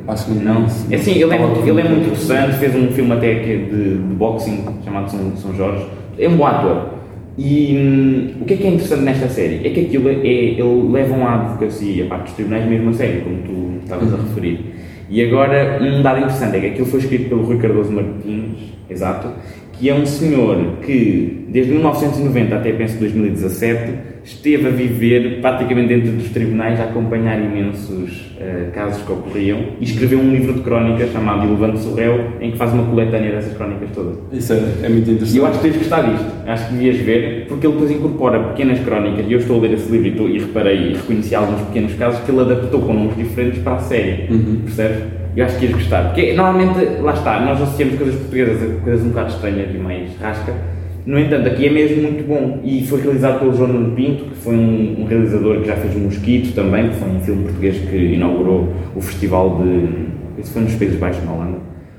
Acho 0.06 0.24
que 0.26 0.32
não. 0.32 0.66
É 0.90 0.94
assim, 0.94 1.12
ele 1.20 1.34
é, 1.34 1.38
muito, 1.38 1.68
ele 1.68 1.80
é 1.80 1.84
muito 1.84 2.06
interessante, 2.06 2.56
fez 2.56 2.74
um 2.74 2.88
filme 2.88 3.12
até 3.12 3.32
é 3.32 3.56
de, 3.56 3.98
de 3.98 4.14
boxing 4.14 4.64
chamado 4.84 5.10
São, 5.10 5.36
São 5.36 5.54
Jorge. 5.54 5.84
É 6.16 6.28
um 6.28 6.36
bom 6.36 6.46
ator. 6.46 6.90
E 7.36 7.76
hum, 7.76 8.42
o 8.42 8.44
que 8.44 8.54
é 8.54 8.56
que 8.56 8.66
é 8.66 8.70
interessante 8.70 9.02
nesta 9.02 9.28
série? 9.28 9.66
É 9.66 9.70
que 9.70 9.80
aquilo 9.80 10.08
é, 10.08 10.12
ele 10.14 10.90
levam 10.90 11.26
à 11.26 11.34
advocacia, 11.34 12.04
a 12.04 12.08
parte 12.08 12.24
dos 12.24 12.32
tribunais 12.34 12.66
mesmo 12.66 12.90
a 12.90 12.92
sério, 12.94 13.22
como 13.22 13.36
tu 13.42 13.84
estavas 13.84 14.14
a 14.14 14.16
referir. 14.16 14.87
E 15.08 15.22
agora, 15.24 15.80
um 15.82 16.02
dado 16.02 16.18
interessante 16.18 16.56
é 16.56 16.60
que 16.60 16.66
aquilo 16.66 16.86
foi 16.86 17.00
escrito 17.00 17.30
pelo 17.30 17.42
Rui 17.42 17.58
Cardoso 17.58 17.90
Martins, 17.90 18.74
exato, 18.90 19.32
que 19.72 19.88
é 19.88 19.94
um 19.94 20.04
senhor 20.04 20.78
que, 20.84 21.46
desde 21.48 21.72
1990 21.72 22.54
até 22.54 22.72
penso 22.72 22.98
2017, 22.98 24.17
esteve 24.28 24.66
a 24.66 24.70
viver 24.70 25.40
praticamente 25.40 25.88
dentro 25.88 26.12
dos 26.12 26.28
tribunais 26.28 26.78
a 26.78 26.84
acompanhar 26.84 27.40
imensos 27.40 28.30
uh, 28.36 28.70
casos 28.72 29.02
que 29.02 29.10
ocorriam 29.10 29.58
e 29.80 29.84
escreveu 29.84 30.18
um 30.18 30.30
livro 30.30 30.52
de 30.52 30.60
crónicas 30.60 31.10
chamado 31.10 31.46
Elevante 31.46 31.80
Sorrel, 31.80 32.32
em 32.40 32.50
que 32.50 32.58
faz 32.58 32.72
uma 32.72 32.84
coletânea 32.84 33.32
dessas 33.32 33.56
crónicas 33.56 33.88
todas. 33.94 34.18
Isso 34.30 34.52
é, 34.52 34.56
é 34.82 34.88
muito 34.88 35.10
interessante. 35.10 35.34
E 35.34 35.38
eu 35.38 35.46
acho 35.46 35.56
que 35.56 35.62
tens 35.62 35.72
de 35.72 35.78
gostar 35.78 36.02
disto, 36.02 36.26
acho 36.46 36.68
que 36.68 36.74
devias 36.74 36.96
ver, 36.98 37.46
porque 37.48 37.66
ele 37.66 37.74
depois 37.74 37.90
incorpora 37.90 38.38
pequenas 38.50 38.78
crónicas, 38.80 39.24
e 39.26 39.32
eu 39.32 39.38
estou 39.38 39.58
a 39.58 39.62
ler 39.62 39.72
esse 39.72 39.90
livro 39.90 40.06
e, 40.06 40.10
estou, 40.10 40.28
e 40.28 40.38
reparei 40.38 40.90
e 40.90 40.94
reconheci 40.94 41.34
alguns 41.34 41.62
pequenos 41.62 41.94
casos 41.94 42.20
que 42.20 42.30
ele 42.30 42.40
adaptou 42.40 42.82
com 42.82 42.92
nomes 42.92 43.16
diferentes 43.16 43.62
para 43.62 43.76
a 43.76 43.78
série, 43.78 44.30
uhum. 44.30 44.60
percebes? 44.64 45.18
Eu 45.36 45.44
acho 45.44 45.58
que 45.58 45.66
ias 45.66 45.74
gostar. 45.74 46.04
Porque 46.06 46.32
normalmente, 46.34 47.00
lá 47.00 47.14
está, 47.14 47.40
nós 47.40 47.62
associamos 47.62 47.96
coisas 47.96 48.16
portuguesas 48.16 48.62
a 48.62 48.80
coisas 48.82 49.06
um 49.06 49.08
bocado 49.10 49.30
estranhas 49.30 49.74
e 49.74 49.78
mais 49.78 50.16
rasca. 50.20 50.77
No 51.08 51.18
entanto, 51.18 51.48
aqui 51.48 51.64
é 51.64 51.70
mesmo 51.70 52.02
muito 52.02 52.28
bom. 52.28 52.60
E 52.62 52.86
foi 52.86 53.00
realizado 53.00 53.38
pelo 53.38 53.56
João 53.56 53.72
Nuno 53.72 53.96
Pinto, 53.96 54.24
que 54.24 54.36
foi 54.36 54.54
um, 54.54 54.96
um, 55.00 55.04
realizador 55.06 55.58
que 55.62 55.66
já 55.66 55.74
fez 55.74 55.96
Mosquito 55.96 56.54
também, 56.54 56.90
que 56.90 56.96
foi 56.96 57.08
um 57.08 57.20
filme 57.20 57.44
português 57.44 57.78
que 57.78 57.96
inaugurou 57.96 58.68
o 58.94 59.00
festival 59.00 59.58
de. 59.62 60.38
Isso 60.38 60.52
foi 60.52 60.60
nos 60.64 60.74
Países 60.74 60.98
Baixos, 60.98 61.24
na 61.24 61.32
Holanda. 61.32 61.58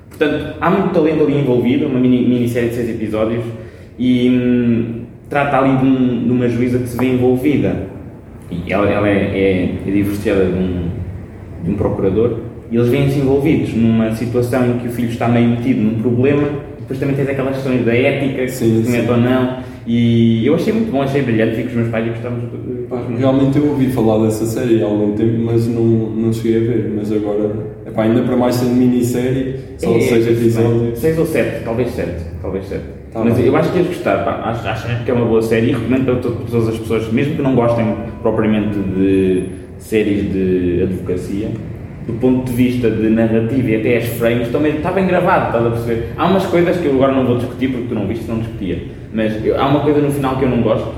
Portanto, 0.10 0.58
há 0.62 0.70
muito 0.70 0.94
talento 0.94 1.24
ali 1.24 1.40
envolvido, 1.40 1.88
uma 1.88 2.00
mini, 2.00 2.24
minissérie 2.24 2.70
de 2.70 2.76
seis 2.76 2.88
episódios, 2.88 3.44
e 3.98 4.30
hum, 4.30 5.02
trata 5.28 5.58
ali 5.58 5.76
de, 5.78 5.86
um, 5.88 6.26
de, 6.26 6.32
uma 6.32 6.48
juíza 6.48 6.78
que 6.78 6.88
se 6.88 6.96
vê 6.96 7.08
envolvida. 7.08 7.88
E 8.52 8.72
ela, 8.72 8.88
ela 8.88 9.10
é, 9.10 9.12
é, 9.12 9.76
é 9.88 9.92
divorciada 9.92 10.46
de 10.46 10.54
um, 10.54 10.90
de 11.64 11.72
um 11.72 11.74
procurador 11.74 12.42
e 12.72 12.76
eles 12.76 12.90
vêm-se 12.90 13.18
envolvidos 13.18 13.74
numa 13.74 14.12
situação 14.14 14.68
em 14.68 14.78
que 14.78 14.88
o 14.88 14.92
filho 14.92 15.10
está 15.10 15.28
meio 15.28 15.50
metido 15.50 15.82
num 15.82 16.00
problema, 16.00 16.69
depois 16.90 17.00
também 17.00 17.16
tens 17.16 17.30
aquelas 17.30 17.54
questões 17.54 17.86
da 17.86 17.96
ética, 17.96 18.48
sim, 18.48 18.84
se 18.84 18.90
mete 18.90 19.12
ou 19.12 19.18
não, 19.18 19.60
e 19.86 20.44
eu 20.44 20.56
achei 20.56 20.74
muito 20.74 20.92
bom, 20.92 21.04
achei 21.04 21.22
brilhante, 21.22 21.58
fico 21.58 21.68
com 21.68 21.70
os 21.70 21.76
meus 21.76 21.90
pais 21.90 22.08
e 22.08 22.10
gostávamos 22.10 22.50
de... 22.52 23.20
Realmente 23.20 23.58
eu 23.60 23.68
ouvi 23.68 23.92
falar 23.92 24.26
dessa 24.26 24.44
série 24.48 24.82
há 24.82 24.86
algum 24.86 25.16
tempo, 25.16 25.38
mas 25.38 25.68
não, 25.68 25.84
não 25.84 26.34
cheguei 26.34 26.58
a 26.58 26.60
ver, 26.62 26.94
mas 26.96 27.12
agora, 27.12 27.52
epá, 27.86 28.04
ainda 28.06 28.24
para 28.24 28.36
mais 28.36 28.56
sendo 28.56 28.76
minissérie, 28.76 29.58
só 29.78 29.96
é, 29.96 30.00
seis 30.00 30.28
episódios. 30.28 30.98
Seis 30.98 31.20
ou 31.20 31.28
sete, 31.28 31.64
talvez 31.64 31.92
sete, 31.92 32.24
talvez 32.42 32.66
sete. 32.66 32.84
Tá 33.14 33.24
mas 33.24 33.38
bem. 33.38 33.46
eu 33.46 33.56
acho 33.56 33.72
que 33.72 33.78
ias 33.78 33.88
gostar, 33.88 34.26
pá, 34.26 34.50
acho, 34.50 34.68
acho 34.68 35.04
que 35.04 35.12
é 35.12 35.14
uma 35.14 35.26
boa 35.26 35.44
série 35.44 35.68
e 35.68 35.72
recomendo 35.74 36.06
para 36.06 36.16
todas 36.16 36.70
as 36.70 36.78
pessoas, 36.80 37.14
mesmo 37.14 37.36
que 37.36 37.42
não 37.44 37.54
gostem 37.54 37.86
propriamente 38.24 38.80
de 38.80 39.44
séries 39.78 40.34
de 40.34 40.82
advocacia, 40.84 41.50
do 42.10 42.14
ponto 42.20 42.50
de 42.50 42.54
vista 42.54 42.90
de 42.90 43.08
narrativa 43.08 43.70
e 43.70 43.76
até 43.76 43.98
as 43.98 44.06
frames, 44.06 44.50
também 44.50 44.78
está 44.78 44.92
bem 44.92 45.06
gravado, 45.06 45.46
estás 45.48 45.66
a 45.66 45.70
perceber? 45.70 46.10
Há 46.18 46.26
umas 46.26 46.46
coisas 46.48 46.78
que 46.78 46.88
eu 46.88 46.96
agora 46.96 47.14
não 47.14 47.26
vou 47.26 47.38
discutir 47.38 47.70
porque 47.70 47.88
tu 47.88 47.94
não 47.94 48.08
viste, 48.08 48.28
não 48.28 48.40
discutia, 48.40 48.82
mas 49.14 49.46
eu, 49.46 49.60
há 49.60 49.68
uma 49.68 49.82
coisa 49.82 50.00
no 50.00 50.12
final 50.12 50.38
que 50.38 50.46
eu 50.46 50.50
não 50.50 50.62
gosto, 50.64 50.92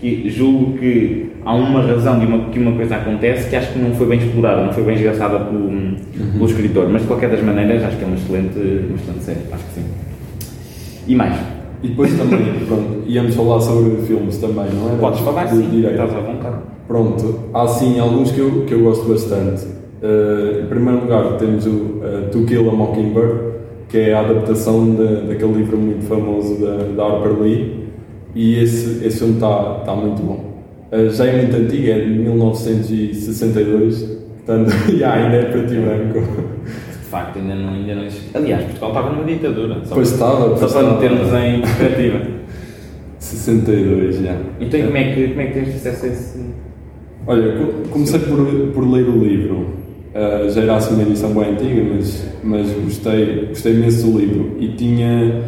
que 0.00 0.30
julgo 0.30 0.78
que 0.78 1.26
há 1.44 1.54
uma 1.54 1.82
razão 1.82 2.18
de 2.18 2.24
uma, 2.24 2.48
que 2.48 2.58
uma 2.58 2.72
coisa 2.72 2.96
acontece 2.96 3.50
que 3.50 3.56
acho 3.56 3.72
que 3.74 3.78
não 3.78 3.94
foi 3.94 4.06
bem 4.06 4.18
explorada, 4.20 4.64
não 4.64 4.72
foi 4.72 4.84
bem 4.84 4.94
esgaçada 4.94 5.38
pelo, 5.40 5.66
uhum. 5.66 5.96
pelo 6.32 6.46
escritor, 6.46 6.88
mas 6.88 7.02
de 7.02 7.08
qualquer 7.08 7.28
das 7.28 7.42
maneiras 7.42 7.84
acho 7.84 7.98
que 7.98 8.04
é 8.04 8.06
uma 8.06 8.16
excelente, 8.16 8.58
uma 8.58 8.96
excelente 8.96 9.22
série, 9.22 9.40
acho 9.52 9.64
que 9.64 9.74
sim. 9.74 9.84
E 11.06 11.14
mais? 11.14 11.36
E 11.82 11.88
depois 11.88 12.16
também, 12.16 12.38
pronto, 12.66 13.02
íamos 13.06 13.34
falar 13.34 13.60
sobre 13.60 13.96
filmes 14.06 14.38
também, 14.38 14.66
não 14.72 14.94
é? 14.94 14.96
Podes 14.98 15.20
falar 15.20 15.46
sim, 15.48 15.86
estás 15.86 16.14
à 16.14 16.20
vontade. 16.20 16.56
Pronto, 16.88 17.40
há 17.52 17.68
sim 17.68 18.00
alguns 18.00 18.30
que 18.30 18.38
eu, 18.38 18.64
que 18.66 18.72
eu 18.72 18.82
gosto 18.82 19.06
bastante. 19.08 19.81
Uh, 20.02 20.64
em 20.64 20.66
primeiro 20.66 21.02
lugar, 21.02 21.36
temos 21.36 21.64
o 21.64 21.70
uh, 21.70 22.28
To 22.32 22.44
Kill 22.44 22.68
a 22.68 22.72
Mockingbird, 22.72 23.52
que 23.88 23.98
é 23.98 24.12
a 24.12 24.18
adaptação 24.18 24.96
de, 24.96 25.28
daquele 25.28 25.52
livro 25.52 25.78
muito 25.78 26.04
famoso 26.06 26.60
da, 26.60 26.78
da 26.78 27.04
Harper 27.04 27.40
Lee, 27.40 27.86
e 28.34 28.58
esse, 28.58 29.06
esse 29.06 29.18
filme 29.18 29.34
está 29.34 29.74
tá 29.86 29.94
muito 29.94 30.20
bom. 30.20 30.44
Uh, 30.90 31.08
já 31.08 31.26
é 31.26 31.42
muito 31.42 31.54
antigo, 31.54 31.88
é 31.88 32.00
de 32.00 32.18
1962, 32.18 34.18
portanto, 34.44 34.72
já 34.98 35.12
ainda 35.12 35.36
é 35.36 35.44
preto 35.44 35.72
e 35.72 35.78
branco. 35.78 36.20
De 36.64 37.08
facto, 37.08 37.38
ainda 37.38 37.54
não, 37.54 37.74
ainda 37.74 37.94
não 37.94 38.04
existe. 38.04 38.36
Aliás, 38.36 38.64
Portugal 38.64 38.88
estava 38.88 39.10
numa 39.10 39.24
ditadura. 39.24 39.84
Só 39.84 39.94
pois 39.94 40.10
estava. 40.10 40.56
Só 40.56 40.66
para 40.66 40.94
metermos 40.94 41.32
em 41.32 41.60
perspectiva. 41.60 42.26
62, 43.20 44.16
já. 44.16 44.36
Então, 44.58 44.82
como 44.82 44.96
é 44.96 45.14
que, 45.14 45.28
como 45.28 45.42
é 45.42 45.46
que 45.46 45.52
tens 45.52 45.76
acesso 45.76 46.06
a 46.06 46.08
esse. 46.08 46.40
Olha, 47.24 47.54
comecei 47.88 48.18
por, 48.18 48.44
por 48.74 48.90
ler 48.90 49.04
o 49.04 49.22
livro 49.22 49.81
Uh, 50.14 50.50
já 50.50 50.60
era 50.60 50.76
assim 50.76 50.92
uma 50.92 51.04
edição 51.04 51.30
bem 51.30 51.52
antiga, 51.52 51.82
mas, 51.94 52.28
mas 52.44 52.70
gostei, 52.84 53.46
gostei 53.46 53.72
imenso 53.72 54.10
do 54.10 54.18
livro. 54.18 54.56
E 54.60 54.68
tinha. 54.68 55.42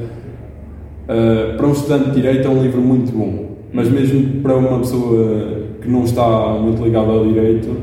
Uh, 1.04 1.54
para 1.58 1.66
um 1.66 1.72
estudante 1.72 2.06
de 2.06 2.14
direito 2.14 2.48
é 2.48 2.50
um 2.50 2.62
livro 2.62 2.80
muito 2.80 3.12
bom, 3.12 3.58
mas 3.70 3.90
mesmo 3.90 4.40
para 4.40 4.56
uma 4.56 4.78
pessoa 4.78 5.64
que 5.82 5.88
não 5.88 6.04
está 6.04 6.56
muito 6.58 6.82
ligada 6.82 7.12
ao 7.12 7.26
direito, 7.26 7.76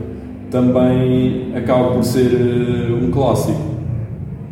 também 0.49 1.51
acaba 1.55 1.91
por 1.91 2.03
ser 2.03 2.31
uh, 2.31 3.05
um 3.05 3.11
clássico, 3.11 3.61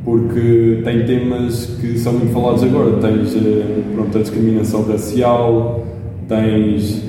porque 0.05 0.81
tem 0.83 1.05
temas 1.05 1.65
que 1.81 1.97
são 1.97 2.13
muito 2.13 2.31
falados 2.31 2.61
agora. 2.61 2.91
Tens 2.97 3.35
pronto, 3.95 4.15
a 4.15 4.21
discriminação 4.21 4.83
racial, 4.83 5.83
tens 6.27 7.03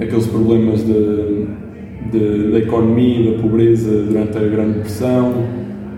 aqueles 0.00 0.26
problemas 0.26 0.84
de 0.86 1.48
de, 2.10 2.50
da 2.52 2.58
economia, 2.58 3.32
da 3.32 3.42
pobreza 3.42 4.02
durante 4.04 4.36
a 4.38 4.40
Grande 4.40 4.74
Depressão, 4.74 5.32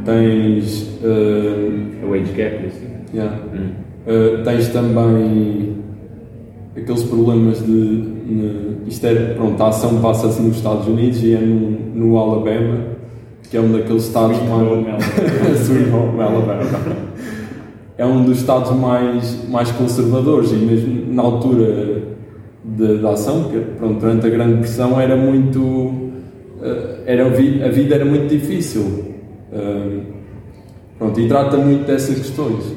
tens. 0.04 0.82
Uh, 1.02 2.04
a 2.04 2.06
wage 2.06 2.32
gap, 2.32 2.66
assim. 2.66 2.86
Yeah. 3.14 3.38
Hum. 3.54 3.70
Uh, 4.06 4.44
tens 4.44 4.68
também 4.68 5.76
aqueles 6.76 7.02
problemas 7.04 7.64
de. 7.64 7.72
Ne, 7.72 8.76
isto 8.86 9.06
é, 9.06 9.14
pronto, 9.34 9.62
a 9.62 9.68
ação 9.68 10.00
passa-se 10.00 10.40
nos 10.42 10.56
Estados 10.56 10.86
Unidos 10.86 11.22
e 11.22 11.34
é 11.34 11.40
no, 11.40 11.70
no 11.94 12.18
Alabama, 12.18 12.78
que 13.50 13.56
é 13.56 13.60
um 13.60 13.72
daqueles 13.72 14.04
estados 14.04 14.38
mais. 14.42 15.60
Sweet 15.62 15.90
Home 15.90 16.20
Alabama. 16.20 16.96
é 17.98 18.06
um 18.06 18.24
dos 18.24 18.38
estados 18.38 18.72
mais, 18.78 19.48
mais 19.48 19.70
conservadores 19.72 20.52
e 20.52 20.56
mesmo 20.56 21.12
na 21.12 21.22
altura 21.22 21.89
da 22.76 23.10
ação, 23.10 23.44
que 23.44 23.58
pronto, 23.78 24.00
durante 24.00 24.26
a 24.26 24.30
Grande 24.30 24.54
Depressão 24.54 25.00
era 25.00 25.16
muito 25.16 26.10
eh, 26.62 27.02
era, 27.06 27.26
a 27.26 27.68
vida 27.68 27.94
era 27.94 28.04
muito 28.04 28.28
difícil. 28.28 29.04
Eh, 29.52 30.00
pronto, 30.98 31.20
e 31.20 31.28
trata 31.28 31.56
muito 31.56 31.86
dessas 31.86 32.18
questões. 32.18 32.76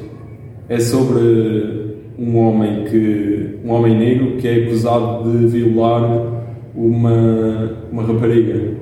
É 0.68 0.80
sobre 0.80 1.94
um 2.18 2.36
homem 2.38 2.84
que 2.84 3.58
um 3.64 3.72
homem 3.72 3.96
negro 3.98 4.36
que 4.36 4.48
é 4.48 4.64
acusado 4.64 5.30
de 5.30 5.46
violar 5.46 6.44
uma 6.74 7.76
uma 7.90 8.02
rapariga 8.02 8.72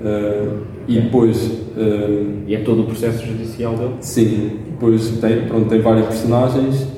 uh, 0.00 0.58
e 0.88 1.00
depois 1.00 1.46
uh, 1.46 2.42
e 2.46 2.54
é 2.54 2.60
todo 2.60 2.82
o 2.82 2.84
processo 2.86 3.26
judicial 3.26 3.76
dele 3.76 3.94
sim 4.00 4.52
depois 4.70 5.18
tem 5.20 5.42
pronto 5.42 5.68
tem 5.68 5.80
vários 5.80 6.06
personagens 6.06 6.88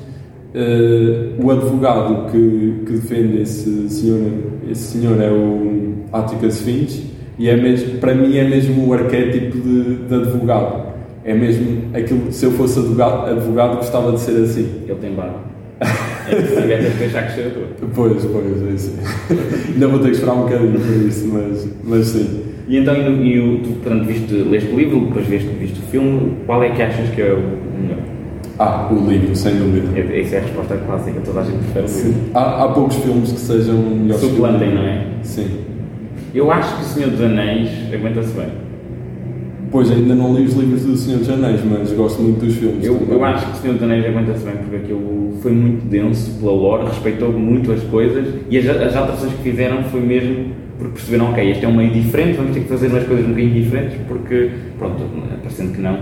uh, 0.55 1.45
o 1.45 1.51
advogado 1.51 2.31
que, 2.31 2.83
que 2.85 2.93
defende 2.93 3.41
esse 3.41 3.89
senhor 3.89 4.55
esse 4.69 4.97
senhor 4.97 5.21
é 5.21 5.31
o 5.31 5.93
Atticus 6.11 6.61
Finch 6.61 7.15
e 7.37 7.49
é 7.49 7.55
mesmo, 7.55 7.99
para 7.99 8.15
mim 8.15 8.37
é 8.37 8.43
mesmo 8.43 8.87
o 8.87 8.93
arquétipo 8.93 9.57
de, 9.57 9.95
de 9.95 10.15
advogado. 10.15 10.85
É 11.23 11.33
mesmo 11.33 11.89
aquilo, 11.93 12.31
se 12.31 12.45
eu 12.45 12.51
fosse 12.51 12.79
advogado, 12.79 13.29
advogado 13.29 13.77
gostava 13.77 14.11
de 14.11 14.19
ser 14.19 14.43
assim. 14.43 14.83
Ele 14.87 14.99
tem 14.99 15.13
barba. 15.13 15.39
É 16.27 16.35
que 16.35 16.47
se 16.47 16.61
tiver 16.61 16.91
que 16.91 16.97
deixar 16.97 17.23
crescer 17.23 17.47
a 17.47 17.49
tua. 17.51 17.89
Pois, 17.93 18.25
pois, 18.25 18.67
é 18.67 18.73
isso. 18.73 18.93
Ainda 19.73 19.87
vou 19.87 19.99
ter 19.99 20.05
que 20.05 20.11
esperar 20.11 20.33
um 20.33 20.43
bocadinho 20.43 20.79
por 20.79 21.07
isso, 21.07 21.27
mas, 21.27 21.69
mas 21.83 22.07
sim. 22.07 22.41
E 22.67 22.77
então, 22.77 22.95
e, 22.95 23.37
e, 23.37 23.61
tu, 23.61 23.69
portanto, 23.69 24.05
viste, 24.05 24.33
leste 24.33 24.71
o 24.71 24.77
livro, 24.77 25.01
depois 25.01 25.27
viste, 25.27 25.47
viste 25.59 25.79
o 25.79 25.83
filme, 25.83 26.37
qual 26.45 26.63
é 26.63 26.69
que 26.69 26.81
achas 26.81 27.09
que 27.09 27.21
é 27.21 27.33
o 27.33 27.79
melhor? 27.79 28.14
Ah, 28.57 28.89
o 28.91 29.09
livro, 29.09 29.35
sem 29.35 29.55
dúvida. 29.55 29.99
É, 29.99 30.21
essa 30.21 30.35
é 30.35 30.39
a 30.39 30.41
resposta 30.43 30.77
clássica, 30.77 31.19
toda 31.21 31.41
a 31.41 31.43
gente 31.43 31.57
prefere 31.57 31.85
o 31.85 32.07
livro. 32.07 32.31
Há, 32.33 32.63
há 32.63 32.67
poucos 32.69 32.95
filmes 32.97 33.31
que 33.31 33.39
sejam 33.39 33.75
melhores. 33.75 34.21
Suplantem, 34.21 34.73
não 34.73 34.83
é? 34.83 35.05
Sim. 35.23 35.47
Eu 36.33 36.51
acho 36.51 36.75
que 36.77 36.81
o 36.81 36.85
Senhor 36.85 37.09
dos 37.09 37.21
Anéis 37.21 37.69
aguenta-se 37.93 38.33
bem. 38.33 38.47
Pois, 39.71 39.91
ainda 39.91 40.15
não 40.15 40.33
li 40.33 40.45
os 40.45 40.53
livros 40.53 40.85
do 40.85 40.95
Senhor 40.95 41.19
dos 41.19 41.29
Anéis, 41.29 41.59
mas 41.69 41.91
gosto 41.91 42.21
muito 42.21 42.45
dos 42.45 42.55
filmes. 42.55 42.85
Eu, 42.85 42.97
eu 43.09 43.25
acho 43.25 43.45
que 43.45 43.57
o 43.57 43.61
Senhor 43.61 43.73
dos 43.73 43.83
Anéis 43.83 44.05
aguenta-se 44.05 44.45
bem, 44.45 44.55
porque 44.55 44.75
aquilo 44.77 45.33
foi 45.41 45.51
muito 45.51 45.85
denso 45.89 46.39
pela 46.39 46.51
lore, 46.51 46.87
respeitou 46.87 47.33
muito 47.33 47.71
as 47.71 47.81
coisas 47.83 48.27
e 48.49 48.57
as, 48.57 48.69
as 48.69 48.95
alterações 48.95 49.33
que 49.33 49.43
fizeram 49.43 49.83
foi 49.83 49.99
mesmo 49.99 50.53
porque 50.77 50.93
perceberam, 50.93 51.31
ok, 51.31 51.51
este 51.51 51.65
é 51.65 51.67
um 51.67 51.75
meio 51.75 51.91
diferente, 51.91 52.35
vamos 52.37 52.53
ter 52.53 52.61
que 52.61 52.67
fazer 52.67 52.87
umas 52.87 53.05
coisas 53.05 53.25
um 53.25 53.29
bocadinho 53.29 53.53
diferentes, 53.53 53.97
porque, 54.07 54.51
pronto, 54.77 55.03
parecendo 55.41 55.71
que 55.71 55.81
não, 55.81 55.97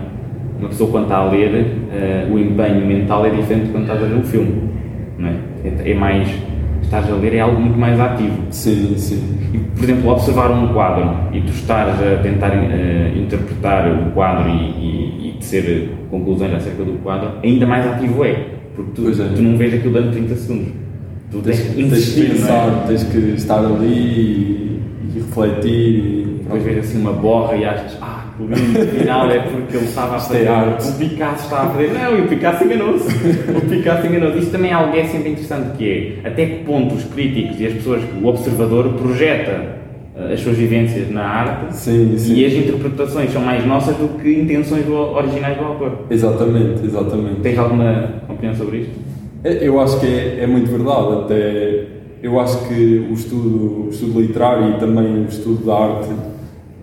uma 0.63 0.69
pessoa 0.69 0.89
quando 0.89 1.04
está 1.04 1.17
a 1.17 1.30
ler, 1.30 1.52
uh, 1.52 2.34
o 2.34 2.39
empenho 2.39 2.86
mental 2.86 3.26
é 3.26 3.30
diferente 3.30 3.69
quando 3.71 3.84
está 3.84 3.93
a 3.93 3.97
ver 3.97 4.15
um 4.15 4.23
filme, 4.23 4.69
não 5.17 5.30
é? 5.30 5.34
É, 5.65 5.91
é 5.91 5.93
mais 5.93 6.30
estás 6.82 7.12
a 7.12 7.15
ler 7.15 7.36
é 7.36 7.39
algo 7.39 7.60
muito 7.60 7.78
mais 7.78 7.99
ativo. 7.99 8.38
Sim, 8.52 8.93
sim. 8.97 9.39
E, 9.54 9.58
por 9.58 9.84
exemplo, 9.84 10.12
observar 10.12 10.52
um 10.52 10.73
quadro 10.73 11.12
e 11.34 11.41
tu 11.41 11.52
estás 11.52 11.99
a 12.02 12.17
tentar 12.21 12.52
uh, 12.52 13.17
interpretar 13.17 13.91
o 13.91 14.12
quadro 14.12 14.49
e, 14.49 14.54
e, 14.54 15.30
e 15.30 15.38
tecer 15.39 15.89
conclusões 16.10 16.54
acerca 16.54 16.84
do 16.84 16.93
quadro, 17.04 17.32
ainda 17.43 17.65
mais 17.65 17.86
ativo 17.88 18.23
é. 18.23 18.47
Porque 18.76 18.91
tu, 18.95 19.10
é. 19.10 19.36
tu 19.36 19.41
não 19.41 19.58
vês 19.58 19.73
aquilo 19.73 19.93
durante 19.93 20.13
30 20.13 20.36
segundos. 20.36 20.73
Tu 21.32 21.41
tens, 21.41 21.60
tens 21.60 21.73
que 21.73 21.82
insistir, 21.82 22.28
tens 22.28 22.41
pensar, 22.41 22.67
é? 22.67 22.88
tens 22.88 23.04
que 23.04 23.17
estar 23.17 23.60
ali 23.60 23.86
e, 23.86 24.82
e 25.10 25.19
refletir. 25.19 25.69
E, 25.69 26.23
depois 26.43 26.63
vês 26.63 26.78
assim 26.80 26.99
uma 26.99 27.13
borra 27.13 27.56
e 27.56 27.65
achas, 27.65 27.97
o 28.43 28.47
lindo 28.47 28.79
final 28.97 29.32
é 29.32 29.39
porque 29.39 29.77
ele 29.77 29.86
estava 29.86 30.15
a 30.17 30.19
fazer. 30.19 30.47
arte. 30.47 30.88
O 30.89 30.93
Picasso 30.93 31.43
estava 31.43 31.69
a 31.69 31.73
fazer. 31.73 31.93
Não, 31.93 32.17
e 32.17 32.21
o 32.21 32.27
Picasso 32.27 32.63
enganou-se. 32.63 33.08
O 33.58 33.62
Picasso 33.69 34.08
enganou-se. 34.08 34.39
Isto 34.39 34.51
também 34.51 34.71
é 34.71 34.73
algo 34.73 34.95
é 34.95 35.03
sempre 35.06 35.29
interessante 35.29 35.77
que 35.77 36.19
é 36.23 36.27
até 36.27 36.45
que 36.45 36.63
ponto 36.63 36.95
os 36.95 37.03
críticos 37.06 37.60
e 37.60 37.67
as 37.67 37.73
pessoas, 37.73 38.03
o 38.21 38.27
observador, 38.27 38.93
projeta 38.93 39.84
eh, 40.15 40.34
as 40.34 40.39
suas 40.41 40.58
vivências 40.58 41.10
na 41.10 41.23
arte 41.23 41.75
sim, 41.75 42.17
sim. 42.17 42.36
e 42.36 42.45
as 42.45 42.53
interpretações 42.53 43.32
são 43.32 43.41
mais 43.41 43.65
nossas 43.65 43.95
do 43.95 44.19
que 44.19 44.32
intenções 44.32 44.88
originais 44.88 45.58
do 45.58 45.63
autor. 45.63 45.99
Exatamente, 46.10 46.86
exatamente. 46.86 47.41
Tens 47.41 47.58
alguma 47.58 48.21
opinião 48.29 48.56
sobre 48.56 48.77
isto? 48.79 48.93
É, 49.43 49.67
eu 49.67 49.79
acho 49.79 49.99
que 49.99 50.06
é, 50.06 50.43
é 50.43 50.47
muito 50.47 50.69
verdade. 50.69 51.23
Até 51.23 51.86
eu 52.21 52.39
acho 52.39 52.67
que 52.67 53.08
o 53.10 53.13
estudo, 53.13 53.88
o 53.88 53.89
estudo 53.89 54.21
literário 54.21 54.69
e 54.69 54.79
também 54.79 55.23
o 55.23 55.27
estudo 55.27 55.65
da 55.65 55.75
arte 55.75 56.10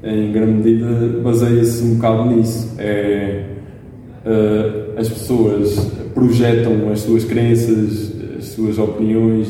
em 0.03 0.33
grande 0.33 0.53
medida 0.53 1.21
baseia-se 1.23 1.83
um 1.85 1.95
bocado 1.95 2.31
nisso. 2.31 2.75
É, 2.79 3.45
uh, 4.25 4.99
as 4.99 5.09
pessoas 5.09 5.93
projetam 6.15 6.91
as 6.91 7.01
suas 7.01 7.25
crenças, 7.25 8.13
as 8.39 8.45
suas 8.47 8.79
opiniões, 8.79 9.49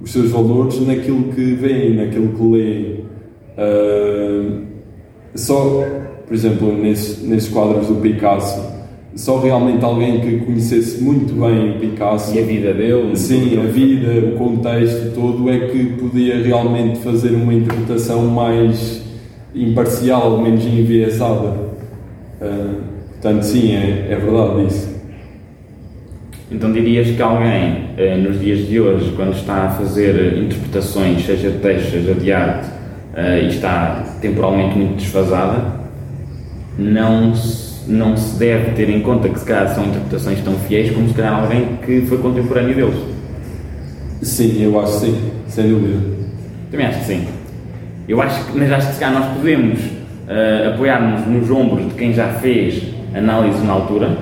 os 0.00 0.12
seus 0.12 0.30
valores 0.30 0.80
naquilo 0.86 1.32
que 1.32 1.54
veem, 1.54 1.94
naquilo 1.96 2.28
que 2.28 2.42
leem. 2.42 3.04
Uh, 3.56 4.64
só, 5.34 5.84
por 6.26 6.34
exemplo, 6.34 6.76
nesses, 6.76 7.22
nesses 7.22 7.48
quadros 7.48 7.88
do 7.88 7.96
Picasso, 7.96 8.74
só 9.16 9.38
realmente 9.38 9.84
alguém 9.84 10.20
que 10.20 10.38
conhecesse 10.44 11.02
muito 11.02 11.32
bem 11.34 11.70
o 11.70 11.78
Picasso 11.78 12.34
e 12.34 12.40
a 12.40 12.44
vida 12.44 12.74
dele, 12.74 13.16
sim, 13.16 13.58
a 13.58 13.62
vida, 13.62 14.26
o 14.26 14.36
contexto 14.36 15.14
todo, 15.14 15.48
é 15.48 15.68
que 15.68 15.84
podia 15.94 16.42
realmente 16.42 16.98
fazer 16.98 17.30
uma 17.30 17.54
interpretação 17.54 18.26
mais 18.26 19.04
imparcial, 19.54 20.38
menos 20.40 20.64
enviesada. 20.64 21.56
Uh, 22.40 22.80
portanto, 23.12 23.42
sim, 23.42 23.74
é, 23.74 24.08
é 24.10 24.16
verdade 24.16 24.66
isso. 24.66 24.94
Então 26.50 26.72
dirias 26.72 27.10
que 27.10 27.22
alguém, 27.22 27.90
eh, 27.96 28.16
nos 28.16 28.38
dias 28.38 28.68
de 28.68 28.78
hoje, 28.78 29.12
quando 29.16 29.34
está 29.34 29.64
a 29.64 29.70
fazer 29.70 30.36
interpretações, 30.38 31.24
seja 31.24 31.50
de 31.50 31.58
texto, 31.58 31.90
seja 31.90 32.14
de 32.14 32.32
arte, 32.32 32.68
eh, 33.16 33.44
e 33.44 33.48
está 33.48 34.04
temporalmente 34.20 34.76
muito 34.76 34.96
desfasada, 34.96 35.64
não 36.78 37.34
se, 37.34 37.90
não 37.90 38.16
se 38.16 38.38
deve 38.38 38.72
ter 38.72 38.90
em 38.90 39.00
conta 39.00 39.28
que 39.28 39.38
se 39.38 39.44
calhar 39.44 39.74
são 39.74 39.84
interpretações 39.84 40.40
tão 40.42 40.54
fiéis 40.54 40.92
como 40.92 41.08
se 41.08 41.14
calhar 41.14 41.42
alguém 41.42 41.78
que 41.84 42.02
foi 42.02 42.18
contemporâneo 42.18 42.74
deles? 42.74 42.96
Sim, 44.22 44.62
eu 44.62 44.78
acho 44.80 45.00
que 45.00 45.06
sim, 45.06 45.30
sem 45.48 45.68
dúvida. 45.68 45.98
Também 46.70 46.86
acho 46.86 47.00
que 47.00 47.06
sim. 47.06 47.26
Eu 48.08 48.20
acho 48.20 48.44
que, 48.44 48.58
mas 48.58 48.70
acho 48.70 48.88
que 48.88 48.94
se 48.94 49.00
calhar 49.00 49.20
nós 49.20 49.36
podemos 49.36 49.78
uh, 49.80 50.74
apoiar-nos 50.74 51.26
nos 51.26 51.50
ombros 51.50 51.88
de 51.88 51.94
quem 51.94 52.12
já 52.12 52.28
fez 52.28 52.82
análise 53.14 53.64
na 53.64 53.72
altura, 53.72 54.16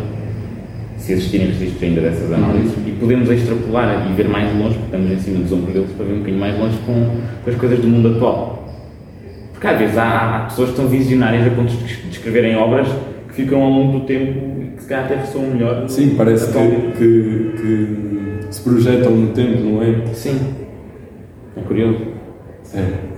se 0.97 1.13
existirem 1.13 1.49
registros 1.49 1.83
ainda 1.83 2.01
dessas 2.01 2.33
análises, 2.33 2.77
uhum. 2.77 2.85
e 2.87 2.93
podemos 2.93 3.29
extrapolar 3.29 4.07
e 4.09 4.13
ver 4.15 4.29
mais 4.29 4.53
longe, 4.57 4.79
porque 4.79 4.97
estamos 4.97 5.11
em 5.11 5.19
cima 5.19 5.39
dos 5.41 5.53
ombros 5.53 5.75
deles, 5.75 5.91
para 5.97 6.07
ver 6.07 6.13
um 6.13 6.19
bocadinho 6.19 6.41
mais 6.41 6.59
longe 6.59 6.79
com, 6.87 7.11
com 7.45 7.51
as 7.51 7.57
coisas 7.57 7.79
do 7.81 7.89
mundo 7.89 8.17
atual. 8.17 8.63
Porque 9.53 9.67
às 9.67 9.79
vezes 9.79 9.99
há, 9.99 10.37
há 10.37 10.45
pessoas 10.45 10.71
que 10.71 10.77
são 10.77 10.87
visionárias 10.87 11.47
a 11.47 11.51
ponto 11.51 11.73
de 11.73 12.09
escreverem 12.11 12.57
obras 12.57 12.89
que 13.29 13.35
ficam 13.35 13.63
ao 13.63 13.71
longo 13.71 14.01
do 14.01 14.07
tempo 14.07 14.61
e 14.61 14.77
que 14.77 14.83
se 14.83 14.89
calhar 14.89 15.07
até 15.07 15.17
ressoam 15.17 15.47
melhor. 15.47 15.89
Sim, 15.89 16.15
parece 16.17 16.53
que, 16.53 16.93
que, 16.99 17.53
que, 17.61 18.47
se 18.51 18.63
projetam 18.63 19.13
no 19.13 19.29
tempo, 19.29 19.61
não 19.61 19.83
é? 19.83 20.07
Sim. 20.15 20.39
É 21.57 21.61
curioso. 21.63 21.99
É. 22.75 23.12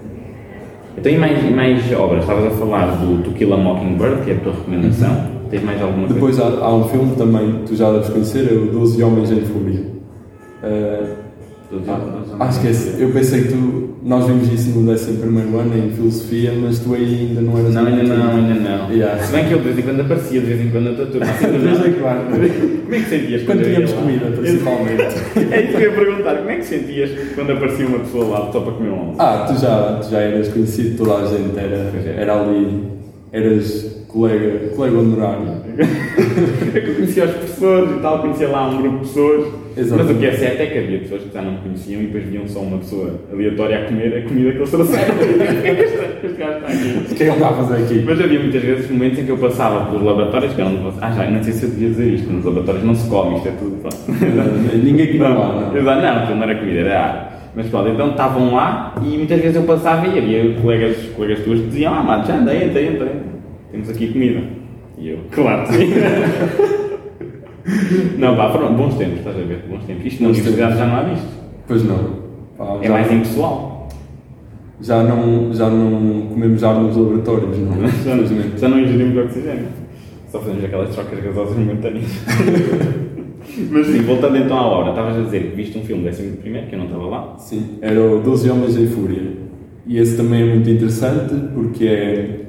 Então, 0.97 1.13
e 1.13 1.19
mais, 1.19 1.45
e 1.45 1.51
mais 1.51 1.93
obras? 1.93 2.21
Estavas 2.21 2.47
a 2.47 2.51
falar 2.51 2.87
do 2.97 3.23
To 3.23 3.31
Kill 3.33 3.53
a 3.53 3.57
Mockingbird, 3.57 4.23
que 4.23 4.31
é 4.31 4.35
a 4.35 4.41
tua 4.41 4.53
recomendação. 4.53 5.11
Uhum. 5.11 5.49
Tens 5.51 5.63
mais 5.63 5.83
alguma 5.83 6.09
Depois 6.09 6.39
coisa? 6.39 6.57
Há, 6.59 6.65
há, 6.67 6.75
um 6.75 6.85
filme 6.85 7.17
também, 7.17 7.63
tu 7.67 7.75
já 7.75 7.91
deves 7.93 8.09
conhecer, 8.09 8.51
é 8.51 8.55
o 8.55 8.67
12 8.67 9.03
Homens 9.03 9.31
em 9.31 9.41
Fúria. 9.41 9.81
Uh, 10.63 11.25
ah, 12.39 12.49
esquece. 12.49 13.01
Eu 13.03 13.11
pensei 13.11 13.43
que 13.43 13.49
tu. 13.49 13.94
Nós 14.05 14.27
vimos 14.27 14.53
isso 14.53 14.79
no 14.79 14.93
11 14.93 15.11
ano 15.23 15.79
em 15.79 15.90
filosofia, 15.93 16.53
mas 16.61 16.79
tu 16.79 16.93
aí 16.93 17.29
ainda 17.31 17.40
não 17.40 17.59
eras. 17.59 17.73
Não, 17.73 17.87
ainda 17.87 18.03
não, 18.03 18.37
ainda 18.37 18.55
não. 18.55 18.93
Yeah. 18.93 19.23
Se 19.23 19.33
bem 19.33 19.49
que 19.49 19.55
eu 19.55 19.59
de 19.61 19.64
vez 19.64 19.79
em 19.79 19.83
quando 19.83 20.01
aparecia, 20.01 20.40
de 20.43 20.47
vez 20.47 20.61
em 20.61 20.71
quando 20.71 20.85
na 20.90 20.93
tua 20.95 21.07
turma. 21.07 21.25
Assim, 21.33 21.53
de 21.53 21.59
vez 21.59 21.87
em 21.87 21.93
quando. 21.95 22.85
Como 22.85 22.95
é 22.95 22.99
que 22.99 23.09
sentias 23.09 23.43
quando, 23.45 23.59
quando 23.59 23.64
tínhamos 23.64 23.93
comida, 23.93 24.27
principalmente? 24.27 25.03
é 25.03 25.62
isso 25.62 25.79
que 25.79 25.83
eu 25.85 25.90
ia 25.90 25.93
perguntar. 25.93 26.37
Como 26.37 26.51
é 26.51 26.57
que 26.57 26.64
sentias 26.67 27.11
quando 27.35 27.53
aparecia 27.53 27.87
uma 27.87 27.99
pessoa 28.01 28.25
lá 28.27 28.53
só 28.53 28.61
para 28.61 28.73
comer 28.73 28.90
um 28.90 28.95
almoço? 28.95 29.23
Ah, 29.23 29.47
tu 29.49 29.59
já, 29.59 30.01
tu 30.03 30.11
já 30.11 30.21
eras 30.21 30.49
conhecido, 30.49 30.99
toda 30.99 31.25
a 31.25 31.27
gente 31.27 31.59
era, 31.59 31.75
é. 31.75 32.14
era 32.19 32.43
ali. 32.43 32.85
Eras 33.33 34.04
colega, 34.14 34.68
colega 34.77 34.98
honorário. 34.98 35.46
é 36.74 36.81
que 36.81 36.88
eu 36.88 36.94
conhecia 36.94 37.24
os 37.24 37.33
professores 37.33 37.90
e 37.90 38.00
tal, 38.00 38.20
conhecia 38.20 38.48
lá 38.48 38.68
um 38.68 38.81
grupo 38.81 38.98
de 38.98 39.09
pessoas. 39.09 39.46
Exatamente. 39.77 40.07
Mas 40.07 40.16
o 40.16 40.20
que 40.20 40.27
é 40.27 40.33
certo 40.33 40.61
é 40.61 40.66
que 40.66 40.79
havia 40.79 40.98
pessoas 41.00 41.22
que 41.22 41.35
já 41.35 41.42
não 41.42 41.53
me 41.53 41.59
conheciam 41.59 42.00
e 42.00 42.07
depois 42.07 42.24
viam 42.24 42.46
só 42.46 42.61
uma 42.61 42.79
pessoa 42.79 43.20
aleatória 43.33 43.81
a 43.81 43.85
comer 43.87 44.18
a 44.18 44.22
comida 44.22 44.53
que 44.53 44.59
eles 44.59 44.70
trouxeram. 44.70 45.14
este 46.22 46.37
gajo 46.38 46.59
está 46.59 46.68
aqui. 46.68 46.98
O 46.98 47.05
que 47.05 47.12
é 47.12 47.16
que 47.16 47.22
ele 47.24 47.31
está 47.33 47.48
a 47.48 47.53
fazer 47.55 47.83
aqui? 47.83 48.05
Mas 48.07 48.20
havia 48.20 48.38
muitas 48.38 48.62
vezes 48.62 48.90
momentos 48.90 49.18
em 49.18 49.24
que 49.24 49.31
eu 49.33 49.38
passava 49.38 49.87
pelos 49.87 50.05
laboratórios 50.05 50.55
que 50.55 50.61
eram. 50.61 50.92
Ah, 51.00 51.11
já, 51.11 51.29
não 51.29 51.42
sei 51.42 51.53
se 51.53 51.64
eu 51.64 51.70
devia 51.70 51.88
dizer 51.88 52.14
isto, 52.14 52.33
nos 52.33 52.44
laboratórios 52.44 52.85
não 52.85 52.94
se 52.94 53.09
come, 53.11 53.37
isto 53.37 53.48
é 53.48 53.53
tudo. 53.53 53.77
Ninguém 54.81 55.09
come 55.09 55.18
lá, 55.18 55.31
não. 55.31 55.72
Não, 55.72 55.83
não, 55.83 56.37
não 56.37 56.42
era 56.44 56.55
comida, 56.55 56.79
era 56.79 57.00
ar. 57.00 57.35
Mas 57.57 57.68
pronto, 57.68 57.88
então 57.88 58.11
estavam 58.11 58.55
lá 58.55 58.94
e 59.03 59.16
muitas 59.16 59.40
vezes 59.40 59.57
eu 59.57 59.62
passava 59.62 60.07
e 60.09 60.18
havia 60.18 60.55
colegas, 60.61 60.96
colegas 61.16 61.44
tuas 61.44 61.61
que 61.61 61.66
diziam: 61.66 61.94
Ah, 61.94 62.03
mano, 62.03 62.24
já 62.27 62.37
anda, 62.37 62.55
entra, 62.55 62.83
entra, 62.83 63.34
temos 63.75 63.91
aqui 63.91 64.13
comida. 64.13 64.41
E 64.97 65.09
eu, 65.09 65.19
claro, 65.33 65.67
sim. 65.73 65.91
não, 68.17 68.37
pá, 68.37 68.53
foram 68.53 68.73
bons 68.75 68.95
tempos, 68.95 69.19
estás 69.19 69.37
a 69.37 69.41
ver? 69.41 69.65
Bons 69.69 69.83
tempos. 69.85 70.07
Isto 70.07 70.23
na 70.23 70.29
bons 70.29 70.39
universidade 70.39 70.75
tempos. 70.75 70.79
já 70.79 70.87
não 70.87 70.97
há 70.97 71.03
visto. 71.03 71.27
Pois 71.67 71.85
não. 71.85 71.99
Pá, 72.57 72.79
é 72.81 72.89
mais 72.89 73.11
impessoal. 73.11 73.89
Já 74.81 75.03
não, 75.03 75.53
já 75.53 75.69
não 75.69 76.29
comemos 76.29 76.63
ar 76.63 76.81
nos 76.81 76.97
laboratórios, 76.97 77.59
não 77.59 77.89
já, 78.05 78.15
não, 78.15 78.25
já 78.57 78.69
não 78.69 78.79
ingerimos 78.79 79.25
oxigênio. 79.25 79.67
Só 80.29 80.39
fazemos 80.39 80.65
aquelas 80.65 80.91
trocas 80.91 81.19
gasosas 81.21 81.59
momentâneas. 81.59 82.07
Mas 83.71 83.87
sim, 83.89 84.03
voltando 84.03 84.37
então 84.37 84.57
à 84.57 84.67
obra, 84.67 84.91
estavas 84.91 85.19
a 85.19 85.23
dizer 85.23 85.51
que 85.51 85.57
viste 85.57 85.77
um 85.79 85.83
filme 85.83 86.05
décimo 86.05 86.37
primeiro, 86.39 86.67
que 86.67 86.75
eu 86.75 86.79
não 86.79 86.87
estava 86.87 87.07
lá. 87.07 87.37
Sim, 87.39 87.79
era 87.83 88.01
o 88.01 88.21
12 88.21 88.51
Homens 88.51 88.77
em 88.77 88.87
Fúria. 88.87 89.45
E 89.87 89.99
esse 89.99 90.17
também 90.17 90.41
é 90.43 90.47
muito 90.47 90.69
interessante 90.71 91.35
porque 91.53 91.87
é, 91.87 92.44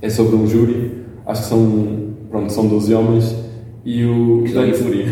é 0.00 0.08
sobre 0.08 0.36
um 0.36 0.46
júri, 0.46 0.92
acho 1.26 1.42
que 1.42 1.48
são, 1.48 2.14
pronto, 2.30 2.52
são 2.52 2.66
12 2.66 2.94
homens 2.94 3.36
e 3.84 4.04
o. 4.04 4.44
Estou 4.44 4.64
em 4.64 4.74
Fúria. 4.74 5.06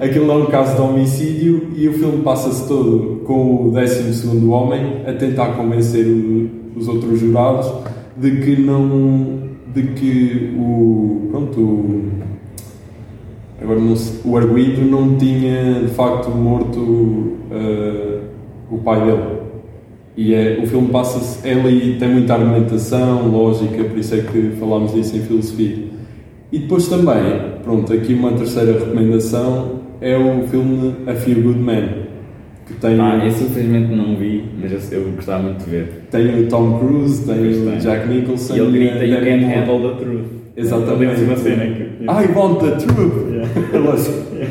Aquilo 0.00 0.30
é 0.30 0.34
um 0.34 0.46
caso 0.46 0.76
de 0.76 0.82
homicídio 0.82 1.70
e 1.74 1.88
o 1.88 1.92
filme 1.94 2.22
passa-se 2.22 2.68
todo 2.68 3.22
com 3.24 3.68
o 3.68 3.70
12 3.70 4.46
homem 4.48 5.02
a 5.06 5.12
tentar 5.12 5.52
convencer 5.56 6.06
o, 6.06 6.50
os 6.76 6.86
outros 6.86 7.18
jurados 7.18 7.72
de 8.16 8.40
que 8.40 8.60
não 8.60 9.46
de 9.74 9.82
que 9.94 10.54
o. 10.58 11.28
Pronto, 11.30 11.60
o, 11.60 12.12
agora 13.60 13.80
não 13.80 13.96
sei, 13.96 14.20
o 14.24 14.36
arguído 14.36 14.82
não 14.82 15.16
tinha 15.16 15.80
de 15.80 15.88
facto 15.88 16.30
morto 16.30 16.78
uh, 16.80 18.20
o 18.70 18.78
pai 18.78 19.04
dele. 19.04 19.35
E 20.16 20.34
é, 20.34 20.58
o 20.62 20.66
filme 20.66 20.88
passa-se. 20.88 21.46
Ele 21.46 21.96
tem 21.98 22.08
muita 22.08 22.34
argumentação, 22.34 23.28
lógica, 23.28 23.84
por 23.84 23.98
isso 23.98 24.14
é 24.14 24.18
que 24.18 24.52
falámos 24.58 24.94
disso 24.94 25.16
em 25.16 25.20
filosofia. 25.20 25.84
E 26.50 26.58
depois 26.58 26.88
também, 26.88 27.58
pronto, 27.62 27.92
aqui 27.92 28.14
uma 28.14 28.32
terceira 28.32 28.72
recomendação 28.72 29.80
é 30.00 30.16
o 30.16 30.46
filme 30.46 30.94
A 31.06 31.14
Few 31.14 31.42
Good 31.42 31.58
Men 31.58 32.06
que 32.66 32.74
tem. 32.74 33.00
Ah, 33.00 33.24
esse 33.26 33.44
infelizmente 33.44 33.94
não 33.94 34.16
vi, 34.16 34.44
mas 34.60 34.92
eu, 34.92 35.02
eu 35.02 35.12
gostava 35.12 35.44
muito 35.44 35.64
de 35.64 35.70
ver. 35.70 36.06
Tem 36.10 36.42
o 36.42 36.48
Tom 36.48 36.78
Cruise, 36.78 37.24
tem 37.24 37.36
pois 37.36 37.58
o 37.58 37.70
tem. 37.70 37.78
Jack 37.78 38.08
Nicholson. 38.08 38.56
E 38.56 38.58
ele 38.58 38.78
grita: 38.78 39.04
You 39.04 39.20
can't 39.20 39.44
handle 39.44 39.80
the 39.80 40.04
truth. 40.04 40.26
Exatamente. 40.56 41.22
Uma 41.22 41.36
cena 41.36 41.64
que. 41.66 41.82
I 42.04 42.38
want 42.38 42.60
the 42.60 42.70
truth! 42.72 43.26
Yeah. 44.36 44.50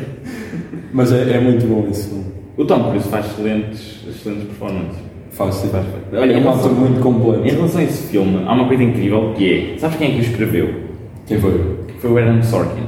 mas 0.92 1.12
é, 1.12 1.36
é, 1.36 1.40
muito 1.40 1.66
bom 1.66 1.86
esse 1.90 2.08
filme. 2.08 2.24
O 2.56 2.64
Tom 2.64 2.90
Cruise 2.90 3.08
faz 3.08 3.26
excelentes, 3.26 4.04
excelentes 4.08 4.44
performances. 4.44 4.98
Faz. 5.36 5.62
Faz, 5.70 5.86
Olha, 6.14 6.32
é 6.32 6.38
um 6.38 6.48
ator 6.48 6.72
muito 6.72 7.00
completo. 7.00 7.46
Em 7.46 7.50
relação 7.50 7.80
a 7.80 7.84
esse 7.84 8.08
filme, 8.08 8.42
há 8.46 8.54
uma 8.54 8.66
coisa 8.66 8.82
incrível 8.82 9.34
que 9.36 9.74
é: 9.74 9.78
sabes 9.78 9.98
quem 9.98 10.08
é 10.08 10.10
que 10.12 10.18
o 10.18 10.22
escreveu? 10.22 10.70
Quem 11.26 11.38
foi? 11.38 11.60
Foi 12.00 12.10
o 12.10 12.18
Aaron 12.18 12.42
Sorkin. 12.42 12.82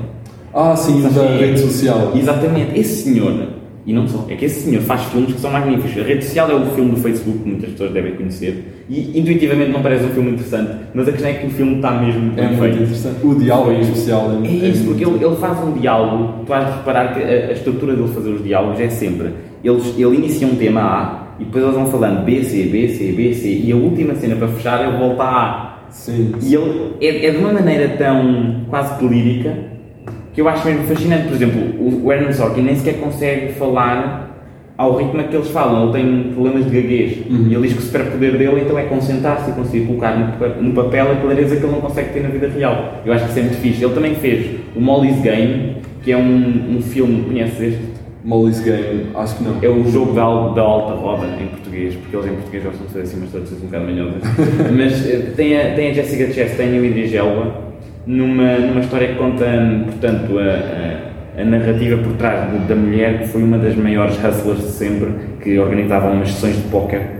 Ah, 0.54 0.74
sim, 0.74 1.02
da 1.02 1.08
rede 1.36 1.60
social. 1.60 2.12
Exatamente. 2.16 2.78
Esse 2.78 3.02
senhor 3.02 3.48
E 3.84 3.92
não 3.92 4.08
só. 4.08 4.24
É 4.30 4.34
que 4.34 4.46
esse 4.46 4.62
senhor 4.62 4.80
faz 4.82 5.02
filmes 5.04 5.34
que 5.34 5.40
são 5.40 5.50
magníficos. 5.50 6.02
A 6.02 6.06
rede 6.06 6.24
social 6.24 6.50
é 6.50 6.54
o 6.54 6.64
filme 6.70 6.92
do 6.92 6.96
Facebook 6.96 7.38
que 7.38 7.48
muitas 7.48 7.70
pessoas 7.70 7.92
devem 7.92 8.14
conhecer. 8.14 8.84
E 8.88 9.18
intuitivamente 9.18 9.70
não 9.70 9.82
parece 9.82 10.04
um 10.06 10.10
filme 10.10 10.30
interessante, 10.30 10.70
mas 10.94 11.06
a 11.06 11.12
questão 11.12 11.30
é 11.30 11.34
que 11.34 11.46
o 11.46 11.50
filme 11.50 11.76
está 11.76 11.90
mesmo 12.00 12.32
é 12.34 12.46
muito 12.46 12.60
feito. 12.60 12.82
interessante. 12.82 13.26
O 13.26 13.34
diálogo 13.34 13.72
em 13.72 13.80
especial 13.80 14.32
é, 14.42 14.46
é 14.46 14.68
isso, 14.68 14.84
porque 14.84 15.04
ele, 15.04 15.22
ele, 15.22 15.36
faz 15.36 15.58
um 15.62 15.72
diálogo. 15.72 16.44
Tu 16.44 16.48
vais 16.48 16.74
reparar 16.74 17.14
que 17.14 17.22
a, 17.22 17.26
a, 17.26 17.52
estrutura 17.52 17.94
dele 17.94 18.08
fazer 18.08 18.30
os 18.30 18.42
diálogos 18.42 18.80
é 18.80 18.88
sempre. 18.88 19.34
Eles, 19.62 19.86
ele 19.98 20.16
inicia 20.16 20.46
um 20.46 20.56
tema 20.56 20.80
A 20.80 21.27
e 21.38 21.44
depois 21.44 21.64
eles 21.64 21.76
vão 21.76 21.86
falando 21.86 22.24
B, 22.24 22.42
C, 22.42 22.64
B, 22.64 22.88
C, 22.88 23.12
B, 23.12 23.34
C. 23.34 23.48
E 23.64 23.72
a 23.72 23.76
última 23.76 24.14
cena 24.14 24.36
para 24.36 24.48
fechar 24.48 24.86
ele 24.86 24.98
volta 24.98 25.22
a 25.22 25.44
A. 25.44 25.78
Sim. 25.90 26.32
E 26.42 26.54
ele 26.54 26.94
é, 27.00 27.26
é 27.26 27.30
de 27.30 27.36
uma 27.38 27.52
maneira 27.52 27.88
tão 27.96 28.64
quase 28.68 28.98
que 28.98 29.06
lírica 29.06 29.54
que 30.34 30.40
eu 30.40 30.48
acho 30.48 30.66
mesmo 30.66 30.84
fascinante. 30.84 31.24
Por 31.24 31.34
exemplo, 31.34 31.60
o 32.04 32.10
Aaron 32.10 32.32
Sorkin 32.32 32.62
nem 32.62 32.76
sequer 32.76 33.00
consegue 33.00 33.52
falar 33.54 34.28
ao 34.76 34.96
ritmo 34.96 35.22
que 35.24 35.34
eles 35.34 35.50
falam. 35.50 35.84
Ele 35.84 35.92
tem 35.92 36.32
problemas 36.32 36.64
de 36.64 36.80
gaguez. 36.80 37.26
Uhum. 37.28 37.50
Ele 37.50 37.62
diz 37.62 37.72
que 37.72 37.78
o 37.78 37.82
superpoder 37.82 38.38
dele 38.38 38.60
então 38.64 38.78
é 38.78 38.84
concentrar-se 38.84 39.50
e 39.50 39.54
conseguir 39.54 39.86
colocar 39.86 40.16
no, 40.60 40.72
papel 40.72 41.12
a 41.12 41.16
clareza 41.16 41.56
que 41.56 41.64
ele 41.64 41.72
não 41.72 41.80
consegue 41.80 42.12
ter 42.12 42.22
na 42.22 42.28
vida 42.28 42.48
real. 42.48 43.02
Eu 43.04 43.12
acho 43.12 43.24
que 43.24 43.30
isso 43.30 43.38
é 43.40 43.42
muito 43.42 43.56
fixe. 43.56 43.84
Ele 43.84 43.94
também 43.94 44.14
fez 44.14 44.60
o 44.76 44.80
Molly's 44.80 45.20
Game, 45.20 45.76
que 46.02 46.12
é 46.12 46.16
um, 46.16 46.76
um 46.76 46.80
filme, 46.80 47.24
conheces 47.24 47.60
este? 47.60 47.97
Molly's 48.28 48.60
Game, 48.60 49.06
acho 49.14 49.38
que 49.38 49.44
não. 49.44 49.56
É 49.62 49.68
o 49.70 49.90
jogo 49.90 50.12
da, 50.12 50.22
da 50.48 50.60
alta 50.60 50.92
roda 50.92 51.26
em 51.40 51.46
português, 51.46 51.94
porque 51.94 52.14
eles 52.14 52.26
em 52.26 52.34
português 52.34 52.64
gostam 52.64 52.86
de 52.86 52.92
fazer 52.92 53.04
assim 53.04 53.16
umas 53.16 53.30
traduções 53.30 53.62
um 53.62 53.66
bocado 53.66 53.84
manhosas. 53.86 54.22
Mas 54.76 55.10
eh, 55.10 55.32
tem 55.34 55.58
a, 55.58 55.74
tem 55.74 55.90
a 55.90 55.94
Jessica 55.94 56.30
Chastain 56.30 56.76
e 56.76 56.78
o 56.78 56.84
Idris 56.84 57.14
Elba 57.14 57.54
numa, 58.06 58.58
numa 58.58 58.80
história 58.80 59.08
que 59.08 59.14
conta, 59.14 59.46
portanto, 59.86 60.38
a, 60.38 61.40
a, 61.40 61.40
a 61.40 61.44
narrativa 61.46 62.02
por 62.02 62.12
trás 62.18 62.52
de, 62.52 62.58
da 62.66 62.76
mulher 62.76 63.20
que 63.20 63.28
foi 63.28 63.42
uma 63.42 63.56
das 63.56 63.74
maiores 63.76 64.16
hustlers 64.22 64.60
de 64.60 64.72
sempre, 64.72 65.08
que 65.42 65.58
organizava 65.58 66.10
umas 66.10 66.30
sessões 66.30 66.56
de 66.56 66.62
póquer 66.68 67.18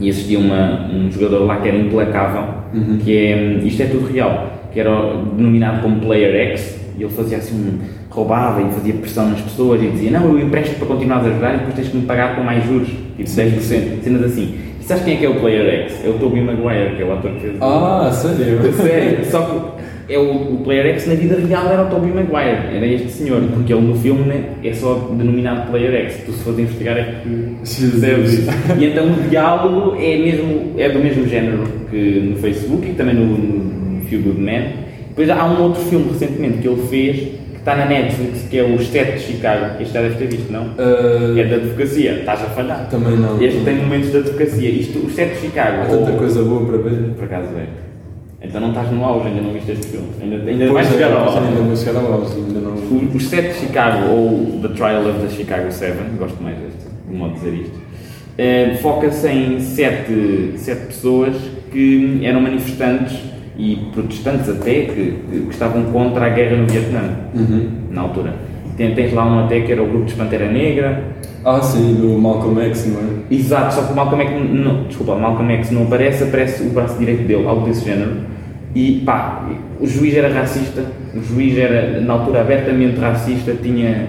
e 0.00 0.08
existia 0.08 0.40
uma, 0.40 0.88
um 0.90 1.12
jogador 1.12 1.44
lá 1.44 1.58
que 1.58 1.68
era 1.68 1.76
implacável, 1.76 2.42
uhum. 2.74 2.98
que 2.98 3.16
é, 3.16 3.58
isto 3.62 3.84
é 3.84 3.86
tudo 3.86 4.12
real, 4.12 4.50
que 4.72 4.80
era 4.80 4.90
denominado 5.36 5.80
como 5.80 6.00
Player 6.00 6.50
X, 6.50 6.80
e 6.98 7.04
ele 7.04 7.12
fazia 7.12 7.38
assim, 7.38 7.78
roubava 8.14 8.62
e 8.62 8.72
fazia 8.72 8.94
pressão 8.94 9.28
nas 9.28 9.40
pessoas 9.40 9.82
e 9.82 9.88
dizia, 9.88 10.12
não, 10.12 10.26
eu 10.26 10.46
empresto 10.46 10.76
para 10.76 10.86
continuar 10.86 11.16
a 11.16 11.20
ajudar 11.22 11.54
e 11.54 11.56
depois 11.58 11.74
tens 11.74 11.88
que 11.88 11.96
me 11.96 12.06
pagar 12.06 12.36
com 12.36 12.42
mais 12.42 12.64
juros, 12.64 12.88
tipo 12.88 13.28
10%, 13.28 13.60
cenas 14.02 14.22
assim. 14.22 14.54
E 14.80 14.84
sabes 14.84 15.04
quem 15.04 15.14
é 15.14 15.16
que 15.16 15.26
é 15.26 15.28
o 15.28 15.40
Player 15.40 15.86
X? 15.86 16.04
É 16.04 16.08
o 16.08 16.12
Tobey 16.14 16.40
Maguire, 16.40 16.94
que 16.94 17.02
é 17.02 17.04
o 17.04 17.12
ator 17.12 17.32
que 17.32 17.40
fez. 17.40 17.56
Ah, 17.60 18.10
sério? 18.12 18.60
Sério, 18.72 19.24
só 19.24 19.42
que 19.42 20.14
é 20.14 20.18
o, 20.18 20.54
o 20.54 20.60
Player 20.62 20.86
X 20.94 21.06
na 21.08 21.14
vida 21.14 21.36
real 21.36 21.66
era 21.66 21.82
o 21.82 21.86
Tobey 21.86 22.12
Maguire, 22.12 22.76
era 22.76 22.86
este 22.86 23.10
senhor, 23.10 23.42
porque 23.52 23.72
ele 23.72 23.82
no 23.82 23.96
filme 23.96 24.22
né, 24.22 24.44
é 24.62 24.72
só 24.72 25.10
denominado 25.16 25.70
Player 25.70 26.06
X, 26.06 26.22
tu 26.24 26.32
se 26.32 26.44
fores 26.44 26.60
investigar 26.60 26.96
é 26.96 27.20
que 27.22 27.56
percebes 27.56 28.46
E 28.78 28.84
então 28.84 29.06
o 29.06 29.28
diálogo 29.28 29.96
é, 29.96 30.18
mesmo, 30.18 30.74
é 30.78 30.88
do 30.88 31.00
mesmo 31.00 31.26
género 31.26 31.64
que 31.90 32.30
no 32.30 32.36
Facebook 32.36 32.86
e 32.88 32.92
também 32.92 33.14
no, 33.14 33.26
no 33.26 34.04
Feel 34.04 34.22
Good 34.22 34.40
Man. 34.40 34.84
Depois 35.08 35.30
há 35.30 35.44
um 35.46 35.62
outro 35.62 35.80
filme 35.82 36.06
recentemente 36.12 36.58
que 36.58 36.68
ele 36.68 36.82
fez, 36.88 37.43
está 37.64 37.74
na 37.76 37.86
Netflix, 37.86 38.42
que 38.42 38.58
é 38.58 38.62
o 38.62 38.78
Sete 38.78 39.12
de 39.12 39.20
Chicago. 39.20 39.80
Este 39.80 39.94
já 39.94 40.02
deve 40.02 40.16
ter 40.16 40.26
visto, 40.26 40.52
não? 40.52 40.66
Uh... 40.66 41.38
É 41.38 41.44
da 41.44 41.56
advocacia, 41.56 42.18
estás 42.18 42.42
a 42.42 42.46
falhar. 42.46 42.86
Também 42.90 43.16
não. 43.16 43.42
Este 43.42 43.64
tem 43.64 43.76
momentos 43.76 44.10
de 44.10 44.18
advocacia. 44.18 44.68
Isto, 44.68 44.98
o 44.98 45.10
Sete 45.10 45.36
de 45.36 45.40
Chicago. 45.40 45.82
Há 45.82 45.86
tanta 45.86 46.10
ou... 46.10 46.18
coisa 46.18 46.42
boa 46.42 46.66
para 46.66 46.76
ver. 46.76 47.14
Por 47.14 47.24
acaso 47.24 47.48
é. 47.56 47.66
Então 48.42 48.60
não 48.60 48.68
estás 48.68 48.90
no 48.92 49.02
auge, 49.02 49.28
ainda 49.28 49.40
não 49.40 49.54
viste 49.54 49.72
este 49.72 49.86
filme. 49.86 50.08
Ainda, 50.20 50.50
ainda 50.50 50.70
vais 50.70 50.86
chegar 50.86 51.10
ao 51.10 51.24
auge. 51.24 51.38
Ainda 51.38 51.60
vou 51.62 51.76
chegar 51.76 51.96
ao 51.96 52.12
auge. 52.12 52.34
Ainda 52.36 52.60
não... 52.60 52.72
O, 52.72 53.10
os 53.14 53.26
Sete 53.26 53.48
de 53.48 53.54
Chicago, 53.54 54.10
ou 54.10 54.60
The 54.60 54.68
Trial 54.68 55.08
of 55.08 55.26
the 55.26 55.34
Chicago 55.34 55.72
Seven, 55.72 56.16
gosto 56.18 56.42
mais 56.42 56.58
deste, 56.58 56.80
de 57.08 57.16
modo 57.16 57.32
de 57.32 57.40
dizer 57.40 57.54
isto, 57.54 57.78
eh, 58.36 58.78
foca-se 58.82 59.26
em 59.28 59.60
sete, 59.60 60.52
sete 60.58 60.86
pessoas 60.88 61.34
que 61.72 62.20
eram 62.22 62.42
manifestantes 62.42 63.16
e 63.56 63.76
protestantes 63.92 64.48
até, 64.48 64.82
que, 64.82 65.18
que 65.30 65.46
estavam 65.50 65.84
contra 65.84 66.26
a 66.26 66.28
guerra 66.30 66.56
no 66.56 66.66
Vietnã, 66.66 67.02
uhum. 67.34 67.70
na 67.90 68.02
altura. 68.02 68.34
Tens 68.76 69.12
lá 69.12 69.24
um 69.24 69.44
até 69.44 69.60
que 69.60 69.70
era 69.70 69.82
o 69.82 69.86
grupo 69.86 70.06
de 70.06 70.14
Pantera 70.14 70.50
Negra. 70.50 71.04
Ah, 71.44 71.60
sim, 71.60 71.94
do 71.94 72.18
Malcolm 72.18 72.60
X, 72.62 72.86
não 72.86 73.00
é? 73.00 73.34
Exato, 73.34 73.74
só 73.74 73.82
que 73.82 73.92
o 73.92 73.96
Malcolm 73.96 74.24
X 74.24 74.50
não, 74.50 74.84
desculpa, 74.84 75.14
Malcolm 75.14 75.52
X 75.54 75.70
não 75.70 75.84
aparece, 75.84 76.24
aparece 76.24 76.62
o 76.64 76.70
braço 76.70 76.98
direito 76.98 77.26
dele, 77.26 77.46
algo 77.46 77.66
desse 77.66 77.84
género 77.84 78.34
e 78.74 79.02
pá, 79.06 79.48
o 79.80 79.86
juiz 79.86 80.14
era 80.16 80.32
racista, 80.32 80.84
o 81.14 81.22
juiz 81.22 81.56
era 81.56 82.00
na 82.00 82.14
altura 82.14 82.40
abertamente 82.40 82.98
racista, 82.98 83.54
tinha, 83.54 84.08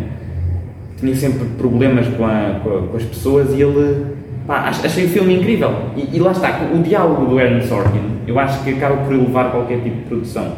tinha 0.98 1.16
sempre 1.16 1.46
problemas 1.58 2.08
com, 2.08 2.26
a, 2.26 2.60
com, 2.64 2.70
a, 2.78 2.82
com 2.88 2.98
as 2.98 3.04
pessoas 3.04 3.54
e 3.54 3.62
ele. 3.62 4.16
Pá, 4.48 4.70
achei 4.70 5.06
o 5.06 5.10
filme 5.10 5.36
incrível. 5.36 5.72
E, 5.96 6.16
e, 6.16 6.20
lá 6.20 6.32
está, 6.32 6.70
o 6.74 6.82
diálogo 6.82 7.26
do 7.26 7.40
Aaron 7.40 7.62
Sorkin, 7.62 8.02
eu 8.28 8.38
acho 8.40 8.64
que 8.64 8.72
acaba 8.72 8.98
por 8.98 9.14
elevar 9.14 9.52
qualquer 9.52 9.82
tipo 9.82 9.96
de 9.96 10.04
produção. 10.04 10.54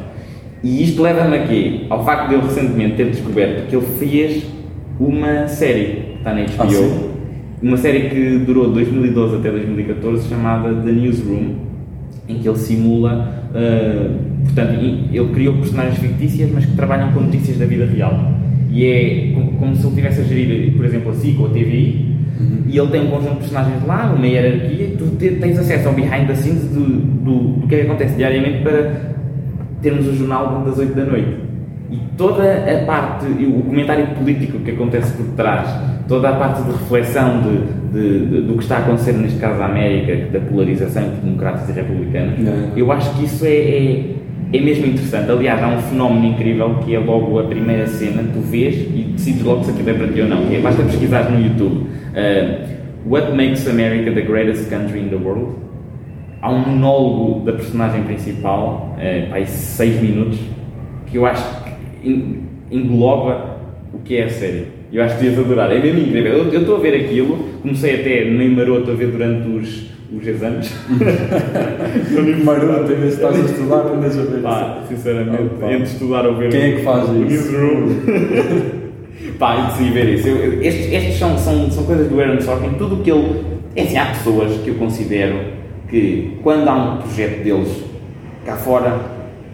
E 0.64 0.84
isto 0.84 1.02
leva-me 1.02 1.38
aqui 1.38 1.86
ao 1.90 2.04
facto 2.04 2.30
de 2.30 2.36
eu 2.36 2.42
recentemente 2.42 2.96
ter 2.96 3.10
descoberto 3.10 3.68
que 3.70 3.76
ele 3.76 3.86
fez 4.00 4.46
uma 5.00 5.48
série 5.48 5.86
que 5.86 6.18
está 6.18 6.34
na 6.34 6.42
HBO, 6.42 6.54
ah, 6.54 7.18
uma 7.62 7.78
série 7.78 8.10
que 8.10 8.40
durou 8.40 8.68
de 8.70 8.74
2012 8.74 9.36
até 9.38 9.52
2014, 9.52 10.28
chamada 10.28 10.74
The 10.74 10.92
Newsroom, 10.92 11.56
em 12.28 12.40
que 12.40 12.48
ele 12.48 12.58
simula 12.58 13.38
Uh, 13.48 14.44
portanto, 14.44 14.80
ele 14.80 15.30
criou 15.34 15.56
personagens 15.56 15.98
fictícias, 15.98 16.52
mas 16.54 16.66
que 16.66 16.76
trabalham 16.76 17.12
com 17.12 17.22
notícias 17.22 17.58
da 17.58 17.66
vida 17.66 17.86
real. 17.86 18.34
E 18.70 18.86
é 18.86 19.34
como, 19.60 19.76
se 19.76 19.82
ele 19.82 19.90
estivesse 19.90 20.22
a 20.22 20.24
gerir, 20.24 20.74
por 20.76 20.86
exemplo, 20.86 21.12
a 21.12 21.16
SIC 21.16 21.40
ou 21.40 21.48
a 21.48 21.50
TVI, 21.50 22.07
uhum. 22.40 22.64
e 22.68 22.78
ele 22.78 22.88
tem 22.88 23.08
um 23.08 23.12
conjunto 23.12 23.34
de 23.34 23.40
personagens 23.40 23.86
lá, 23.86 24.14
uma 24.16 24.28
hierarquia, 24.28 24.86
e 24.86 24.96
tu 24.98 25.06
tens 25.18 25.60
acesso 25.60 25.88
ao 25.88 25.94
behind 25.94 26.28
the 26.28 26.36
scenes 26.36 26.64
do, 26.70 26.82
do, 26.82 27.38
do 27.60 27.68
que 27.68 27.76
é 27.76 27.82
acontece 27.82 28.16
diariamente 28.16 28.64
para 28.64 29.16
termos 29.82 30.08
o 30.08 30.16
jornal 30.16 30.64
das 30.66 30.78
8 30.78 30.94
da 30.94 31.06
noite. 31.06 31.48
E 31.90 31.98
toda 32.18 32.44
a 32.44 32.86
parte, 32.86 33.26
o 33.26 33.64
comentário 33.64 34.08
político 34.08 34.60
que 34.60 34.72
acontece 34.72 35.14
por 35.14 35.26
trás, 35.36 35.70
toda 36.08 36.30
a 36.30 36.34
parte 36.34 36.62
de 36.64 36.72
reflexão 36.72 37.42
de, 37.42 37.58
de, 37.94 38.26
de, 38.26 38.42
do 38.42 38.54
que 38.56 38.64
está 38.64 38.78
a 38.78 38.80
acontecer, 38.80 39.14
neste 39.14 39.40
caso 39.40 39.58
da 39.58 39.66
América, 39.66 40.28
da 40.32 40.40
polarização 40.42 41.04
entre 41.04 41.22
democratas 41.22 41.70
e 41.70 41.72
republicanos, 41.72 42.40
eu 42.76 42.92
acho 42.92 43.14
que 43.16 43.24
isso 43.24 43.46
é, 43.46 43.50
é, 43.50 44.06
é, 44.52 44.60
mesmo 44.60 44.86
interessante. 44.86 45.32
Aliás, 45.32 45.64
há 45.64 45.68
um 45.70 45.80
fenómeno 45.80 46.26
incrível 46.26 46.76
que 46.84 46.94
é 46.94 47.00
logo 47.00 47.40
a 47.40 47.44
primeira 47.44 47.88
cena, 47.88 48.22
tu 48.34 48.42
vês 48.42 48.76
e 48.76 49.14
decides 49.14 49.44
logo 49.44 49.64
se 49.64 49.72
aquilo 49.72 49.90
é 49.90 49.94
para 49.94 50.08
ti 50.08 50.22
ou 50.22 50.28
não. 50.28 50.44
É, 50.52 50.60
basta 50.60 50.84
pesquisar 50.84 51.32
no 51.32 51.42
YouTube 51.42 51.88
uh, 52.18 52.78
What 53.06 53.34
Makes 53.34 53.68
America 53.68 54.12
the 54.12 54.22
Greatest 54.22 54.70
Country 54.70 55.02
in 55.02 55.10
the 55.10 55.16
World? 55.16 55.56
Há 56.42 56.52
um 56.52 56.60
monólogo 56.60 57.46
da 57.46 57.54
personagem 57.54 58.04
principal, 58.04 58.96
uh, 58.98 59.34
aí 59.34 59.46
seis 59.48 60.02
minutos, 60.02 60.40
que 61.06 61.18
eu 61.18 61.26
acho 61.26 61.68
engloba 62.72 63.58
o 63.94 64.00
que 64.00 64.18
é 64.18 64.26
a 64.26 64.30
série. 64.30 64.68
Eu 64.92 65.04
acho 65.04 65.18
que 65.18 65.24
devias 65.24 65.46
adorar. 65.46 65.72
É 65.72 65.82
mesmo 65.82 66.00
incrível. 66.00 66.34
Eu 66.52 66.62
estou 66.62 66.78
a 66.78 66.80
ver 66.80 66.96
aquilo, 66.96 67.38
comecei 67.62 67.96
até 67.96 68.26
meio 68.26 68.52
maroto 68.52 68.92
a 68.92 68.94
ver 68.94 69.08
durante 69.08 69.48
os, 69.48 69.90
os 70.14 70.26
exames. 70.28 70.74
no 72.12 72.46
maroto, 72.46 72.92
em 72.92 72.96
vez 72.96 73.18
de 73.18 73.24
estás 73.24 73.36
a 73.36 73.46
estudar, 73.46 73.86
andas 73.88 74.18
a 74.18 74.22
ver 74.22 74.42
Pá, 74.42 74.84
sinceramente, 74.88 75.52
oh, 75.62 75.70
entre 75.70 75.84
estudar 75.84 76.26
ou 76.26 76.36
ver 76.36 76.50
Quem 76.50 76.62
é 76.62 76.72
que 76.78 76.84
faz 76.84 77.10
o 77.10 77.24
isso? 77.26 77.52
Newsroom. 77.52 78.74
pá, 79.38 79.74
eu 79.80 79.94
ver 79.94 80.10
isso. 80.10 80.28
Eu, 80.28 80.62
estes, 80.62 80.92
estes 80.92 81.18
são, 81.18 81.38
são, 81.38 81.70
são 81.72 81.84
coisas 81.84 82.08
do 82.10 82.20
Aaron 82.20 82.42
Sorkin. 82.42 82.70
Tudo 82.78 82.96
o 82.96 83.04
que 83.04 83.12
ele. 83.12 83.58
É 83.76 83.84
assim, 83.84 83.98
há 83.98 84.06
pessoas 84.08 84.58
que 84.62 84.70
eu 84.70 84.76
considero 84.76 85.36
que 85.90 86.38
quando 86.42 86.68
há 86.68 86.76
um 86.76 86.98
projeto 86.98 87.44
deles 87.44 87.84
cá 88.46 88.56
fora, 88.56 89.00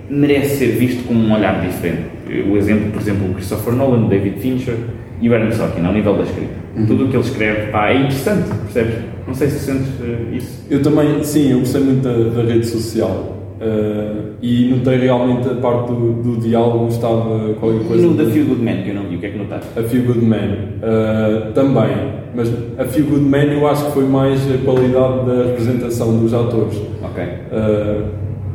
merece 0.10 0.58
ser 0.58 0.68
visto 0.78 1.06
com 1.08 1.14
um 1.14 1.34
olhar 1.34 1.62
diferente 1.62 2.14
o 2.50 2.58
exemplo, 2.58 2.92
por 2.92 3.02
exemplo, 3.02 3.30
o 3.30 3.34
Christopher 3.34 3.74
Nolan, 3.74 4.08
David 4.08 4.40
Fincher 4.40 4.76
e 5.22 5.30
o 5.30 5.34
Aaron 5.34 5.52
Sorkin, 5.52 5.86
ao 5.86 5.94
nível 5.94 6.18
da 6.18 6.24
escrita. 6.24 6.54
Uhum. 6.76 6.86
Tudo 6.86 7.06
o 7.06 7.10
que 7.10 7.16
ele 7.16 7.24
escreve 7.24 7.72
pá, 7.72 7.90
é 7.90 7.98
interessante, 7.98 8.50
percebes? 8.50 8.96
Não 9.28 9.34
sei 9.34 9.50
se 9.50 9.60
sentes 9.60 9.88
uh, 10.00 10.34
isso. 10.36 10.66
Eu 10.70 10.82
também, 10.82 11.24
sim, 11.24 11.52
eu 11.52 11.60
gostei 11.60 11.82
muito 11.82 12.02
da, 12.02 12.42
da 12.42 12.50
rede 12.50 12.66
social. 12.66 13.43
Uh, 13.64 14.34
e 14.42 14.68
notei 14.70 14.98
realmente 14.98 15.48
a 15.48 15.54
parte 15.56 15.94
do, 15.94 16.22
do 16.22 16.42
diálogo, 16.42 16.88
estava 16.90 17.54
qualquer 17.54 17.88
coisa. 17.88 18.04
E 18.04 18.10
no 18.10 18.18
The 18.18 18.26
Few 18.26 18.46
Good 18.46 18.62
Men, 18.62 18.84
que 18.84 18.90
eu 18.90 18.96
não 18.96 19.04
vi, 19.04 19.16
o 19.16 19.20
que 19.20 19.26
é 19.28 19.30
que 19.30 19.38
notaste? 19.38 19.80
A 19.80 19.84
Few 19.84 20.04
Good 20.04 20.26
Men, 20.26 20.52
uh, 20.82 21.52
também, 21.54 21.96
mas 22.36 22.52
a 22.78 22.84
Few 22.84 23.06
Good 23.06 23.24
Men 23.24 23.54
eu 23.54 23.68
acho 23.68 23.86
que 23.86 23.92
foi 23.94 24.04
mais 24.06 24.42
a 24.52 24.58
qualidade 24.58 25.26
da 25.26 25.46
representação 25.46 26.20
dos 26.20 26.34
atores. 26.34 26.78
Ok. 27.02 27.24
Uh, 27.24 28.06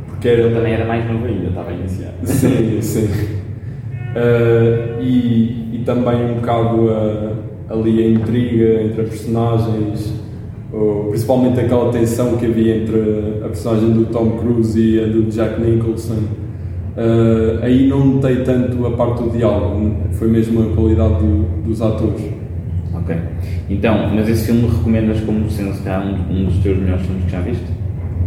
porque 0.09 0.29
era... 0.29 0.43
Ele 0.43 0.55
também 0.55 0.73
era 0.75 0.85
mais 0.85 1.11
novo 1.11 1.25
ainda, 1.25 1.49
estava 1.49 1.71
a 1.71 1.73
iniciar. 1.73 2.13
Sim, 2.25 2.81
sim. 2.83 3.09
E, 5.01 5.77
e, 5.77 5.83
também 5.87 6.33
um 6.33 6.35
bocado 6.35 6.77
uh, 6.87 7.37
ali 7.71 8.03
a 8.03 8.09
intriga 8.11 8.83
entre 8.83 9.03
as 9.03 9.09
personagens, 9.09 10.18
ou, 10.73 11.05
principalmente 11.11 11.61
aquela 11.61 11.91
tensão 11.93 12.37
que 12.37 12.47
havia 12.47 12.77
entre 12.77 12.99
a 13.45 13.49
personagem 13.49 13.91
do 13.91 14.07
Tom 14.07 14.33
Cruise 14.39 14.79
e 14.79 15.03
a 15.03 15.07
do 15.07 15.23
Jack 15.31 15.61
Nicholson. 15.61 16.17
Uh, 16.97 17.63
aí 17.63 17.87
não 17.87 18.05
notei 18.05 18.43
tanto 18.43 18.85
a 18.87 18.91
parte 18.91 19.23
do 19.23 19.31
diálogo, 19.31 19.97
foi 20.13 20.27
mesmo 20.29 20.63
a 20.63 20.75
qualidade 20.75 21.15
do, 21.15 21.63
dos 21.65 21.81
atores. 21.81 22.21
Ok. 22.93 23.17
Então, 23.71 24.11
mas 24.15 24.29
esse 24.29 24.47
filme 24.47 24.63
recomendas 24.67 25.21
como 25.21 25.49
sendo 25.49 25.75
se 25.75 25.83
calhar 25.83 26.05
um, 26.05 26.35
um 26.41 26.45
dos 26.47 26.59
teus 26.59 26.77
melhores 26.79 27.03
filmes 27.07 27.25
que 27.25 27.31
já 27.31 27.41
viste? 27.41 27.65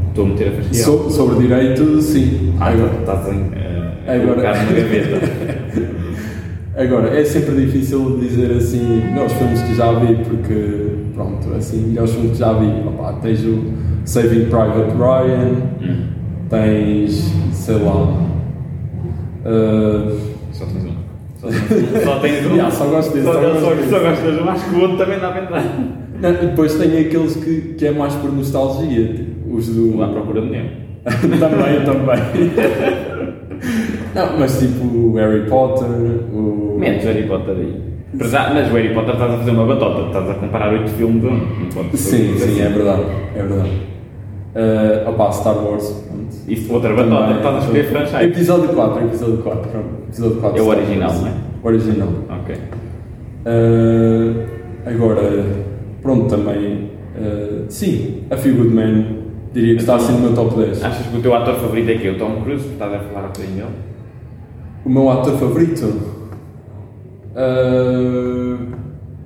Estou 0.09 0.25
a 0.25 0.27
meter 0.29 0.47
a 0.47 0.51
fastidiar. 0.51 0.85
So, 0.85 1.09
sobre 1.09 1.39
direito, 1.47 2.01
sim. 2.01 2.53
Ah, 2.59 2.69
Agora, 2.69 2.91
estás 2.99 3.27
a, 3.27 3.31
a, 3.31 4.11
a 4.11 4.15
Agora- 4.15 4.41
na 4.41 4.63
gaveta. 4.73 5.91
agora, 6.77 7.19
é 7.19 7.25
sempre 7.25 7.65
difícil 7.65 8.17
dizer 8.19 8.51
assim, 8.51 9.01
melhores 9.05 9.33
filmes 9.33 9.61
que 9.63 9.75
já 9.75 9.91
vi, 9.99 10.15
porque, 10.23 10.90
pronto, 11.21 11.55
assim, 11.55 11.87
melhores 11.87 12.11
filmes 12.11 12.31
que 12.31 12.37
já 12.37 12.53
vi, 12.53 12.87
opá, 12.87 13.13
tens 13.21 13.43
o 13.45 13.63
Saving 14.05 14.45
Private 14.45 14.91
Ryan, 14.97 15.51
Hum, 15.81 16.07
tens, 16.49 17.31
sei 17.51 17.75
lá, 17.75 18.03
uh, 19.45 20.17
Só 20.51 20.65
tens 20.65 20.83
um. 20.85 20.95
Só 21.37 21.47
tens 21.47 21.71
um. 21.71 22.01
Só 22.03 22.19
tens 22.19 22.45
um. 22.45 22.53
Yeah, 22.53 22.71
só 22.71 22.85
gosto 22.85 23.13
desse, 23.13 23.25
Só, 23.25 23.33
só 23.33 23.39
só, 23.41 23.49
gosto 23.49 23.61
só, 23.61 23.75
desse. 23.75 23.89
gostas 23.91 24.35
de 24.35 24.41
um. 24.41 24.49
Acho 24.49 24.69
que 24.69 24.75
o 24.75 24.81
outro 24.81 24.97
também 24.97 25.19
dá 25.19 25.31
para 25.31 26.01
não, 26.21 26.29
e 26.29 26.45
depois 26.47 26.75
tem 26.75 26.99
aqueles 26.99 27.35
que, 27.35 27.73
que 27.75 27.87
é 27.87 27.91
mais 27.91 28.13
por 28.13 28.31
nostalgia, 28.31 29.07
tipo, 29.07 29.55
os 29.55 29.67
do... 29.69 30.03
À 30.03 30.07
procura 30.07 30.41
de 30.41 30.51
Nemo. 30.51 30.69
também, 31.03 31.83
também. 31.83 32.51
não, 34.13 34.39
mas 34.39 34.59
tipo 34.59 34.85
o 34.85 35.15
Harry 35.15 35.49
Potter, 35.49 35.87
o... 35.87 36.77
Menos 36.79 37.03
Harry 37.05 37.23
Potter 37.23 37.55
aí. 37.55 37.90
Mas 38.13 38.33
o 38.33 38.73
Harry 38.75 38.93
Potter 38.93 39.13
estás 39.13 39.33
a 39.33 39.37
fazer 39.37 39.51
uma 39.51 39.65
batota, 39.65 40.07
estás 40.07 40.29
a 40.29 40.33
comparar 40.33 40.73
oito 40.73 40.89
filmes 40.91 41.23
a 41.23 41.27
um. 41.29 41.91
Ser 41.95 41.97
Sim, 41.97 42.35
assim. 42.35 42.55
sim, 42.55 42.61
é 42.61 42.69
verdade, 42.69 43.03
é 43.35 43.41
verdade. 43.41 43.69
Uh, 44.53 45.09
opá, 45.09 45.31
Star 45.31 45.55
Wars. 45.57 46.03
Isso, 46.47 46.73
outra 46.73 46.93
batota, 46.93 47.15
Também, 47.21 47.37
estás 47.37 47.55
a 47.55 47.59
escolher 47.59 47.83
franchise. 47.85 48.23
Episódio 48.23 48.69
4, 48.69 49.03
episódio 49.05 49.37
4, 49.37 49.69
pronto. 49.69 49.87
Episódio 50.09 50.37
4 50.41 50.57
É 50.57 50.61
o 50.61 50.67
original, 50.67 51.13
não 51.13 51.27
é? 51.27 51.31
O 51.63 51.67
original. 51.67 52.09
Ok. 52.41 52.55
Uh, 53.45 54.45
agora, 54.85 55.45
pronto, 56.01 56.27
também. 56.27 56.89
uh, 57.17 57.65
sim, 57.69 58.23
A 58.29 58.35
Few 58.35 58.55
Good 58.55 58.69
Men, 58.73 59.19
diria 59.53 59.75
que 59.75 59.81
está 59.81 59.95
assim 59.95 60.13
no 60.13 60.19
meu 60.19 60.33
top 60.33 60.55
10. 60.57 60.83
Achas 60.83 61.07
que 61.07 61.17
o 61.17 61.21
teu 61.21 61.33
ator 61.33 61.55
favorito 61.55 61.89
é 61.91 61.95
quem? 61.95 62.11
O 62.11 62.17
Tom 62.17 62.41
Cruise? 62.41 62.67
Estás 62.67 62.93
a 62.93 62.99
falar 62.99 63.21
um 63.25 63.27
bocadinho 63.27 63.55
dele? 63.55 63.67
O 64.85 64.89
meu 64.89 65.09
ator 65.09 65.37
favorito? 65.37 66.20
Uh, 67.33 68.57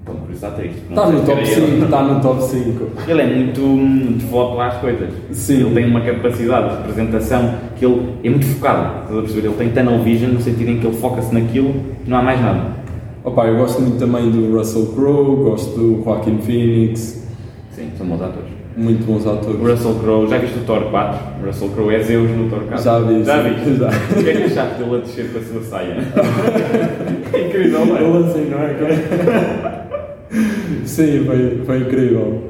Tom 0.05 0.13
Cruise 0.17 0.33
está 0.35 0.51
triste. 0.51 0.77
Está 0.89 1.09
no 1.09 1.21
top 1.23 1.45
5, 1.45 1.83
está 1.85 2.03
no 2.03 2.21
top 2.21 2.43
5. 2.43 2.87
Ele 3.07 3.21
é 3.21 3.25
muito, 3.35 4.17
devoto 4.19 4.59
às 4.61 4.75
coisas. 4.75 5.09
Sim. 5.31 5.61
Ele 5.65 5.73
tem 5.73 5.85
uma 5.89 6.01
capacidade 6.01 6.69
de 6.69 6.75
representação 6.77 7.55
que 7.75 7.85
ele 7.85 8.13
é 8.23 8.29
muito 8.29 8.45
focado. 8.45 9.01
Estás 9.01 9.17
a 9.17 9.21
perceber? 9.21 9.47
Ele 9.47 9.55
tem 9.57 9.69
tunnel 9.69 9.99
vision 10.03 10.31
no 10.31 10.41
sentido 10.41 10.69
em 10.69 10.79
que 10.79 10.85
ele 10.85 10.95
foca-se 10.97 11.33
naquilo 11.33 11.73
e 12.05 12.09
não 12.09 12.17
há 12.17 12.21
mais 12.21 12.39
nada. 12.41 12.75
Opa, 13.23 13.47
eu 13.47 13.57
gosto 13.57 13.81
muito 13.81 13.97
também 13.97 14.29
do 14.29 14.55
Russell 14.55 14.85
Crowe, 14.93 15.43
gosto 15.49 15.75
do 15.75 16.03
Joaquin 16.03 16.37
Phoenix, 16.37 17.27
Sim, 17.71 17.89
são 17.97 18.05
bons 18.05 18.21
atores. 18.21 18.49
muito 18.77 19.03
bons 19.03 19.25
O 19.25 19.31
atores. 19.31 19.59
Russell 19.59 19.95
Crowe, 19.95 20.27
já 20.27 20.37
viste 20.37 20.59
o 20.59 20.61
Thor 20.61 20.83
4? 20.91 21.19
O 21.41 21.47
Russell 21.47 21.69
Crowe 21.69 21.95
é 21.95 22.03
Zeus 22.03 22.29
no 22.29 22.47
Thor 22.51 22.59
4. 22.65 22.83
Já 22.83 22.99
vi, 22.99 23.23
Já 23.23 23.41
viste? 23.41 23.77
Já. 23.81 23.87
O 23.89 24.23
que 24.23 24.29
é 24.29 24.33
que 24.33 24.43
achaste 24.43 24.75
dele 24.83 24.95
a 24.95 24.99
descer 24.99 25.31
com 25.33 25.39
a 25.39 25.41
sua 25.41 25.61
saia? 25.63 25.95
é 27.55 27.67
incrível, 27.67 27.97
é? 27.97 28.03
Ele 28.03 28.25
assim, 28.25 28.49
não 28.49 28.59
é? 28.59 29.85
Sim, 30.85 31.23
foi, 31.25 31.61
foi 31.65 31.79
incrível. 31.79 32.41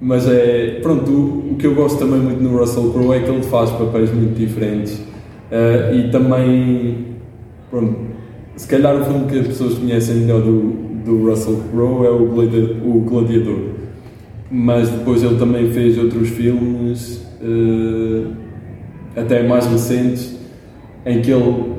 Mas 0.00 0.28
é. 0.28 0.80
Pronto, 0.82 1.10
o, 1.10 1.52
o 1.52 1.56
que 1.56 1.66
eu 1.66 1.74
gosto 1.74 1.98
também 1.98 2.18
muito 2.20 2.42
no 2.42 2.58
Russell 2.58 2.90
Crowe 2.92 3.16
é 3.16 3.20
que 3.20 3.30
ele 3.30 3.42
faz 3.42 3.70
papéis 3.70 4.12
muito 4.12 4.34
diferentes. 4.36 5.00
Eh, 5.50 5.92
e 6.06 6.10
também. 6.10 7.06
Pronto, 7.70 7.96
se 8.56 8.66
calhar 8.68 8.94
o 9.00 9.04
filme 9.04 9.26
que 9.26 9.38
as 9.38 9.46
pessoas 9.46 9.74
conhecem 9.74 10.16
melhor 10.16 10.40
do, 10.42 10.60
do 11.04 11.28
Russell 11.30 11.60
Crowe 11.72 12.06
é 12.06 12.10
o, 12.10 12.26
Gladi- 12.26 12.76
o 12.84 13.00
Gladiador. 13.00 13.58
Mas 14.50 14.90
depois 14.90 15.22
ele 15.22 15.36
também 15.38 15.70
fez 15.72 15.96
outros 15.96 16.28
filmes, 16.28 17.26
eh, 17.40 18.26
até 19.20 19.42
mais 19.42 19.66
recentes, 19.66 20.36
em 21.06 21.22
que 21.22 21.30
ele, 21.30 21.72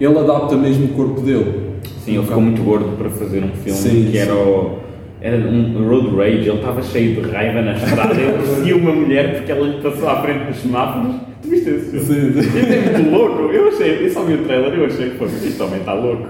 ele 0.00 0.18
adapta 0.18 0.56
mesmo 0.56 0.86
o 0.86 0.88
corpo 0.90 1.20
dele. 1.20 1.59
Sim, 2.04 2.16
ele 2.16 2.22
ficou 2.26 2.40
muito 2.40 2.62
gordo 2.62 2.96
para 2.96 3.10
fazer 3.10 3.44
um 3.44 3.50
filme 3.50 3.78
Sim, 3.78 4.08
que 4.10 4.18
era 4.18 4.34
o. 4.34 4.78
Era 5.22 5.36
um 5.36 5.86
road 5.86 6.16
rage, 6.16 6.48
ele 6.48 6.54
estava 6.54 6.82
cheio 6.82 7.20
de 7.20 7.28
raiva 7.30 7.60
na 7.60 7.74
estrada, 7.74 8.14
ele 8.18 8.32
perseguia 8.38 8.76
uma 8.76 8.92
mulher 8.92 9.36
porque 9.36 9.52
ela 9.52 9.66
lhe 9.66 9.82
passou 9.82 10.08
à 10.08 10.22
frente 10.22 10.46
dos 10.46 10.56
semáforos. 10.56 11.14
Tu 11.42 11.48
viste 11.48 11.68
esse 11.68 11.90
filme? 11.90 12.06
Sim, 12.06 12.42
sim. 12.42 12.58
Isso 12.58 12.72
é 12.72 12.98
muito 12.98 13.10
louco, 13.10 13.42
eu 13.52 13.68
achei, 13.68 14.06
eu 14.06 14.10
só 14.10 14.22
vi 14.22 14.34
o 14.34 14.44
trailer 14.44 14.72
eu 14.72 14.86
achei 14.86 15.10
que 15.10 15.16
foi, 15.18 15.26
este 15.26 15.62
homem 15.62 15.80
está 15.80 15.92
louco. 15.92 16.26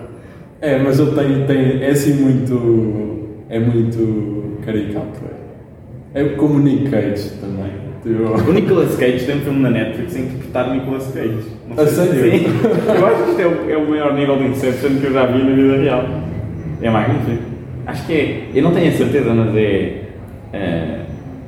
É, 0.61 0.77
mas 0.79 0.99
ele 0.99 1.13
tem, 1.13 1.47
tem 1.47 1.83
é 1.83 1.91
assim 1.91 2.15
muito. 2.15 3.29
é 3.49 3.59
muito 3.61 4.59
caricato. 4.65 5.21
É, 6.13 6.23
é 6.23 6.29
como 6.31 6.55
o 6.55 6.59
Nick 6.59 6.91
Cage 6.91 7.31
também. 7.41 7.71
Tipo, 8.03 8.51
O 8.51 8.53
Nicolas 8.53 8.97
Cage 8.97 9.27
tem 9.27 9.37
um 9.37 9.41
filme 9.41 9.61
na 9.61 9.71
Netflix 9.71 10.17
a 10.17 10.21
interpretar 10.21 10.69
o 10.69 10.75
Nicolas 10.75 11.13
Cage. 11.13 11.60
Não 11.77 11.85
A 11.85 11.87
sério? 11.87 12.13
Sim. 12.31 12.47
Eu 12.99 13.07
acho 13.07 13.25
que 13.25 13.31
isto 13.31 13.41
é 13.43 13.47
o, 13.47 13.71
é 13.71 13.77
o 13.77 13.89
maior 13.89 14.15
nível 14.15 14.37
de 14.39 14.45
Inception 14.49 14.91
que 15.01 15.07
eu 15.07 15.13
já 15.13 15.27
vi 15.27 15.43
na 15.45 15.55
vida 15.55 15.77
real. 15.77 16.05
É 16.83 16.91
magnífico. 16.91 17.43
Acho 17.87 18.07
que 18.07 18.13
é. 18.13 18.45
Eu 18.55 18.63
não 18.63 18.73
tenho 18.73 18.89
a 18.89 18.93
certeza, 18.93 19.33
mas 19.35 19.55
é. 19.57 19.93
eh, 20.53 20.97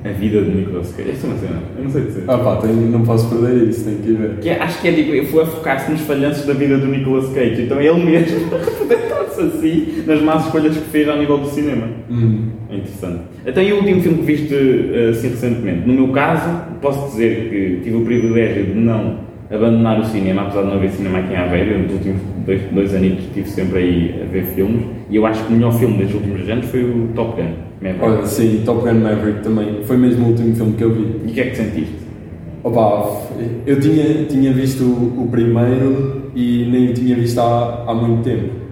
a 0.04 0.08
vida 0.08 0.42
de 0.42 0.50
Nicolas 0.50 0.92
Cage. 0.92 1.10
Esta 1.10 1.26
é 1.26 1.30
uma 1.30 1.38
cena. 1.38 1.58
Eu 1.78 1.84
não 1.84 1.90
sei 1.90 2.02
dizer. 2.02 2.24
ah 2.28 2.38
pá, 2.38 2.56
tem- 2.56 2.72
não 2.72 3.02
posso 3.02 3.28
perder 3.28 3.68
isso, 3.68 3.84
tem 3.84 3.96
que 3.98 4.10
ir 4.10 4.14
ver. 4.16 4.30
Que 4.40 4.48
é- 4.50 4.60
acho 4.60 4.80
que 4.80 4.88
é 4.88 4.92
tipo, 4.92 5.12
eu 5.12 5.24
fui 5.26 5.42
a 5.42 5.46
focar-se 5.46 5.90
nos 5.90 6.00
falhanços 6.02 6.44
da 6.46 6.52
vida 6.54 6.76
do 6.78 6.86
Nicolas 6.86 7.28
Cage, 7.32 7.62
então 7.62 7.80
ele 7.80 8.04
mesmo 8.04 8.48
representa-se 8.50 9.40
assim 9.42 10.02
nas 10.06 10.20
más 10.22 10.46
escolhas 10.46 10.76
que 10.76 10.88
fez 10.90 11.08
ao 11.08 11.18
nível 11.18 11.38
do 11.38 11.48
cinema. 11.48 11.86
Hum. 12.10 12.48
É 12.70 12.76
interessante. 12.76 13.20
Então, 13.46 13.62
e 13.62 13.72
o 13.72 13.76
último 13.76 14.00
filme 14.02 14.18
que 14.18 14.24
viste 14.24 14.54
eh, 14.54 15.10
assim 15.10 15.28
recentemente? 15.28 15.86
No 15.86 15.94
meu 15.94 16.08
caso, 16.08 16.50
posso 16.80 17.10
dizer 17.12 17.48
que 17.48 17.80
tive 17.84 17.96
o 17.96 18.04
privilégio 18.04 18.64
de 18.64 18.74
não 18.74 19.18
abandonar 19.52 20.00
o 20.00 20.04
cinema, 20.04 20.42
apesar 20.42 20.62
de 20.62 20.68
não 20.68 20.74
haver 20.74 20.90
cinema 20.90 21.18
aqui 21.18 21.32
em 21.32 21.36
Aveiro. 21.36 21.82
Nos 21.82 21.92
últimos 21.92 22.20
dois, 22.46 22.62
dois 22.72 22.94
anos 22.94 23.18
estive 23.18 23.48
sempre 23.48 23.78
aí 23.78 24.22
a 24.22 24.32
ver 24.32 24.44
filmes 24.46 24.84
e 25.10 25.16
eu 25.16 25.26
acho 25.26 25.44
que 25.44 25.52
o 25.52 25.56
melhor 25.56 25.72
filme 25.74 26.02
dos 26.02 26.14
últimos 26.14 26.48
anos 26.48 26.66
foi 26.66 26.84
o 26.84 27.08
Top 27.14 27.40
Gun. 27.40 27.48
Maverick. 27.80 28.04
Olha, 28.04 28.26
sim, 28.26 28.62
Top 28.64 28.80
Gun 28.82 29.00
Maverick 29.00 29.40
também. 29.42 29.82
Foi 29.84 29.96
mesmo 29.96 30.26
o 30.26 30.28
último 30.30 30.54
filme 30.54 30.72
que 30.74 30.84
eu 30.84 30.90
vi. 30.92 31.02
E 31.26 31.30
o 31.30 31.34
que 31.34 31.40
é 31.40 31.44
que 31.46 31.56
sentiste? 31.56 32.02
Opa, 32.64 33.22
eu 33.66 33.80
tinha, 33.80 34.24
tinha 34.24 34.52
visto 34.52 34.84
o, 34.84 35.24
o 35.24 35.28
primeiro 35.28 36.30
e 36.34 36.68
nem 36.70 36.90
o 36.90 36.94
tinha 36.94 37.16
visto 37.16 37.38
há, 37.40 37.84
há 37.86 37.94
muito 37.94 38.22
tempo. 38.22 38.62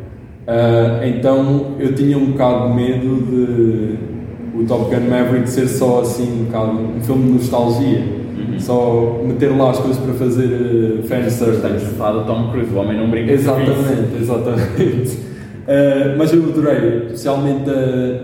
Ah, 0.46 1.00
então 1.06 1.76
eu 1.78 1.94
tinha 1.94 2.16
um 2.16 2.32
bocado 2.32 2.68
de 2.68 2.74
medo 2.74 3.16
de 3.26 4.58
o 4.58 4.64
Top 4.64 4.94
Gun 4.94 5.08
Maverick 5.08 5.48
ser 5.48 5.68
só 5.68 6.00
assim 6.00 6.40
um 6.40 6.44
bocado 6.44 6.72
um 6.72 7.00
filme 7.00 7.24
de 7.24 7.30
nostalgia. 7.32 8.19
Só 8.58 9.22
meter 9.24 9.56
lá 9.56 9.70
as 9.70 9.78
coisas 9.78 10.02
para 10.02 10.14
fazer 10.14 10.46
uh, 10.46 11.02
fan 11.02 11.20
Estamos 11.20 11.82
a 11.82 11.86
falar 11.96 12.20
do 12.20 12.26
Tom 12.26 12.50
Cruise, 12.50 12.74
o 12.74 12.78
homem 12.78 12.96
não 12.96 13.10
brinca. 13.10 13.32
Exatamente, 13.32 14.16
exatamente. 14.20 15.10
Uh, 15.12 16.16
mas 16.18 16.32
eu 16.32 16.42
adorei, 16.44 17.06
especialmente 17.06 17.70
uh, 17.70 18.20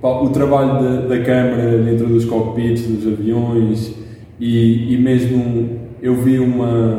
pá, 0.00 0.08
o 0.20 0.28
trabalho 0.30 0.82
da, 0.82 1.06
da 1.06 1.20
câmara 1.20 1.78
dentro 1.78 2.06
dos 2.06 2.24
cockpits, 2.24 2.86
dos 2.86 3.12
aviões 3.12 3.94
e, 4.38 4.94
e 4.94 4.98
mesmo 4.98 5.80
eu 6.02 6.14
vi 6.14 6.38
uma, 6.38 6.98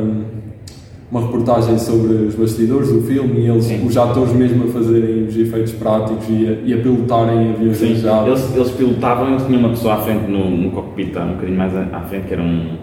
uma 1.10 1.22
reportagem 1.22 1.78
sobre 1.78 2.12
os 2.12 2.34
bastidores 2.34 2.92
do 2.92 3.00
filme 3.00 3.40
e 3.40 3.48
eles, 3.48 3.64
Sim. 3.64 3.86
os 3.86 3.96
atores 3.96 4.32
mesmo 4.32 4.64
a 4.64 4.66
fazerem 4.68 5.24
os 5.24 5.36
efeitos 5.36 5.72
práticos 5.72 6.26
e 6.28 6.46
a, 6.46 6.68
e 6.68 6.74
a 6.74 6.82
pilotarem 6.82 7.52
aviões 7.52 7.78
Sim, 7.78 7.94
eles, 8.26 8.54
eles 8.54 8.70
pilotavam, 8.72 9.30
eles 9.30 9.46
tinham 9.46 9.60
uma 9.60 9.70
pessoa 9.70 9.94
à 9.94 9.96
frente 9.98 10.30
no, 10.30 10.50
no 10.50 10.70
cockpit, 10.70 11.16
um 11.16 11.32
bocadinho 11.32 11.56
mais 11.56 11.74
à, 11.74 12.00
frente, 12.02 12.26
que 12.26 12.34
era 12.34 12.42
um. 12.42 12.76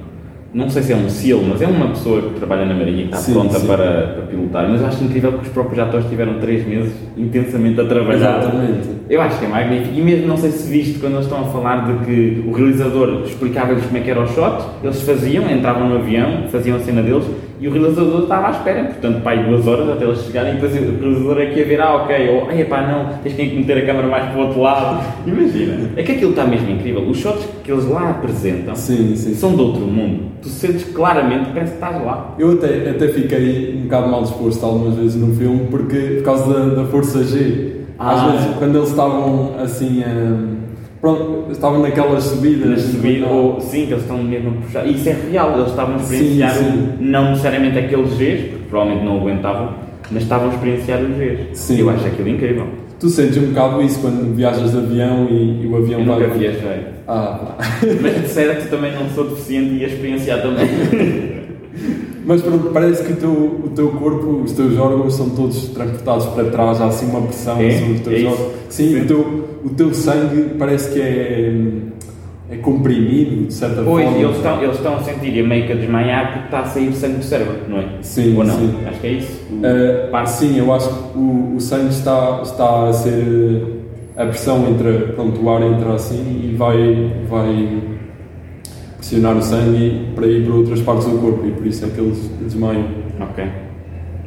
Não 0.52 0.70
sei 0.70 0.84
se 0.84 0.94
é 0.94 0.96
um 0.96 1.10
SEAL, 1.10 1.42
mas 1.50 1.62
é 1.62 1.68
uma 1.68 1.90
pessoa 1.90 2.22
que 2.22 2.40
trabalha 2.40 2.66
na 2.66 2.74
Marinha 2.74 3.02
e 3.02 3.06
está 3.06 3.18
Sim, 3.18 3.34
pronta 3.34 3.60
sim. 3.60 3.68
Para, 3.68 4.08
para 4.08 4.22
pilotar. 4.24 4.70
Mas 4.70 4.82
acho 4.82 5.04
incrível 5.04 5.34
que 5.34 5.42
os 5.42 5.50
próprios 5.50 5.80
atores 5.80 6.08
tiveram 6.08 6.40
3 6.40 6.66
meses 6.66 6.94
intensamente 7.18 7.82
a 7.82 7.86
trabalhar. 7.86 8.40
Exatamente. 8.40 8.88
Eu 9.10 9.22
acho 9.22 9.38
que 9.38 9.46
é 9.46 9.48
magnífico. 9.50 9.94
E 9.94 10.02
mesmo, 10.02 10.28
não 10.28 10.38
sei 10.38 10.52
se 10.52 10.72
viste 10.72 10.98
quando 10.98 11.16
eles 11.16 11.26
estão 11.26 11.42
a 11.42 11.48
falar 11.48 11.86
de 11.86 12.06
que 12.06 12.44
o 12.48 12.54
realizador 12.54 13.24
explicava-lhes 13.26 13.86
como 13.86 13.98
é 13.98 14.00
que 14.00 14.10
era 14.10 14.24
o 14.24 14.28
shot, 14.28 14.66
eles 14.82 15.02
faziam, 15.02 15.44
entravam 15.52 15.90
no 15.90 15.98
avião, 15.98 16.46
faziam 16.48 16.78
a 16.78 16.80
cena 16.80 17.02
deles 17.02 17.26
e 17.60 17.68
o 17.68 17.72
realizador 17.72 18.24
estava 18.24 18.48
à 18.48 18.52
espera, 18.52 18.84
portanto, 18.86 19.22
pá, 19.24 19.36
duas 19.36 19.66
horas 19.68 19.90
até 19.90 20.04
eles 20.06 20.20
chegarem 20.24 20.52
e 20.54 20.56
depois 20.56 20.74
o 20.76 21.00
realizador 21.02 21.40
é 21.42 21.46
que 21.48 21.60
ia 21.60 21.66
ver, 21.66 21.82
ah, 21.82 21.96
ok, 21.96 22.30
ou, 22.30 22.50
ai, 22.50 22.64
pá, 22.66 22.82
não, 22.82 23.18
tens 23.24 23.34
que 23.36 23.56
meter 23.56 23.78
a 23.78 23.86
câmera 23.86 24.08
mais 24.08 24.26
para 24.30 24.38
o 24.40 24.46
outro 24.48 24.62
lado. 24.62 25.06
Imagina. 25.26 25.90
É 25.96 26.04
que 26.04 26.12
aquilo 26.14 26.32
está 26.32 26.46
mesmo 26.46 26.70
incrível. 26.70 27.02
Os 27.08 27.18
shots 27.18 27.46
que 27.64 27.72
eles 27.72 27.86
lá 27.88 28.10
apresentam 28.12 28.76
Sim, 28.76 29.16
sim. 29.16 29.34
são 29.36 29.56
de 29.56 29.62
outro 29.62 29.82
mundo. 29.82 30.24
Tu 30.42 30.50
sentes 30.50 30.84
claramente, 30.94 31.50
parece 31.54 31.72
que 31.72 31.78
estás 31.84 32.06
lá. 32.06 32.36
Eu 32.38 32.52
até, 32.54 32.90
até 32.90 33.08
fiquei 33.08 33.76
um 33.78 33.84
bocado 33.84 34.08
mal 34.10 34.22
disposto 34.24 34.64
algumas 34.66 34.96
vezes 34.96 35.16
no 35.16 35.34
filme 35.36 35.68
porque, 35.72 35.98
por 36.18 36.24
causa 36.24 36.54
da, 36.54 36.82
da 36.82 36.86
força 36.86 37.24
G. 37.24 37.74
Às 37.98 38.20
Ah. 38.22 38.28
vezes, 38.32 38.48
quando 38.60 38.76
eles 38.78 38.90
estavam 38.90 39.54
assim, 39.58 40.04
hum, 40.04 40.55
pronto, 41.06 41.52
estavam 41.52 41.82
naquelas 41.82 42.24
subidas. 42.24 42.94
Enquanto- 42.96 43.30
ou 43.32 43.62
sim, 43.62 43.86
que 43.86 43.92
eles 43.94 44.02
estão 44.02 44.18
mesmo 44.24 44.50
a 44.50 44.54
puxar. 44.66 44.88
Isso 44.88 45.08
é 45.10 45.16
real, 45.32 45.54
eles 45.58 45.70
estavam 45.70 45.96
a 45.96 46.00
experienciar 46.00 46.52
Sim, 46.56 46.64
sim. 46.64 46.90
o- 47.00 47.04
não 47.04 47.30
necessariamente 47.30 47.78
aqueles 47.78 48.14
Gs, 48.18 48.44
porque 48.50 48.66
provavelmente 48.70 49.06
não 49.06 49.18
aguentavam, 49.18 49.70
mas 50.10 50.24
estavam 50.24 50.50
a 50.50 50.54
experienciar 50.54 51.02
os 51.02 51.16
Gs. 51.16 51.38
Sim. 51.54 51.80
Eu 51.80 51.90
acho 51.92 52.08
aquilo 52.08 52.30
incrível. 52.30 52.68
Tu 53.00 53.10
sentes 53.10 53.38
um 53.38 53.48
bocado 53.50 53.82
isso 53.84 54.00
quando 54.00 54.34
viajas 54.36 54.72
de 54.72 54.78
avião 54.78 55.28
e, 55.30 55.64
e 55.64 55.68
o 55.68 55.76
avião 55.78 56.00
Eu 56.00 56.06
vai. 56.08 56.20
nunca 56.22 56.34
viajei. 56.34 56.86
Ah, 57.08 57.56
Mas 58.02 58.22
de 58.22 58.28
certo 58.30 58.70
também 58.70 58.92
não 58.94 59.08
sou 59.10 59.26
deficiente 59.26 59.70
e 59.76 59.78
ia 59.82 59.88
experienciar 59.88 60.42
também. 60.42 60.66
Mas 62.26 62.42
pronto, 62.42 62.70
parece 62.74 63.04
que 63.04 63.14
o 63.14 63.16
teu, 63.16 63.30
o 63.32 63.70
teu 63.76 63.90
corpo, 63.92 64.42
os 64.44 64.52
teus 64.54 64.78
órgãos 64.80 65.14
são 65.14 65.30
todos 65.30 65.68
transportados 65.70 66.26
para 66.28 66.46
trás, 66.46 66.82
há 66.82 66.88
assim 66.88 67.06
uma 67.10 67.22
pressão 67.22 67.60
É? 67.62 67.72
sobre 67.72 67.94
os 67.94 68.00
teus 68.02 68.22
É 68.22 68.26
órgãos. 68.26 68.52
Sim, 68.70 68.90
Sim. 68.90 69.02
O, 69.02 69.06
teu, 69.08 69.20
o 69.66 69.70
teu 69.70 69.94
sangue 69.94 70.42
parece 70.58 70.92
que 70.92 71.02
é, 71.02 71.54
é 72.52 72.56
comprimido, 72.58 73.46
de 73.48 73.54
certa 73.54 73.82
Pois, 73.84 74.06
forma. 74.06 74.20
eles 74.20 74.36
estão, 74.38 74.64
eles 74.64 74.76
estão 74.76 74.96
a 74.96 75.04
sentir 75.04 75.38
e 75.38 75.44
meio 75.44 75.66
que 75.68 75.74
a 75.74 75.76
desmaiar 75.76 76.32
porque 76.34 76.46
está 76.46 76.60
a 76.62 76.66
sair 76.66 76.94
sangue 76.94 77.18
do 77.18 77.24
cérebro, 77.24 77.56
não 77.70 77.78
é? 77.80 77.86
Sim, 78.02 78.38
Ou 78.38 78.44
não? 78.44 78.56
sim. 78.58 78.74
Acho 78.88 79.00
que 79.02 79.08
é 79.08 79.12
isso. 79.12 79.40
O- 79.52 79.56
Uh, 79.56 80.28
sim, 80.28 80.58
eu 80.58 80.74
acho 80.74 80.90
que 80.90 81.18
o, 81.18 81.54
o 81.56 81.60
sangue 81.60 81.90
está, 81.90 82.40
está 82.44 82.88
a 82.90 82.94
ser. 82.94 83.62
A 84.18 84.26
pressão 84.26 84.66
entra. 84.70 84.92
Pronto, 85.16 85.42
o 85.44 85.50
ar 85.50 85.62
entra 85.62 85.94
assim 85.94 86.16
e 86.52 86.56
vai, 86.56 87.12
vai 87.30 87.82
pressionar 89.06 89.38
o 89.38 89.42
sangue 89.42 90.08
para 90.16 90.26
ir 90.26 90.44
para 90.46 90.56
outras 90.56 90.82
partes 90.82 91.06
do 91.06 91.20
corpo 91.20 91.46
e 91.46 91.52
por 91.52 91.68
isso 91.68 91.86
é 91.86 91.90
que 91.90 92.02
eles 92.02 92.28
desmaiam. 92.42 92.86
Ok. 93.22 93.46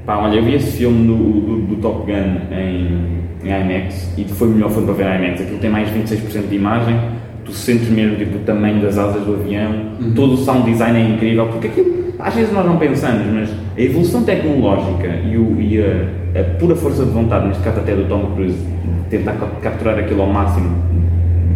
Pá, 0.07 0.19
olha, 0.19 0.37
eu 0.37 0.45
vi 0.45 0.55
esse 0.55 0.79
filme 0.79 1.05
do, 1.07 1.17
do, 1.17 1.67
do 1.67 1.77
Top 1.83 2.07
Gun 2.07 2.55
em, 2.57 3.19
em 3.45 3.49
IMAX 3.49 4.13
e 4.17 4.25
foi 4.25 4.47
o 4.49 4.51
melhor 4.53 4.71
filme 4.71 4.87
para 4.87 4.95
ver 4.95 5.21
IMAX. 5.21 5.41
Aquilo 5.41 5.59
tem 5.59 5.69
mais 5.71 5.89
26% 5.91 6.49
de 6.49 6.55
imagem, 6.55 6.97
tu 7.45 7.51
sentes 7.53 7.89
mesmo 7.89 8.17
tipo, 8.17 8.37
o 8.37 8.41
tamanho 8.41 8.81
das 8.81 8.97
asas 8.97 9.23
do 9.25 9.35
avião, 9.35 9.73
todo 10.15 10.35
o 10.35 10.37
sound 10.37 10.71
design 10.71 10.97
é 10.97 11.09
incrível, 11.09 11.47
porque 11.49 11.67
aquilo, 11.67 12.15
às 12.21 12.35
vezes 12.35 12.53
nós 12.53 12.65
não 12.65 12.77
pensamos, 12.77 13.27
mas 13.35 13.51
a 13.77 13.81
evolução 13.81 14.23
tecnológica 14.23 15.09
e, 15.29 15.37
o, 15.37 15.61
e 15.61 15.81
a, 15.83 16.41
a 16.41 16.45
pura 16.59 16.77
força 16.77 17.05
de 17.05 17.11
vontade, 17.11 17.49
neste 17.49 17.63
caso 17.65 17.81
até 17.81 17.97
do 17.97 18.05
Tom 18.09 18.31
Cruise, 18.37 18.57
de 18.57 19.11
tentar 19.19 19.33
cap- 19.33 19.61
capturar 19.61 19.99
aquilo 19.99 20.23
ao 20.23 20.29
máximo 20.33 20.71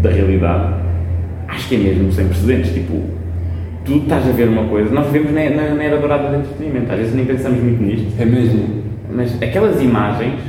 da 0.03 0.11
realidade, 0.11 0.75
acho 1.53 1.69
que 1.69 1.75
é 1.75 1.79
mesmo 1.79 2.13
sem 2.13 2.27
precedentes. 2.27 2.73
Tipo, 2.73 3.01
tu 3.85 3.97
estás 3.99 4.27
a 4.29 4.33
ver 4.33 4.49
uma 4.49 4.65
coisa, 4.65 4.91
nós 4.91 5.07
vivemos 5.07 5.33
na, 5.33 5.51
na, 5.51 5.75
na 5.75 5.83
era 5.85 5.99
dourada 5.99 6.29
do 6.29 6.37
entretenimento, 6.37 6.93
às 6.93 6.99
vezes 6.99 7.15
nem 7.15 7.25
pensamos 7.25 7.63
muito 7.63 7.83
nisto, 7.83 8.07
É 8.19 8.25
mesmo. 8.25 8.65
mas 9.13 9.35
aquelas 9.43 9.81
imagens 9.83 10.41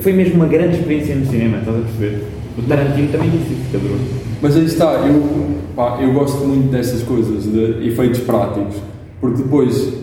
foi 0.00 0.12
mesmo 0.12 0.34
uma 0.34 0.46
grande 0.46 0.76
experiência 0.76 1.14
no 1.14 1.24
cinema, 1.26 1.58
estás 1.58 1.76
a 1.76 1.80
perceber? 1.80 2.24
O 2.58 2.62
Tarantino 2.62 3.08
também 3.08 3.30
disse 3.30 3.52
isso, 3.54 3.68
Pedro. 3.72 3.96
Mas 4.42 4.56
aí 4.56 4.64
está, 4.66 4.92
eu, 5.06 5.56
pá, 5.74 5.98
eu 6.02 6.12
gosto 6.12 6.46
muito 6.46 6.70
dessas 6.70 7.02
coisas, 7.02 7.44
de 7.44 7.86
efeitos 7.88 8.20
práticos, 8.20 8.76
porque 9.20 9.42
depois 9.42 9.94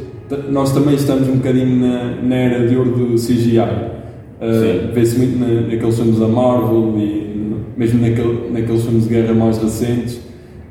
nós 0.50 0.72
também 0.74 0.96
estamos 0.96 1.28
um 1.28 1.36
bocadinho 1.38 1.80
na, 1.80 2.16
na 2.22 2.36
era 2.36 2.68
de 2.68 2.76
ouro 2.76 2.92
do 2.92 3.16
CGI. 3.16 3.60
Uh, 3.60 4.54
Sim. 4.62 4.92
Vê-se 4.94 5.18
muito 5.18 5.40
na, 5.40 5.62
naqueles 5.62 5.96
filmes 5.96 6.20
da 6.20 6.28
Marvel 6.28 6.94
e 6.98 7.27
mesmo 7.78 8.02
naquele, 8.02 8.50
naqueles 8.52 8.84
filmes 8.84 9.04
de 9.08 9.10
guerra 9.10 9.34
mais 9.34 9.58
recentes. 9.58 10.20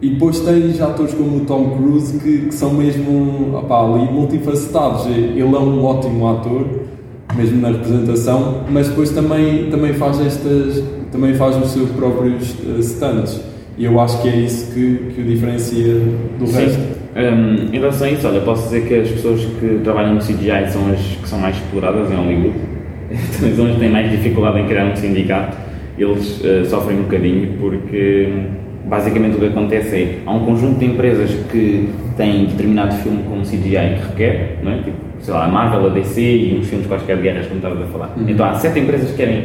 E 0.02 0.11
depois 0.11 0.40
tens 0.40 0.80
atores 0.80 1.14
como 1.14 1.38
o 1.38 1.40
Tom 1.46 1.70
Cruise 1.76 2.18
que, 2.18 2.46
que 2.46 2.54
são 2.54 2.74
mesmo 2.74 3.57
opá, 3.57 3.82
ali 3.82 4.12
multifacetados. 4.12 5.07
Ele 5.07 5.40
é 5.40 5.44
um 5.44 5.82
ótimo 5.84 6.28
ator, 6.28 6.66
mesmo 7.34 7.61
na 7.61 7.68
representação, 7.68 8.64
mas 8.70 8.88
depois 8.88 9.11
também, 9.11 9.70
também 9.70 9.94
faz 9.94 10.20
estas 10.20 10.82
também 11.11 11.34
faz 11.34 11.57
os 11.57 11.70
seus 11.70 11.90
próprios 11.90 12.50
uh, 12.61 12.82
stunts. 12.82 13.40
E 13.78 13.84
eu 13.84 13.98
acho 14.00 14.20
que 14.22 14.28
é 14.28 14.36
isso 14.36 14.72
que, 14.72 15.12
que 15.14 15.20
o 15.20 15.24
diferencia 15.24 15.94
do 16.38 16.50
resto. 16.50 16.96
Hum, 17.16 17.68
em 17.72 17.78
relação 17.78 18.07
a 18.07 18.11
isso, 18.11 18.26
olha, 18.26 18.40
posso 18.40 18.64
dizer 18.64 18.86
que 18.86 18.94
as 18.94 19.09
pessoas 19.09 19.40
que 19.40 19.80
trabalham 19.82 20.14
no 20.14 20.20
CGI 20.20 20.70
são 20.70 20.90
as 20.90 21.00
que 21.00 21.28
são 21.28 21.38
mais 21.38 21.57
exploradas 21.57 22.11
em 22.11 22.14
Hollywood. 22.14 22.54
Também 23.38 23.54
são 23.57 23.66
as 23.66 23.72
que 23.72 23.80
têm 23.80 23.90
mais 23.90 24.11
dificuldade 24.11 24.61
em 24.61 24.66
criar 24.66 24.86
um 24.86 24.96
sindicato. 24.96 25.57
Eles 25.99 26.42
eh, 26.44 26.64
sofrem 26.64 26.99
um 26.99 27.03
bocadinho 27.05 27.55
porque 27.59 28.28
basicamente 28.86 29.36
o 29.36 29.40
que 29.40 29.47
acontece 29.47 29.97
é 29.97 30.18
há 30.26 30.32
um 30.32 30.44
conjunto 30.44 30.78
de 30.78 30.84
empresas 30.86 31.30
que 31.51 31.88
têm 32.16 32.44
determinado 32.47 32.94
filme 32.97 33.22
como 33.28 33.42
CGI 33.42 33.70
que 33.97 34.09
requer, 34.11 34.59
não 34.62 34.72
é? 34.72 34.76
tipo, 34.76 34.97
sei 35.20 35.32
lá, 35.34 35.44
a 35.47 35.49
Marvel, 35.49 35.86
a 35.86 35.88
DC 35.88 36.20
e 36.20 36.57
uns 36.61 36.68
filmes 36.68 36.86
quaisquer 36.86 37.16
de 37.16 37.22
guerras, 37.22 37.47
como 37.47 37.57
estavas 37.59 37.82
a 37.82 37.86
falar. 37.86 38.14
Então 38.28 38.47
há 38.47 38.55
sete 38.55 38.78
empresas 38.80 39.11
que 39.11 39.16
querem 39.16 39.44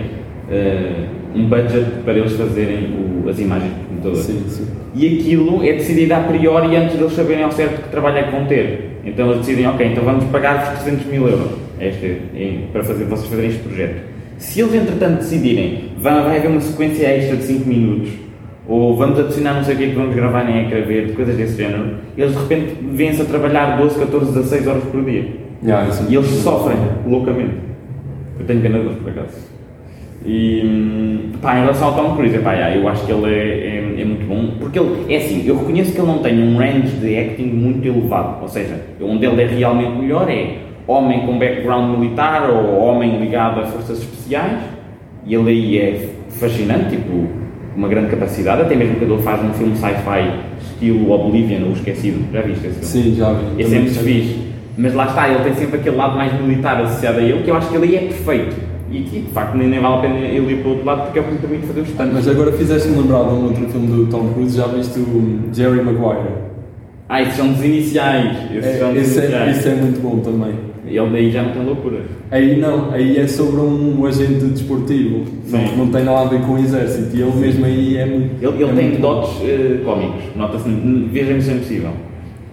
eh, 0.51 0.91
um 1.33 1.45
budget 1.47 1.85
para 2.03 2.13
eles 2.13 2.33
fazerem 2.33 2.89
o- 3.25 3.29
as 3.29 3.39
imagens 3.39 3.71
por 3.73 3.85
computador. 3.87 4.15
Sim, 4.17 4.43
sim. 4.47 4.67
E 4.93 5.07
aquilo 5.19 5.63
é 5.63 5.71
decidido 5.73 6.13
a 6.13 6.19
priori 6.19 6.75
antes 6.75 6.97
de 6.97 7.01
eles 7.03 7.13
saberem 7.13 7.43
ao 7.43 7.51
certo 7.51 7.83
que 7.83 7.89
trabalho 7.89 8.17
é 8.17 8.23
que 8.23 8.31
vão 8.31 8.45
ter. 8.45 8.97
Então 9.05 9.27
eles 9.31 9.37
decidem, 9.45 9.65
ok, 9.67 9.87
então 9.87 10.03
vamos 10.03 10.25
pagar-vos 10.25 10.77
300 10.81 11.05
mil 11.07 11.27
euros 11.27 11.51
este, 11.79 12.17
em- 12.35 12.67
para 12.73 12.83
fazer, 12.83 13.05
vocês 13.05 13.29
fazerem 13.29 13.49
este 13.51 13.61
projeto. 13.63 14.10
Se 14.41 14.59
eles 14.59 14.73
entretanto 14.73 15.19
decidirem, 15.19 15.91
vai, 15.99 16.23
vai 16.23 16.37
haver 16.39 16.49
uma 16.49 16.59
sequência 16.59 17.05
extra 17.05 17.37
de 17.37 17.43
5 17.43 17.69
minutos, 17.69 18.09
ou 18.67 18.97
vamos 18.97 19.19
adicionar 19.19 19.53
não 19.53 19.63
sei 19.63 19.75
o 19.75 19.77
que 19.77 19.83
é 19.83 19.87
que 19.89 19.95
vamos 19.95 20.15
gravar 20.15 20.43
nem 20.43 20.65
ecrã 20.65 20.81
verde, 20.81 21.13
coisas 21.13 21.37
desse 21.37 21.57
género, 21.57 21.97
eles 22.17 22.33
de 22.33 22.39
repente 22.39 22.75
vêm-se 22.91 23.21
a 23.21 23.25
trabalhar 23.25 23.77
12, 23.77 23.99
14, 23.99 24.33
16 24.33 24.67
horas 24.67 24.83
por 24.85 25.05
dia. 25.05 25.27
Yeah, 25.63 25.87
E 26.09 26.15
eles 26.15 26.27
sofrem 26.27 26.75
loucamente. 27.05 27.53
Eu 28.39 28.45
tenho 28.47 28.61
pena 28.61 28.79
deles, 28.79 28.97
por 28.97 29.11
acaso. 29.11 29.37
E 30.25 31.29
pá, 31.39 31.57
em 31.57 31.61
relação 31.61 31.89
ao 31.89 31.93
Tom 31.93 32.15
Cruise, 32.15 32.39
pá, 32.39 32.53
yeah, 32.53 32.75
eu 32.75 32.87
acho 32.87 33.05
que 33.05 33.11
ele 33.11 33.27
é, 33.27 33.97
é, 33.97 34.01
é 34.01 34.05
muito 34.05 34.27
bom. 34.27 34.55
Porque 34.59 34.79
ele, 34.79 35.05
é 35.07 35.17
assim, 35.17 35.47
eu 35.47 35.55
reconheço 35.55 35.91
que 35.91 35.99
ele 35.99 36.07
não 36.07 36.17
tem 36.17 36.41
um 36.41 36.57
range 36.57 36.97
de 36.97 37.15
acting 37.15 37.45
muito 37.45 37.87
elevado. 37.87 38.41
Ou 38.41 38.47
seja, 38.47 38.81
onde 38.99 39.23
ele 39.23 39.39
é 39.39 39.45
realmente 39.45 39.99
melhor 39.99 40.27
é 40.27 40.70
homem 40.87 41.25
com 41.25 41.37
background 41.37 41.97
militar 41.97 42.49
ou 42.49 42.77
homem 42.79 43.19
ligado 43.19 43.59
a 43.61 43.65
forças 43.65 43.99
especiais. 43.99 44.59
E 45.25 45.35
ele 45.35 45.49
aí 45.49 45.77
é 45.77 46.09
fascinante, 46.29 46.91
tipo, 46.91 47.27
uma 47.75 47.87
grande 47.87 48.09
capacidade. 48.09 48.61
Até 48.61 48.75
mesmo 48.75 48.95
quando 48.95 49.13
ele 49.13 49.21
faz 49.21 49.43
um 49.43 49.53
filme 49.53 49.75
sci-fi 49.75 50.31
estilo 50.59 51.11
Oblivion, 51.11 51.69
o 51.69 51.73
Esquecido. 51.73 52.25
Já 52.33 52.41
viste 52.41 52.67
esse 52.67 52.79
filme? 52.93 53.09
Sim, 53.11 53.15
já 53.15 53.33
vi. 53.33 53.61
Esse 53.61 53.75
é 53.75 53.79
muito 53.79 53.99
fixe. 53.99 54.51
Mas 54.77 54.93
lá 54.93 55.05
está, 55.05 55.29
ele 55.29 55.43
tem 55.43 55.53
sempre 55.53 55.79
aquele 55.79 55.95
lado 55.95 56.15
mais 56.17 56.33
militar 56.41 56.81
associado 56.81 57.19
a 57.19 57.21
ele, 57.21 57.43
que 57.43 57.51
eu 57.51 57.55
acho 57.55 57.69
que 57.69 57.75
ele 57.75 57.85
aí 57.85 57.95
é 57.97 58.07
perfeito. 58.07 58.55
E, 58.89 58.97
e, 58.97 59.01
de 59.21 59.31
facto 59.33 59.55
nem, 59.55 59.67
nem 59.67 59.79
vale 59.79 59.95
a 59.95 59.99
pena 59.99 60.17
ele 60.19 60.53
ir 60.53 60.57
para 60.57 60.67
o 60.67 60.71
outro 60.71 60.85
lado 60.85 61.01
porque 61.03 61.19
é 61.19 61.21
o 61.21 61.25
que 61.25 61.35
permite 61.35 61.67
fazer 61.67 61.81
os 61.81 61.89
stunts. 61.89 62.13
Mas 62.13 62.27
agora 62.27 62.51
fizeste-me 62.53 62.97
lembrar 62.97 63.23
de 63.23 63.29
um 63.29 63.43
outro 63.45 63.65
filme 63.69 63.87
do 63.87 64.07
Tom 64.07 64.33
Cruise, 64.33 64.57
já 64.57 64.67
viste 64.67 64.99
o 64.99 65.39
Jerry 65.53 65.81
Maguire? 65.81 66.29
Ah, 67.07 67.21
esses 67.21 67.35
são 67.35 67.49
dos 67.49 67.63
iniciais. 67.63 68.37
Esses 68.53 68.79
são 68.79 68.89
É, 68.89 68.93
dos 68.93 69.01
esse, 69.03 69.19
é, 69.19 69.23
iniciais. 69.23 69.57
esse 69.57 69.69
é 69.69 69.75
muito 69.75 70.01
bom 70.01 70.19
também. 70.19 70.53
Ele 70.97 71.09
daí 71.11 71.31
já 71.31 71.43
não 71.43 71.51
tem 71.51 71.65
loucuras. 71.65 72.03
Aí 72.29 72.59
não, 72.59 72.91
aí 72.91 73.17
é 73.17 73.27
sobre 73.27 73.61
um 73.61 74.05
agente 74.05 74.45
desportivo, 74.45 75.25
não, 75.49 75.59
Sim. 75.59 75.75
não 75.77 75.87
tem 75.87 76.03
nada 76.03 76.21
a 76.21 76.25
ver 76.25 76.41
com 76.41 76.53
o 76.53 76.57
exército, 76.57 77.15
e 77.15 77.21
ele 77.21 77.35
mesmo 77.35 77.65
aí 77.65 77.97
é 77.97 78.05
muito. 78.05 78.43
Ele, 78.43 78.63
ele 78.63 78.71
é 78.71 78.73
tem 78.73 78.87
muito 78.87 79.01
dotes 79.01 79.31
eh, 79.43 79.81
cómicos. 79.83 80.23
Nota-se, 80.35 80.69
veja 81.11 81.31
a 81.31 81.35
Missão 81.35 81.55
Impossível. 81.55 81.91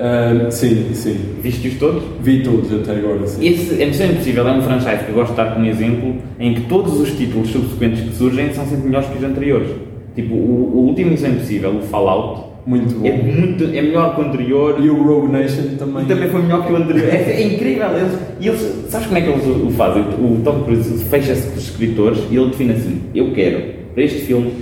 Ah, 0.00 0.48
sim, 0.50 0.90
sim. 0.94 1.16
Viste-os 1.42 1.74
todos? 1.74 2.02
Vi 2.20 2.42
todos 2.42 2.72
até 2.72 2.92
agora, 2.92 3.26
sim. 3.26 3.46
Esse, 3.46 3.82
a 3.82 3.86
Missão 3.86 4.06
Impossível 4.06 4.46
é 4.46 4.52
um 4.52 4.62
franchise 4.62 5.04
que 5.04 5.10
eu 5.10 5.14
gosto 5.14 5.30
de 5.30 5.36
dar 5.36 5.54
como 5.54 5.66
exemplo 5.66 6.14
em 6.38 6.54
que 6.54 6.60
todos 6.62 7.00
os 7.00 7.10
títulos 7.12 7.50
subsequentes 7.50 8.00
que 8.02 8.14
surgem 8.14 8.52
são 8.52 8.64
sempre 8.64 8.86
melhores 8.86 9.08
que 9.08 9.18
os 9.18 9.24
anteriores. 9.24 9.68
Tipo, 10.14 10.34
o, 10.34 10.72
o 10.74 10.78
último 10.86 11.10
Missão 11.10 11.30
Impossível, 11.30 11.76
o 11.76 11.82
Fallout, 11.82 12.47
Muito 12.68 12.96
bom. 12.96 13.06
é, 13.06 13.12
muito, 13.12 13.64
é 13.64 13.80
melhor 13.80 14.14
que 14.14 14.20
o 14.20 14.24
anterior. 14.24 14.76
E 14.78 14.90
o 14.90 15.02
Rogue 15.02 15.32
Nation 15.32 15.76
também. 15.78 16.02
E 16.02 16.06
também 16.06 16.28
foi 16.28 16.42
melhor 16.42 16.66
que 16.66 16.72
o 16.72 16.76
anterior. 16.76 17.08
É, 17.08 17.16
é 17.16 17.42
incrível. 17.42 17.88
Eles, 17.96 18.18
e 18.38 18.48
eles, 18.48 18.84
sabes 18.90 19.06
como 19.06 19.18
é 19.18 19.22
que 19.22 19.28
eles 19.30 19.46
o, 19.46 19.70
fazem? 19.70 20.02
O 20.02 20.42
Tom 20.44 20.64
Cruise 20.64 21.04
fecha-se 21.04 21.48
com 21.48 21.56
os 21.56 21.64
escritores 21.70 22.18
e 22.30 22.36
ele 22.36 22.50
define 22.50 22.72
assim: 22.74 23.00
Eu 23.14 23.32
quero, 23.32 23.62
para 23.94 24.02
este 24.02 24.20
filme, 24.20 24.52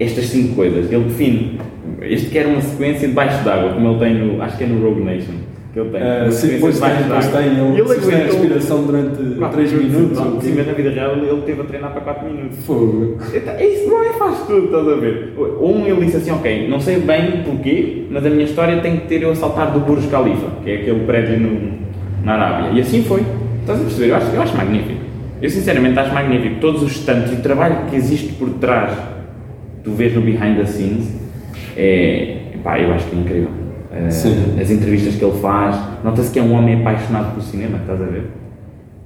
estas 0.00 0.24
cinco 0.28 0.54
coisas. 0.54 0.90
Ele 0.90 1.04
define. 1.04 1.60
Este 2.00 2.30
quer 2.30 2.46
uma 2.46 2.62
sequência 2.62 3.06
debaixo 3.06 3.44
d'água, 3.44 3.74
como 3.74 3.86
ele 3.86 3.98
tem 3.98 4.14
no. 4.14 4.40
Acho 4.40 4.56
que 4.56 4.64
é 4.64 4.66
no 4.66 4.82
Rogue 4.82 5.04
Nation. 5.04 5.34
Que 5.72 5.80
ele 5.80 5.88
tem. 5.90 6.02
Ah, 6.02 6.20
uma 6.24 6.30
sim, 6.32 6.48
depois 6.48 6.78
tem, 6.78 6.88
depois 6.90 7.26
d'água. 7.26 7.40
tem. 7.40 7.50
Ele, 7.52 7.60
ele 7.60 7.80
a 7.80 7.84
aguentou- 7.84 8.10
respiração 8.10 8.82
durante 8.84 9.34
Quatro 9.38 9.56
3 9.56 9.72
minutos. 9.72 10.18
Não, 10.18 10.34
ou 10.34 10.40
sim, 10.42 10.54
mas 10.54 10.66
na 10.66 10.72
vida 10.74 10.90
real 10.90 11.16
ele 11.16 11.42
teve 11.46 11.60
a 11.62 11.64
treinar 11.64 11.92
para 11.92 12.00
4 12.02 12.26
minutos. 12.30 12.58
Fogo. 12.66 13.16
Isso 13.32 13.88
não 13.88 14.02
é 14.04 14.12
faz 14.12 14.38
tudo, 14.46 14.66
estás 14.66 14.86
a 14.88 14.94
ver? 14.96 15.32
Um 15.60 15.86
ele 15.86 16.04
disse 16.04 16.18
assim, 16.18 16.30
ok, 16.30 16.68
não 16.68 16.78
sei 16.78 16.98
bem 16.98 17.42
porquê, 17.42 18.04
mas 18.10 18.26
a 18.26 18.28
minha 18.28 18.44
história 18.44 18.80
tem 18.82 18.98
que 18.98 19.06
ter 19.06 19.22
eu 19.22 19.30
a 19.30 19.34
saltar 19.34 19.70
do 19.72 19.80
Burj 19.80 20.06
Khalifa, 20.10 20.46
que 20.62 20.70
é 20.70 20.74
aquele 20.74 21.00
prédio 21.06 21.40
no, 21.40 21.72
na 22.22 22.34
Arábia. 22.34 22.78
E 22.78 22.80
assim 22.82 23.02
foi. 23.04 23.22
Estás 23.60 23.80
a 23.80 23.82
perceber? 23.84 24.10
Eu 24.10 24.16
acho, 24.16 24.26
eu 24.34 24.42
acho 24.42 24.56
magnífico. 24.56 25.00
Eu 25.40 25.48
sinceramente 25.48 25.98
acho 25.98 26.12
magnífico. 26.12 26.56
Todos 26.60 26.82
os 26.82 26.92
stunts 26.92 27.32
e 27.32 27.36
o 27.36 27.40
trabalho 27.40 27.86
que 27.88 27.96
existe 27.96 28.34
por 28.34 28.50
trás, 28.60 28.92
tu 29.82 29.90
vês 29.92 30.14
no 30.14 30.20
behind 30.20 30.56
the 30.58 30.66
scenes, 30.66 31.08
é, 31.76 32.36
pá, 32.62 32.78
eu 32.78 32.92
acho 32.92 33.06
que 33.06 33.16
é 33.16 33.18
incrível. 33.20 33.61
Sim. 34.10 34.60
As 34.60 34.70
entrevistas 34.70 35.16
que 35.16 35.24
ele 35.24 35.38
faz, 35.38 35.76
nota-se 36.02 36.32
que 36.32 36.38
é 36.38 36.42
um 36.42 36.52
homem 36.52 36.80
apaixonado 36.80 37.32
pelo 37.32 37.42
cinema, 37.42 37.78
estás 37.78 38.00
a 38.00 38.04
ver? 38.04 38.26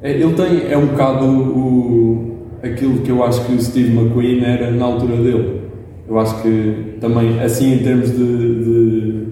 É, 0.03 0.13
Ele 0.13 0.33
tem, 0.35 0.71
é 0.71 0.77
um 0.77 0.87
bocado 0.87 1.27
o, 1.27 2.37
aquilo 2.63 2.99
que 2.99 3.11
eu 3.11 3.25
acho 3.25 3.45
que 3.45 3.53
o 3.53 3.61
Steve 3.61 3.97
McQueen 3.97 4.45
era 4.45 4.71
na 4.71 4.85
altura 4.85 5.17
dele. 5.17 5.61
Eu 6.09 6.19
acho 6.19 6.41
que 6.43 6.97
também, 7.01 7.41
assim 7.41 7.75
em 7.75 7.79
termos 7.79 8.13
de, 8.13 8.17
de, 8.17 9.27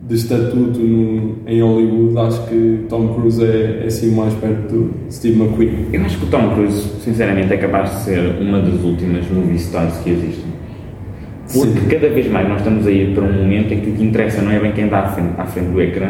de 0.00 0.14
estatuto 0.14 0.80
no, 0.80 1.36
em 1.46 1.62
Hollywood, 1.62 2.18
acho 2.18 2.48
que 2.48 2.80
Tom 2.88 3.14
Cruise 3.14 3.44
é, 3.44 3.82
é 3.84 3.86
assim 3.86 4.12
mais 4.14 4.34
perto 4.34 4.68
do 4.68 4.90
Steve 5.10 5.40
McQueen. 5.40 5.86
Eu 5.92 6.04
acho 6.04 6.18
que 6.18 6.24
o 6.24 6.28
Tom 6.28 6.54
Cruise, 6.54 6.82
sinceramente, 7.04 7.52
é 7.52 7.56
capaz 7.56 7.90
de 7.90 7.96
ser 8.00 8.36
uma 8.40 8.60
das 8.60 8.82
últimas 8.82 9.30
movie 9.30 9.56
stars 9.56 9.98
que 9.98 10.10
existem. 10.10 10.52
Porque 11.52 11.80
Sim. 11.80 11.88
cada 11.88 12.08
vez 12.08 12.30
mais 12.30 12.48
nós 12.48 12.58
estamos 12.58 12.86
a 12.86 12.90
ir 12.90 13.14
para 13.14 13.24
um 13.24 13.32
momento 13.32 13.72
em 13.72 13.80
que 13.80 13.90
o 13.90 13.94
que 13.94 14.04
interessa 14.04 14.42
não 14.42 14.52
é 14.52 14.58
bem 14.58 14.72
quem 14.72 14.84
está 14.84 15.00
à 15.00 15.08
frente, 15.08 15.32
à 15.38 15.44
frente 15.44 15.70
do 15.70 15.80
ecrã, 15.82 16.08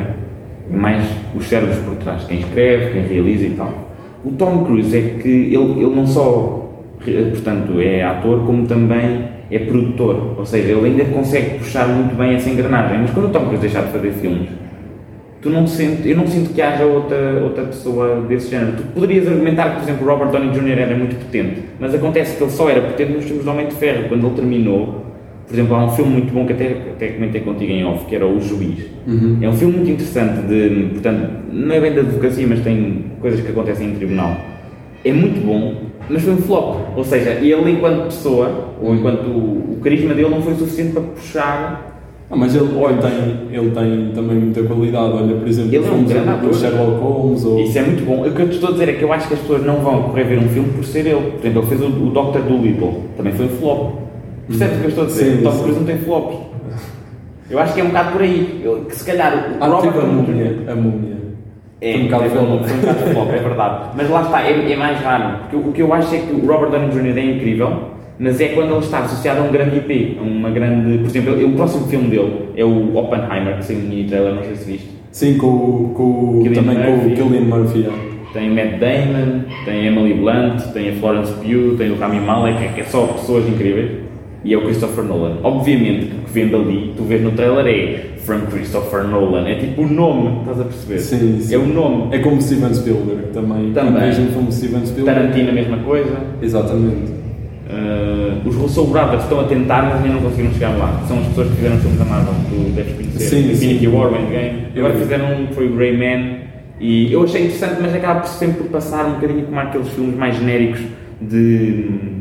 é 0.73 0.77
mais 0.77 1.05
os 1.35 1.47
cérebros 1.47 1.79
por 1.79 1.97
trás, 1.97 2.25
quem 2.25 2.41
escreve, 2.41 2.93
quem 2.93 3.03
realiza 3.03 3.47
e 3.47 3.51
tal. 3.51 3.73
O 4.25 4.31
Tom 4.33 4.65
Cruise 4.65 4.97
é 4.97 5.01
que 5.21 5.29
ele, 5.29 5.83
ele 5.83 5.95
não 5.95 6.07
só, 6.07 6.71
portanto, 7.01 7.81
é 7.81 8.03
ator, 8.05 8.47
como 8.47 8.67
também 8.67 9.25
é 9.51 9.59
produtor. 9.59 10.35
Ou 10.39 10.47
seja, 10.47 10.73
ele 10.73 10.87
ainda 10.87 11.05
consegue 11.07 11.59
puxar 11.59 11.89
muito 11.89 12.17
bem 12.17 12.35
essa 12.35 12.49
engrenagem. 12.49 12.99
Mas 13.01 13.11
quando 13.11 13.27
o 13.27 13.31
Tom 13.31 13.47
Cruise 13.47 13.61
deixar 13.61 13.83
de 13.83 13.91
fazer 13.91 14.13
filmes, 14.13 14.49
tu 15.43 15.51
não 15.51 15.67
sentes, 15.67 16.07
eu 16.07 16.17
não 16.17 16.27
sinto 16.27 16.55
que 16.55 16.63
haja 16.63 16.85
outra, 16.85 17.41
outra 17.43 17.65
pessoa 17.65 18.23
desse 18.29 18.51
género. 18.51 18.77
Tu 18.77 18.83
poderias 18.95 19.27
argumentar 19.27 19.71
que, 19.71 19.77
por 19.77 19.83
exemplo, 19.83 20.07
Robert 20.07 20.31
Downey 20.31 20.51
Jr. 20.51 20.79
era 20.79 20.97
muito 20.97 21.17
potente, 21.17 21.63
mas 21.81 21.95
acontece 21.95 22.37
que 22.37 22.43
ele 22.45 22.51
só 22.53 22.71
era 22.71 22.81
potente 22.81 23.13
nos 23.13 23.25
filmes 23.25 23.45
do 23.45 23.51
Homem 23.51 23.67
de 23.67 23.75
Ferro. 23.75 24.09
Quando 24.09 24.27
ele 24.27 24.37
terminou, 24.37 25.12
por 25.53 25.59
exemplo, 25.59 25.77
há 25.77 25.85
um 25.85 25.91
filme 25.91 26.13
muito 26.13 26.33
bom 26.33 26.47
que 26.47 26.55
até, 26.55 26.69
até 26.95 27.09
comentei 27.09 27.43
contigo 27.43 27.71
em 27.71 27.85
off, 27.85 28.07
que 28.07 28.17
era 28.17 28.27
O 28.27 28.41
Juiz. 28.41 28.87
Uhum. 29.07 29.37
É 29.43 29.47
um 29.47 29.53
filme 29.53 29.75
muito 29.77 29.91
interessante, 29.91 30.47
de, 30.47 30.89
portanto, 30.93 31.31
não 31.53 31.75
é 31.75 31.79
bem 31.79 31.93
da 31.93 32.01
advocacia, 32.01 32.47
mas 32.49 32.61
tem 32.61 33.05
coisas 33.21 33.43
que 33.43 33.49
acontecem 33.49 33.91
em 33.91 33.95
tribunal. 33.95 34.35
É 35.05 35.13
muito 35.13 35.45
bom, 35.45 35.75
mas 36.09 36.23
foi 36.23 36.33
um 36.33 36.39
flop. 36.39 36.97
Ou 36.97 37.05
seja, 37.05 37.33
ele, 37.33 37.71
enquanto 37.71 38.05
pessoa, 38.05 38.71
ou 38.81 38.95
enquanto 38.95 39.27
o, 39.27 39.75
o 39.75 39.79
carisma 39.83 40.15
dele, 40.15 40.31
não 40.31 40.41
foi 40.41 40.55
suficiente 40.55 40.93
para 40.93 41.03
puxar. 41.03 42.01
Ah, 42.31 42.37
mas 42.37 42.55
ele, 42.55 42.65
ele, 42.65 43.03
tem, 43.03 43.59
ele 43.59 43.71
tem 43.73 44.13
também 44.15 44.37
muita 44.39 44.63
qualidade. 44.63 45.13
Olha, 45.13 45.37
por 45.37 45.47
exemplo, 45.47 45.75
ele 45.75 45.87
é 45.87 45.91
um 45.91 46.05
grande 46.05 46.29
ator. 46.31 46.55
Sherlock 46.55 46.99
Holmes. 46.99 47.45
Ou... 47.45 47.61
Isso 47.61 47.79
é 47.79 47.83
muito 47.83 48.07
bom. 48.07 48.27
O 48.27 48.33
que 48.33 48.41
eu 48.41 48.49
te 48.49 48.55
estou 48.55 48.71
a 48.71 48.73
dizer 48.73 48.89
é 48.89 48.93
que 48.95 49.03
eu 49.03 49.13
acho 49.13 49.29
que 49.29 49.35
as 49.35 49.41
pessoas 49.41 49.67
não 49.67 49.81
vão 49.81 50.05
correr 50.05 50.25
ver 50.25 50.39
um 50.39 50.49
filme 50.49 50.71
por 50.71 50.83
ser 50.83 51.01
ele. 51.01 51.33
Por 51.33 51.41
exemplo, 51.41 51.61
ele 51.61 51.69
fez 51.69 51.81
o, 51.83 51.89
o 51.89 52.11
Dr. 52.11 52.39
Dolittle, 52.49 53.03
também 53.19 53.35
foi 53.35 53.45
um 53.45 53.51
flop. 53.51 54.03
Percebes 54.47 54.77
o 54.77 54.81
que 54.81 54.85
eu 54.85 54.89
estou 54.89 55.05
a 55.05 55.07
dizer? 55.07 55.25
Sim, 55.25 55.39
o 55.39 55.43
Tom 55.43 55.59
Cruise 55.59 55.79
não 55.79 55.87
tem 55.87 55.99
flops. 55.99 56.53
Eu 57.51 57.59
acho 57.59 57.75
que 57.75 57.81
é 57.81 57.85
um 57.85 57.89
bocado 57.89 58.13
por 58.13 58.23
aí. 58.23 58.63
Eu, 58.65 58.85
que 58.87 58.97
se 58.97 59.05
calhar 59.05 59.35
o 59.61 59.63
ah, 59.63 59.67
Robert. 59.67 59.95
a 59.95 60.07
múmia. 60.07 60.57
A 60.69 60.75
múmia. 60.75 61.17
É, 61.81 61.97
um 61.97 62.05
bocado 62.05 62.31
foi, 62.31 62.41
um 62.41 62.59
bocado 62.59 62.99
flop, 63.13 63.29
é 63.29 63.39
verdade. 63.39 63.91
Mas 63.95 64.09
lá 64.09 64.23
está, 64.23 64.43
é, 64.43 64.73
é, 64.73 64.77
mais 64.77 65.01
raro. 65.01 65.39
Porque 65.41 65.57
o 65.57 65.73
que 65.73 65.83
eu 65.83 65.93
acho 65.93 66.15
é 66.15 66.19
que 66.19 66.33
o 66.33 66.47
Robert 66.47 66.71
Downey 66.71 66.91
Jr. 66.91 67.19
é 67.19 67.25
incrível, 67.25 67.91
mas 68.19 68.41
é 68.41 68.49
quando 68.49 68.71
ele 68.71 68.79
está 68.79 69.01
associado 69.01 69.41
a 69.41 69.43
um 69.43 69.53
grande 69.53 69.77
IP, 69.77 70.19
a 70.19 70.23
uma 70.23 70.51
grande. 70.51 70.99
Por 70.99 71.07
exemplo, 71.09 71.45
o 71.45 71.53
próximo 71.53 71.87
filme 71.89 72.09
dele 72.09 72.51
é 72.57 72.65
o 72.65 72.97
Oppenheimer, 72.97 73.59
que 73.59 73.65
saiu 73.65 73.81
no 73.81 73.89
mini 73.89 74.05
trailer, 74.05 74.35
não 74.35 74.45
sei 74.45 74.57
se 74.57 74.71
viste. 74.71 74.91
Sim, 75.11 75.37
com, 75.37 75.93
com, 75.95 76.43
também 76.55 76.79
Murphy. 76.79 77.01
com 77.01 77.07
o 77.07 77.15
Killian 77.17 77.41
Murphy. 77.43 77.89
Tem 78.33 78.49
Matt 78.49 78.79
Damon, 78.79 79.43
tem 79.67 79.87
Emily 79.89 80.15
Blunt, 80.15 80.63
tem 80.73 80.89
a 80.89 80.93
Florence 80.95 81.35
Pugh, 81.35 81.77
tem 81.77 81.91
o 81.91 81.99
Rami 81.99 82.19
Malek, 82.19 82.73
que 82.73 82.81
é 82.81 82.85
só 82.85 83.07
pessoas 83.09 83.47
incríveis 83.47 84.02
e 84.45 84.53
é 84.53 84.57
o 84.57 84.63
Christopher 84.63 85.05
Nolan. 85.05 85.39
Obviamente 85.43 86.07
que 86.07 86.17
o 86.17 86.25
que 86.25 86.31
vende 86.33 86.55
ali, 86.55 86.95
tu 86.97 87.05
vês 87.05 87.23
no 87.23 87.33
trailer 87.33 87.67
é 87.67 88.13
From 88.23 88.41
Christopher 88.51 89.05
Nolan, 89.05 89.49
é 89.49 89.57
tipo 89.57 89.83
o 89.83 89.89
nome, 89.89 90.41
estás 90.41 90.61
a 90.61 90.65
perceber? 90.65 90.99
Sim, 91.01 91.41
sim. 91.41 91.55
É 91.55 91.59
o 91.59 91.67
nome. 91.67 92.15
É 92.15 92.19
como 92.19 92.41
Steven 92.41 92.73
Spielberg 92.75 93.33
também. 93.33 93.73
Também. 93.73 94.13
Como 94.33 94.53
Steven 94.53 94.87
Spielberg. 94.87 95.21
Tarantino 95.21 95.51
a 95.51 95.53
mesma 95.53 95.79
coisa. 95.79 96.17
Exatamente. 96.41 97.13
Uh, 97.73 98.49
os 98.49 98.55
Russell 98.55 98.87
Brothers 98.87 99.23
estão 99.23 99.41
a 99.41 99.45
tentar, 99.45 99.83
mas 99.83 100.05
ainda 100.05 100.15
não 100.15 100.23
conseguiram 100.23 100.53
chegar 100.53 100.77
lá. 100.77 101.03
São 101.09 101.19
as 101.19 101.27
pessoas 101.29 101.49
que 101.49 101.57
fizeram 101.57 101.79
filmes 101.79 101.99
da 101.99 102.05
Marvel, 102.05 102.35
tu 102.51 102.71
deves 102.75 102.95
conhecer. 102.95 103.21
Sim, 103.21 103.53
Infinity 103.53 103.81
sim. 103.81 103.87
War, 103.89 104.13
Endgame. 104.13 104.67
Agora 104.77 104.95
fizeram 104.95 105.27
um 105.41 105.47
foi 105.49 105.67
o 105.67 105.75
Grey 105.75 105.97
Man. 105.97 106.43
E 106.79 107.13
eu 107.13 107.23
achei 107.23 107.45
interessante, 107.45 107.77
mas 107.81 107.95
acaba 107.95 108.25
sempre 108.25 108.65
por 108.65 108.71
passar 108.71 109.07
um 109.07 109.13
bocadinho 109.15 109.47
como 109.47 109.59
aqueles 109.59 109.89
filmes 109.89 110.17
mais 110.17 110.37
genéricos 110.37 110.81
de 111.21 112.12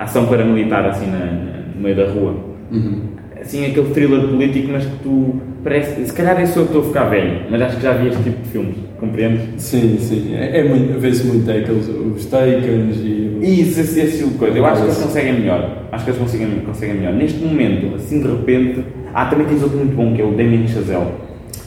ação 0.00 0.26
paramilitar, 0.26 0.84
assim, 0.86 1.06
na 1.06 1.60
no 1.80 1.82
meio 1.82 1.96
da 1.96 2.06
rua. 2.06 2.34
Uhum. 2.70 3.00
Assim, 3.40 3.64
aquele 3.64 3.90
thriller 3.90 4.28
político, 4.28 4.68
mas 4.70 4.84
que 4.84 4.96
tu 5.02 5.40
parece. 5.64 6.06
Se 6.06 6.12
calhar 6.12 6.38
é 6.40 6.46
só 6.46 6.60
eu 6.60 6.66
que 6.66 6.76
estou 6.76 6.82
a 6.82 6.84
ficar 6.86 7.04
velho, 7.04 7.40
mas 7.50 7.62
acho 7.62 7.76
que 7.76 7.82
já 7.82 7.92
vi 7.92 8.08
este 8.08 8.22
tipo 8.22 8.42
de 8.42 8.48
filmes, 8.50 8.76
compreendes? 8.98 9.42
Sim, 9.56 9.96
sim. 9.98 10.34
É, 10.34 10.58
é 10.58 10.64
muito, 10.64 10.98
vê-se 11.00 11.26
muito 11.26 11.50
aqueles 11.50 11.88
os 11.88 12.26
Takens 12.26 12.96
e. 12.96 13.38
Isso, 13.40 13.80
esse, 13.80 14.00
esse 14.00 14.18
tipo 14.18 14.30
de 14.32 14.38
coisa. 14.38 14.58
Eu 14.58 14.66
acho 14.66 14.82
que 14.82 14.88
eles 14.88 14.98
conseguem 14.98 15.32
melhor. 15.40 15.86
Acho 15.90 16.04
que 16.04 16.10
eles 16.10 16.20
conseguem, 16.20 16.48
conseguem 16.66 16.96
melhor. 16.96 17.14
Neste 17.14 17.38
momento, 17.38 17.94
assim 17.96 18.20
de 18.20 18.28
repente. 18.28 18.84
Ah, 19.12 19.24
também 19.24 19.46
tens 19.46 19.62
outro 19.62 19.78
muito 19.78 19.96
bom 19.96 20.14
que 20.14 20.22
é 20.22 20.24
o 20.24 20.30
Damien 20.30 20.68
Chazelle. 20.68 21.08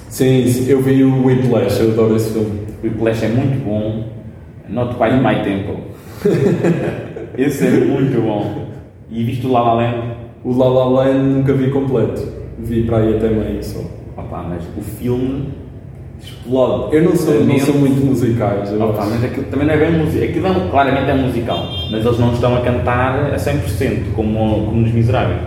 Sim, 0.08 0.48
sim, 0.48 0.70
eu 0.70 0.80
vi 0.82 1.04
o 1.04 1.26
Whiplash, 1.26 1.82
eu 1.82 1.92
adoro 1.92 2.16
esse 2.16 2.32
filme. 2.32 2.60
O 2.82 2.86
Whiplash 2.86 3.26
é 3.26 3.30
muito 3.30 3.66
bom. 3.66 4.08
Not 4.70 4.96
quite 4.96 5.16
my 5.16 5.44
tempo. 5.44 5.78
esse 7.38 7.66
é 7.66 7.72
muito 7.72 8.22
bom. 8.22 8.68
E 9.10 9.24
viste 9.24 9.46
o 9.46 9.52
La 9.52 9.62
La 9.62 9.74
Land? 9.74 10.16
O 10.44 10.58
La 10.58 10.68
La 10.68 10.86
Land 10.86 11.34
nunca 11.36 11.54
vi 11.54 11.70
completo. 11.70 12.22
Vi 12.60 12.84
para 12.84 12.98
aí 12.98 13.16
até 13.16 13.30
meio 13.30 13.64
só. 13.64 13.80
Opa, 14.18 14.44
mas 14.50 14.64
o 14.78 14.82
filme 14.82 15.50
explode. 16.20 16.96
Eu 16.96 17.04
não 17.04 17.16
sou, 17.16 17.34
não 17.34 17.80
muito 17.80 18.06
musicais. 18.06 18.72
Eu 18.72 18.82
Opa, 18.82 19.06
mas 19.06 19.24
aquilo 19.24 19.46
também 19.48 19.68
não 19.68 19.74
é 19.74 19.78
bem 19.78 19.92
musical. 19.92 20.30
Aquilo 20.30 20.48
é, 20.48 20.70
claramente 20.70 21.10
é 21.10 21.16
musical. 21.16 21.66
Mas 21.92 22.06
eles 22.06 22.20
não 22.20 22.34
estão 22.34 22.56
a 22.56 22.62
cantar 22.62 23.34
a 23.34 23.36
100% 23.36 24.14
como, 24.16 24.66
como 24.66 24.82
nos 24.82 24.92
Miseráveis. 24.92 25.42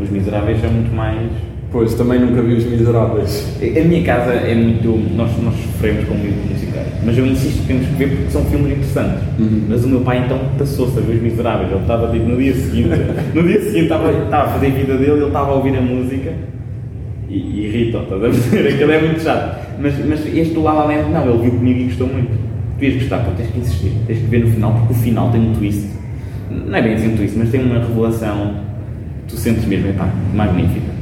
Os 0.00 0.10
Miseráveis 0.10 0.62
é 0.64 0.68
muito 0.68 0.94
mais 0.94 1.30
Pois, 1.72 1.94
também 1.94 2.18
nunca 2.18 2.42
vi 2.42 2.54
Os 2.54 2.64
Miseráveis. 2.64 3.46
A 3.62 3.84
minha 3.84 4.02
casa 4.02 4.32
é 4.32 4.54
muito. 4.56 4.88
Nós, 5.14 5.30
nós 5.40 5.54
sofremos 5.54 6.04
com 6.08 6.14
livros 6.14 6.50
musicais, 6.50 6.88
mas 7.04 7.16
eu 7.16 7.24
insisto 7.24 7.60
que 7.60 7.66
temos 7.68 7.86
que 7.86 7.94
ver 7.94 8.08
porque 8.08 8.30
são 8.30 8.44
filmes 8.46 8.72
interessantes. 8.72 9.22
Uhum. 9.38 9.62
Mas 9.68 9.84
o 9.84 9.88
meu 9.88 10.00
pai 10.00 10.24
então 10.24 10.40
passou-se 10.58 10.98
a 10.98 11.02
ver 11.02 11.14
Os 11.16 11.22
Miseráveis. 11.22 11.70
Ele 11.70 11.80
estava 11.80 12.10
tipo, 12.10 12.26
no 12.28 12.36
dia 12.36 12.54
seguinte, 12.54 12.88
no 13.34 13.42
dia 13.44 13.60
seguinte 13.60 13.82
estava, 13.82 14.10
estava 14.10 14.48
a 14.48 14.52
fazer 14.54 14.66
a 14.66 14.70
vida 14.70 14.96
dele, 14.96 15.12
ele 15.12 15.26
estava 15.26 15.52
a 15.52 15.54
ouvir 15.54 15.76
a 15.76 15.80
música 15.80 16.32
e, 17.28 17.34
e 17.34 17.66
irrita, 17.66 17.98
estás 17.98 18.24
a 18.24 18.28
ver? 18.28 18.66
Aquilo 18.74 18.90
é 18.90 19.00
muito 19.00 19.22
chato. 19.22 19.60
Mas, 19.80 19.94
mas 20.04 20.26
este 20.26 20.54
do 20.54 20.62
La 20.64 20.72
La 20.72 20.84
Land, 20.86 21.10
não, 21.12 21.30
ele 21.30 21.42
viu 21.42 21.52
comigo 21.52 21.78
e 21.78 21.84
gostou 21.84 22.08
muito. 22.08 22.36
Tu 22.78 22.84
ias 22.84 22.94
gostar, 22.94 23.18
pô, 23.18 23.30
tens 23.36 23.48
que 23.48 23.60
insistir, 23.60 23.92
tens 24.08 24.18
que 24.18 24.26
ver 24.26 24.44
no 24.44 24.50
final, 24.50 24.72
porque 24.74 24.92
o 24.92 24.96
final 24.96 25.30
tem 25.30 25.40
um 25.40 25.52
twist. 25.52 25.88
Não 26.50 26.76
é 26.76 26.82
bem 26.82 26.94
assim 26.94 27.12
um 27.12 27.16
twist, 27.16 27.38
mas 27.38 27.48
tem 27.50 27.62
uma 27.62 27.78
revelação. 27.78 28.56
Tu 29.28 29.36
sentes 29.36 29.64
mesmo, 29.66 29.88
é 29.88 29.92
pá, 29.92 30.12
magnífica. 30.34 30.99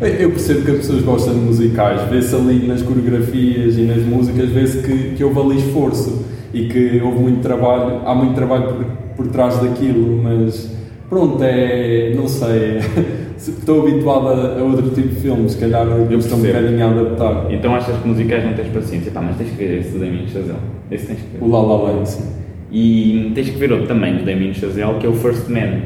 Eu 0.00 0.30
percebo 0.30 0.64
que 0.64 0.70
as 0.72 0.76
pessoas 0.78 1.02
gostam 1.02 1.34
de 1.34 1.40
musicais, 1.40 2.02
vê-se 2.10 2.34
ali 2.34 2.66
nas 2.66 2.82
coreografias 2.82 3.78
e 3.78 3.82
nas 3.82 4.02
músicas, 4.02 4.50
vê-se 4.50 4.82
que, 4.82 5.14
que 5.14 5.24
houve 5.24 5.38
ali 5.38 5.58
esforço 5.58 6.24
e 6.52 6.66
que 6.66 7.00
houve 7.00 7.18
muito 7.18 7.40
trabalho, 7.40 8.00
há 8.04 8.14
muito 8.14 8.34
trabalho 8.34 8.74
por, 8.74 8.84
por 9.16 9.28
trás 9.28 9.58
daquilo, 9.58 10.20
mas 10.22 10.70
pronto, 11.08 11.42
é. 11.42 12.12
não 12.14 12.26
sei. 12.26 12.80
Estou 13.36 13.82
habituado 13.82 14.28
a, 14.28 14.58
a, 14.58 14.62
outro 14.62 14.90
tipo 14.90 15.08
de 15.08 15.16
filmes, 15.16 15.52
se 15.52 15.58
calhar 15.58 15.86
eu 15.86 16.18
estou 16.18 16.38
um 16.38 16.42
bocadinho 16.42 16.86
a 16.86 16.90
adaptar. 16.90 17.52
Então 17.52 17.74
achas 17.74 17.94
que 17.98 18.08
musicais 18.08 18.44
não 18.44 18.54
tens 18.54 18.68
paciência? 18.68 19.10
Pá, 19.12 19.20
mas 19.20 19.36
tens 19.36 19.50
que 19.50 19.56
ver 19.56 19.80
esse 19.80 19.90
do 19.90 19.98
Damien 19.98 20.26
Chazelle. 20.28 20.58
Esse 20.90 21.06
tens 21.08 21.18
que 21.18 21.36
ver. 21.36 21.44
O 21.44 21.50
La 21.50 21.60
La 21.60 21.82
Land, 21.82 22.08
sim. 22.08 22.24
E 22.72 23.32
tens 23.34 23.50
que 23.50 23.58
ver 23.58 23.72
outro 23.72 23.86
também 23.86 24.16
do 24.16 24.24
Damien 24.24 24.54
Chazelle, 24.54 24.94
que 24.98 25.06
é 25.06 25.08
o 25.10 25.12
First 25.12 25.48
Man. 25.50 25.80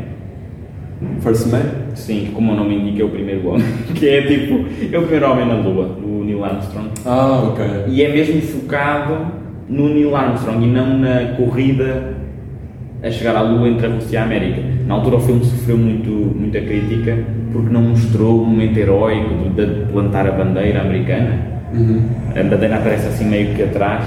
First 1.20 1.46
Man? 1.49 1.62
Sim, 1.94 2.30
como 2.34 2.53
o 2.53 2.57
nome 2.57 2.76
indica, 2.76 3.03
é 3.03 3.05
o 3.05 3.09
primeiro 3.09 3.49
homem. 3.49 3.66
Que 3.94 4.09
é 4.09 4.22
tipo, 4.22 4.64
é 4.92 4.99
o 4.99 5.03
primeiro 5.03 5.30
homem 5.30 5.46
na 5.46 5.55
Lua, 5.55 5.86
do 5.86 6.24
Neil 6.24 6.44
Armstrong. 6.44 6.88
Ah, 7.05 7.51
ok. 7.53 7.64
E 7.88 8.03
é 8.03 8.12
mesmo 8.12 8.40
focado 8.42 9.26
no 9.68 9.88
Neil 9.88 10.14
Armstrong 10.14 10.64
e 10.64 10.68
não 10.68 10.99
na 10.99 11.34
corrida 11.36 12.14
a 13.03 13.11
chegar 13.11 13.36
à 13.36 13.42
Lua 13.42 13.68
entre 13.68 13.86
a 13.86 13.90
Rússia 13.90 14.16
e 14.16 14.18
a 14.18 14.24
América. 14.24 14.62
Na 14.86 14.94
altura 14.94 15.16
o 15.16 15.20
filme 15.20 15.44
sofreu 15.44 15.76
muito, 15.76 16.11
muita 16.11 16.61
crítica 16.61 17.16
porque 17.53 17.72
não 17.72 17.82
mostrou 17.82 18.42
o 18.42 18.46
momento 18.46 18.76
heróico 18.76 19.51
de 19.55 19.92
plantar 19.92 20.26
a 20.26 20.32
bandeira 20.32 20.80
americana. 20.80 21.38
Uhum. 21.72 22.03
A 22.30 22.42
bandeira 22.42 22.76
aparece 22.76 23.07
assim 23.07 23.26
meio 23.26 23.55
que 23.55 23.62
atrás, 23.62 24.05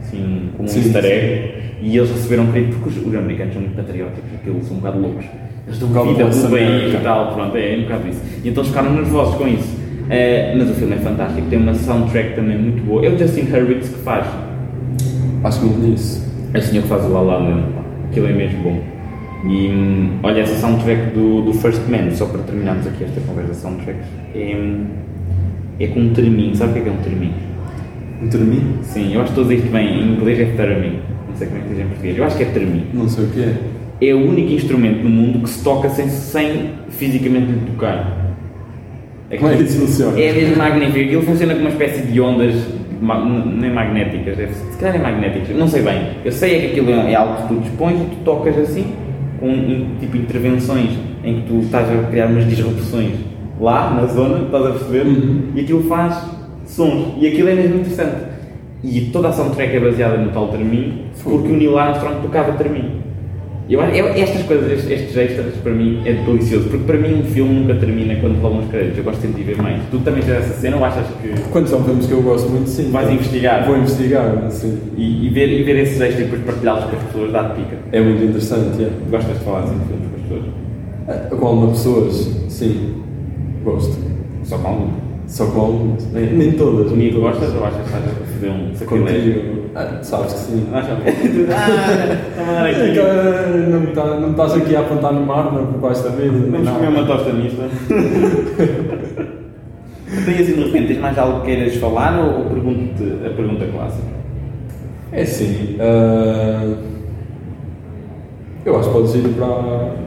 assim, 0.00 0.50
como 0.56 0.68
um 0.68 0.72
sim, 0.72 0.80
easter 0.80 1.04
egg. 1.04 1.64
E 1.80 1.96
eles 1.96 2.10
receberam 2.10 2.46
crítica 2.46 2.76
porque 2.80 2.98
os, 2.98 3.06
os 3.06 3.14
americanos 3.14 3.52
são 3.52 3.62
muito 3.62 3.76
patrióticos, 3.76 4.30
eles 4.46 4.66
são 4.66 4.76
um 4.76 4.80
bocado 4.80 5.00
loucos 5.00 5.26
estão 5.68 5.88
vida 5.88 6.24
do 6.24 6.50
país 6.50 6.94
e 6.94 6.98
tal, 7.02 7.34
pronto, 7.34 7.56
é, 7.56 7.74
é 7.74 7.78
um 7.78 7.82
bocado 7.82 8.08
isso. 8.08 8.20
E 8.42 8.48
então 8.48 8.64
ficaram 8.64 8.92
nervosos 8.92 9.34
com 9.36 9.48
isso. 9.48 9.84
Uh, 10.04 10.58
mas 10.58 10.70
o 10.70 10.74
filme 10.74 10.94
é 10.94 10.98
fantástico, 10.98 11.48
tem 11.48 11.58
uma 11.58 11.74
soundtrack 11.74 12.34
também 12.34 12.58
muito 12.58 12.84
boa. 12.84 13.04
É 13.04 13.08
o 13.08 13.18
Justin 13.18 13.50
Hurwitz 13.50 13.88
que 13.88 13.98
faz. 14.00 14.26
Acho 15.42 15.60
que 15.60 15.66
não 15.66 15.72
conheço. 15.74 16.24
É 16.52 16.58
o 16.58 16.62
senhor 16.62 16.82
que 16.82 16.88
faz 16.88 17.04
o 17.04 17.08
La 17.08 17.20
La 17.20 17.38
Land, 17.38 17.64
aquilo 18.10 18.28
é 18.28 18.32
mesmo 18.32 18.62
bom. 18.62 18.82
E 19.46 19.68
hum, 19.68 20.18
olha, 20.22 20.40
essa 20.40 20.54
soundtrack 20.56 21.12
do, 21.12 21.42
do 21.42 21.52
First 21.54 21.82
Man, 21.88 22.10
só 22.12 22.26
para 22.26 22.42
terminarmos 22.42 22.86
aqui 22.86 23.04
esta 23.04 23.20
conversa 23.22 23.54
soundtracks, 23.54 24.06
é, 24.34 24.56
hum, 24.56 24.84
é 25.80 25.86
com 25.86 26.00
um 26.00 26.12
terminho. 26.12 26.54
Sabe 26.54 26.70
o 26.70 26.72
que 26.74 26.78
é, 26.80 26.82
que 26.82 26.88
é 26.88 26.92
um 26.92 27.02
terminho? 27.02 27.34
Um 28.22 28.28
terminho? 28.28 28.78
Sim, 28.82 29.14
eu 29.14 29.22
acho 29.22 29.32
que 29.32 29.40
estou 29.40 29.44
a 29.44 29.48
dizer 29.48 29.64
isto 29.64 29.72
bem. 29.72 30.00
Em 30.00 30.12
inglês 30.14 30.40
é 30.40 30.44
terminho. 30.44 31.00
Não 31.28 31.36
sei 31.36 31.48
como 31.48 31.58
é 31.58 31.62
que 31.62 31.68
diz 31.68 31.78
em 31.78 31.86
português. 31.86 32.18
Eu 32.18 32.24
acho 32.24 32.36
que 32.36 32.42
é 32.42 32.46
terminho. 32.46 32.86
Não 32.94 33.08
sei 33.08 33.24
o 33.24 33.28
que 33.28 33.40
é 33.40 33.54
é 34.08 34.14
o 34.14 34.28
único 34.28 34.52
instrumento 34.52 35.02
no 35.02 35.10
mundo 35.10 35.40
que 35.40 35.48
se 35.48 35.62
toca 35.62 35.88
sem, 35.88 36.08
sem 36.08 36.70
fisicamente 36.88 37.52
lhe 37.52 37.60
tocar. 37.66 38.24
Como 39.38 39.50
é 39.50 39.56
que 39.56 39.62
isso 39.64 39.80
funciona? 39.80 40.20
É 40.20 40.32
mesmo 40.32 40.56
magnífico. 40.56 40.98
Aquilo 40.98 41.22
funciona 41.22 41.54
como 41.54 41.66
uma 41.66 41.72
espécie 41.72 42.02
de 42.06 42.20
ondas, 42.20 42.54
nem 43.00 43.70
magnéticas, 43.70 44.36
deve 44.36 44.54
se 44.54 44.78
calhar 44.78 44.96
é 44.96 44.98
magnéticas, 44.98 45.56
não 45.56 45.68
sei 45.68 45.82
bem. 45.82 46.08
Eu 46.24 46.32
sei 46.32 46.56
é 46.56 46.60
que 46.60 46.66
aquilo 46.66 46.90
é 46.90 47.14
algo 47.14 47.42
que 47.42 47.48
tu 47.48 47.60
dispões 47.60 48.00
e 48.00 48.04
tu 48.04 48.16
tocas 48.24 48.58
assim, 48.58 48.86
com 49.40 49.48
um, 49.48 49.96
tipo 49.98 50.16
intervenções 50.16 50.90
em 51.24 51.40
que 51.40 51.48
tu 51.48 51.60
estás 51.60 51.88
a 51.90 52.02
criar 52.10 52.26
umas 52.26 52.48
disrupções 52.48 53.14
lá 53.60 53.90
na 53.90 54.06
zona, 54.06 54.44
estás 54.44 54.66
a 54.66 54.70
perceber? 54.70 55.06
Uhum. 55.06 55.52
E 55.54 55.60
aquilo 55.60 55.82
faz 55.84 56.24
sons. 56.66 57.14
E 57.20 57.26
aquilo 57.26 57.48
é 57.48 57.54
mesmo 57.54 57.76
interessante. 57.76 58.34
E 58.82 59.00
toda 59.12 59.28
a 59.28 59.32
soundtrack 59.32 59.74
é 59.74 59.80
baseada 59.80 60.18
no 60.18 60.30
tal 60.30 60.48
Termin, 60.48 61.04
porque 61.22 61.48
o 61.48 61.56
Neil 61.56 61.78
Armstrong 61.78 62.20
tocava 62.20 62.52
Termin. 62.52 63.03
Eu, 63.66 63.80
eu, 63.80 64.08
estas 64.08 64.42
coisas, 64.42 64.70
estes, 64.70 64.90
estes 64.90 65.16
extras, 65.16 65.54
para 65.62 65.72
mim, 65.72 66.02
é 66.04 66.12
delicioso, 66.12 66.68
porque 66.68 66.84
para 66.84 66.98
mim 66.98 67.20
um 67.20 67.24
filme 67.24 67.60
nunca 67.60 67.74
termina 67.76 68.14
quando 68.16 68.38
rolam 68.42 68.58
os 68.60 68.68
créditos. 68.68 68.98
Eu 68.98 69.04
gosto 69.04 69.22
sempre 69.22 69.42
de 69.42 69.52
ver 69.54 69.62
mais. 69.62 69.80
Tu 69.90 69.98
também 70.00 70.22
tens 70.22 70.34
essa 70.34 70.60
cena 70.60 70.76
ou 70.76 70.84
achas 70.84 71.06
que. 71.22 71.28
Quando 71.50 71.66
são 71.68 71.82
filmes 71.82 72.06
que 72.06 72.12
eu 72.12 72.20
gosto 72.20 72.50
muito, 72.50 72.68
sim. 72.68 72.90
Vais 72.90 73.10
investigar? 73.10 73.64
Vou 73.66 73.76
investigar, 73.78 74.50
sim. 74.50 74.78
E, 74.98 75.26
e 75.26 75.30
ver, 75.30 75.48
e 75.48 75.62
ver 75.62 75.76
esses 75.76 75.98
extras 75.98 76.20
e 76.20 76.24
depois 76.24 76.42
partilhá-los 76.42 76.84
com 76.84 76.96
as 76.96 77.02
pessoas 77.04 77.32
dá-te 77.32 77.54
pica. 77.60 77.76
É 77.92 78.00
muito 78.02 78.22
interessante, 78.22 78.76
yeah. 78.76 78.96
Gostas 79.10 79.38
de 79.38 79.44
falar 79.44 79.60
assim 79.60 79.78
de 79.78 79.84
filmes 79.86 80.08
com 80.10 80.16
as 80.16 80.22
pessoas? 80.22 80.44
Ah, 81.08 81.36
Com 81.36 81.46
algumas 81.46 81.70
pessoas, 81.78 82.30
sim. 82.50 82.94
Gosto. 83.64 83.96
Só 84.42 84.58
com 84.58 84.68
algum. 84.68 85.03
Só 85.26 85.46
com 85.46 85.60
algumas. 85.60 86.06
Nem, 86.12 86.26
nem 86.34 86.52
todas. 86.52 86.90
todas. 86.90 87.14
gostas 87.14 87.54
ou 87.54 87.64
achas 87.64 87.80
que 87.80 87.86
estás 87.86 88.04
a 88.04 88.08
fazer 88.32 88.50
um 88.50 88.74
sacrilégio? 88.74 89.64
Ah, 89.74 89.98
sabes 90.02 90.32
que 90.34 90.38
sim. 90.38 90.66
Acha 90.72 90.92
ah, 90.92 91.10
está 91.10 92.42
a 92.42 92.46
mandar 92.46 92.68
É 92.68 92.90
aqui. 92.90 93.00
ah, 93.00 93.68
Não 93.70 93.80
me 93.80 93.86
tá- 93.88 94.18
estás 94.30 94.54
aqui 94.54 94.76
a 94.76 94.80
apontar 94.80 95.12
no 95.12 95.26
mar, 95.26 95.52
não 95.52 95.66
por 95.66 95.80
baixo 95.80 96.02
da 96.04 96.10
mesa. 96.10 96.32
Vamos 96.50 96.68
comer 96.70 96.88
uma 96.88 97.04
tosta 97.06 97.32
mista. 97.32 97.62
Tem 100.24 100.34
assim 100.34 100.52
de 100.52 100.64
repente, 100.64 100.86
tens 100.88 101.00
mais 101.00 101.18
algo 101.18 101.40
que 101.40 101.46
queiras 101.46 101.74
falar 101.76 102.16
ou, 102.24 102.38
ou 102.38 102.44
pergunto-te 102.44 103.26
a 103.26 103.30
pergunta 103.30 103.66
clássica? 103.66 104.06
É 105.10 105.22
assim. 105.22 105.76
ah, 105.80 106.74
eu 108.64 108.78
acho 108.78 108.88
que 108.88 108.94
podes 108.94 109.14
ir 109.16 109.28
para, 109.34 109.46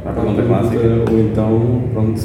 Para 0.04 0.12
a 0.12 0.14
pergunta 0.16 0.42
clássica. 0.44 0.88
Ou 1.12 1.20
então, 1.20 1.82
pronto. 1.94 2.22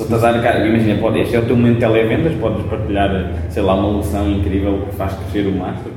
Estou-te 0.00 0.14
a 0.24 0.32
dar, 0.32 0.42
cara, 0.42 0.66
imagina, 0.66 0.98
pode, 0.98 1.20
este 1.20 1.36
é 1.36 1.40
o 1.40 1.44
teu 1.44 1.54
momento 1.54 1.74
de 1.74 1.80
televendas, 1.80 2.32
podes 2.40 2.64
partilhar, 2.66 3.32
sei 3.50 3.62
lá, 3.62 3.74
uma 3.74 3.98
lição 3.98 4.30
incrível 4.30 4.86
que 4.88 4.96
faz 4.96 5.12
crescer 5.12 5.46
o 5.46 5.52
master. 5.52 5.92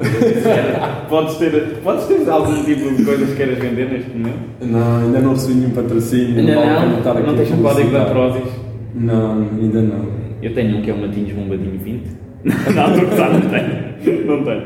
podes, 1.07 1.35
ter, 1.37 1.79
podes 1.81 2.05
ter 2.07 2.29
algum 2.29 2.65
tipo 2.65 2.93
de 2.93 3.05
coisas 3.05 3.29
que 3.29 3.35
queiras 3.37 3.57
vender 3.59 3.89
neste 3.89 4.09
momento? 4.09 4.39
Não, 4.59 4.97
ainda 4.97 5.19
não 5.21 5.29
recebi 5.31 5.53
nenhum 5.53 5.69
patrocínio. 5.69 6.37
Ainda 6.37 6.55
não? 6.55 6.97
estar 6.97 7.11
aqui 7.11 7.27
Não 7.27 7.33
a 7.33 7.37
tens 7.37 7.51
um 7.51 7.61
código 7.61 7.91
da. 7.91 8.05
Prozis? 8.05 8.51
Não, 8.93 9.47
ainda 9.61 9.81
não. 9.81 10.05
Eu 10.41 10.53
tenho 10.53 10.77
um 10.77 10.81
que 10.81 10.91
é 10.91 10.93
o 10.93 10.97
Matinhos 10.97 11.31
Bombadinho 11.31 11.79
20. 11.79 12.03
não, 12.43 13.09
gozar, 13.09 13.31
não 13.31 13.41
tenho. 13.41 14.25
Não 14.25 14.43
tenho. 14.43 14.63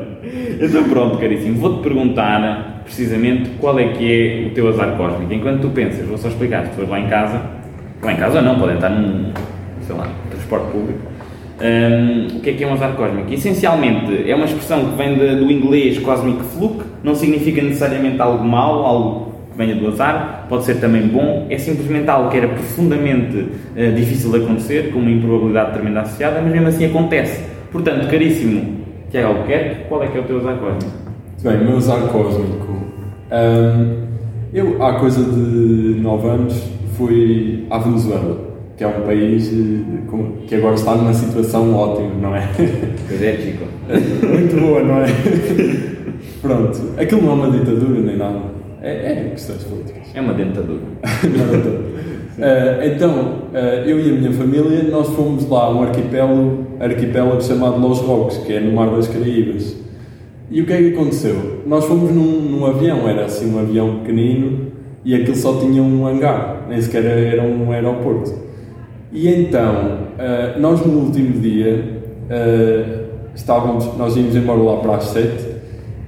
Então 0.60 0.84
pronto, 0.86 1.18
caríssimo. 1.20 1.60
Vou-te 1.60 1.84
perguntar 1.84 2.82
precisamente 2.84 3.52
qual 3.60 3.78
é 3.78 3.90
que 3.90 4.12
é 4.12 4.48
o 4.48 4.54
teu 4.56 4.68
azar 4.68 4.98
cósmico. 4.98 5.32
Enquanto 5.32 5.62
tu 5.62 5.70
pensas, 5.70 6.08
vou 6.08 6.18
só 6.18 6.28
explicar 6.28 6.64
às 6.64 6.70
pessoas 6.70 6.90
lá 6.90 7.00
em 7.00 7.08
casa, 7.08 7.57
lá 8.04 8.14
em 8.14 8.18
casa 8.18 8.42
não, 8.42 8.60
podem 8.60 8.76
estar 8.76 8.90
num, 8.90 9.32
sei 9.86 9.96
lá, 9.96 10.08
transporte 10.30 10.72
público. 10.72 11.00
Hum, 11.60 12.28
o 12.38 12.40
que 12.42 12.52
é 12.52 12.54
que 12.54 12.64
é 12.64 12.68
um 12.68 12.74
azar 12.74 12.92
cósmico? 12.94 13.34
Essencialmente 13.34 14.30
é 14.30 14.36
uma 14.36 14.46
expressão 14.46 14.86
que 14.86 14.96
vem 14.96 15.16
de- 15.18 15.36
do 15.38 15.52
inglês 15.52 15.98
cosmic 16.00 16.40
fluke, 16.44 16.84
não 17.04 17.16
significa 17.16 17.62
necessariamente 17.62 18.22
algo 18.22 18.44
mau, 18.44 18.86
algo 18.86 19.32
que 19.52 19.58
venha 19.58 19.74
do 19.76 19.88
azar, 19.88 20.46
pode 20.48 20.66
ser 20.66 20.76
também 20.76 21.08
bom, 21.08 21.48
é 21.50 21.58
simplesmente 21.58 22.08
algo 22.10 22.30
que 22.30 22.38
era 22.38 22.48
profundamente 22.48 23.48
eh, 23.76 23.90
difícil 23.90 24.30
de 24.32 24.38
acontecer, 24.38 24.92
com 24.92 25.00
uma 25.00 25.10
improbabilidade 25.10 25.74
tremenda 25.74 26.02
associada, 26.02 26.40
mas 26.44 26.52
mesmo 26.52 26.68
assim 26.68 26.86
acontece. 26.86 27.44
Portanto, 27.72 28.08
caríssimo 28.08 28.78
Tiago 29.10 29.30
Albuquerque, 29.30 29.86
qual 29.90 30.04
é 30.04 30.08
que 30.08 30.18
é 30.18 30.22
o 30.22 30.24
teu 30.26 30.38
azar 30.38 30.58
cósmico? 30.58 30.98
Bem, 31.44 31.56
o 31.56 31.64
meu 31.66 31.78
azar 31.78 32.02
cósmico. 32.02 32.78
Ahm, 33.32 34.06
eu, 34.54 34.82
há 34.84 34.94
coisa 35.00 35.24
de 35.24 36.00
9 36.02 36.28
anos, 36.28 36.64
fui 36.98 37.66
à 37.70 37.78
Venezuela, 37.78 38.40
que 38.76 38.84
é 38.84 38.88
um 38.88 39.02
país 39.02 39.54
que 40.48 40.56
agora 40.56 40.76
está 40.76 40.96
numa 40.96 41.14
situação 41.14 41.74
ótima, 41.76 42.14
não 42.22 42.36
é? 42.36 42.50
Pois 43.08 43.22
é, 43.22 43.38
Chico. 43.38 43.66
Muito 44.28 44.60
boa, 44.60 44.84
não 44.84 45.02
é? 45.02 45.08
Pronto, 46.42 46.80
aquilo 46.98 47.22
não 47.22 47.32
é 47.32 47.34
uma 47.34 47.52
ditadura 47.52 48.00
nem 48.00 48.18
nada. 48.18 48.40
É, 48.82 49.12
é 49.12 49.30
questões 49.32 49.64
políticas. 49.64 50.04
É 50.14 50.22
uma 50.22 50.34
dentadura. 50.34 50.82
Eh, 52.40 52.94
então, 52.94 53.50
eh, 53.54 53.84
eu 53.88 54.00
e 54.00 54.12
a 54.12 54.14
minha 54.14 54.32
família, 54.32 54.84
nós 54.84 55.08
fomos 55.10 55.50
lá 55.50 55.66
a 55.66 55.72
um 55.72 55.82
arquipélago, 55.82 56.68
arquipélago 56.80 57.42
chamado 57.42 57.80
Los 57.80 58.00
Roques, 58.00 58.38
que 58.38 58.54
é 58.54 58.60
no 58.60 58.74
Mar 58.74 58.90
das 58.92 59.08
Caraíbas. 59.08 59.76
E 60.52 60.62
o 60.62 60.66
que 60.66 60.74
é 60.74 60.78
que 60.78 60.94
aconteceu? 60.94 61.64
Nós 61.66 61.86
fomos 61.86 62.12
num, 62.12 62.42
num 62.42 62.66
avião, 62.66 63.10
era 63.10 63.26
assim 63.26 63.54
um 63.54 63.60
avião 63.60 64.00
pequenino, 64.00 64.68
e 65.08 65.16
aquilo 65.16 65.38
só 65.38 65.58
tinha 65.62 65.82
um 65.82 66.06
hangar, 66.06 66.66
nem 66.70 66.82
sequer 66.82 67.06
era 67.06 67.42
um 67.42 67.72
aeroporto. 67.72 68.34
E 69.14 69.30
então, 69.30 70.00
eh, 70.20 70.56
nós 70.60 70.86
no 70.86 70.92
último 71.00 71.40
dia, 71.40 71.82
eh, 72.30 72.84
estávamos, 73.34 73.86
nós 73.98 74.18
íamos 74.18 74.36
embora 74.36 74.60
lá 74.62 74.78
para 74.82 74.96
as 74.98 75.06
7 75.06 75.46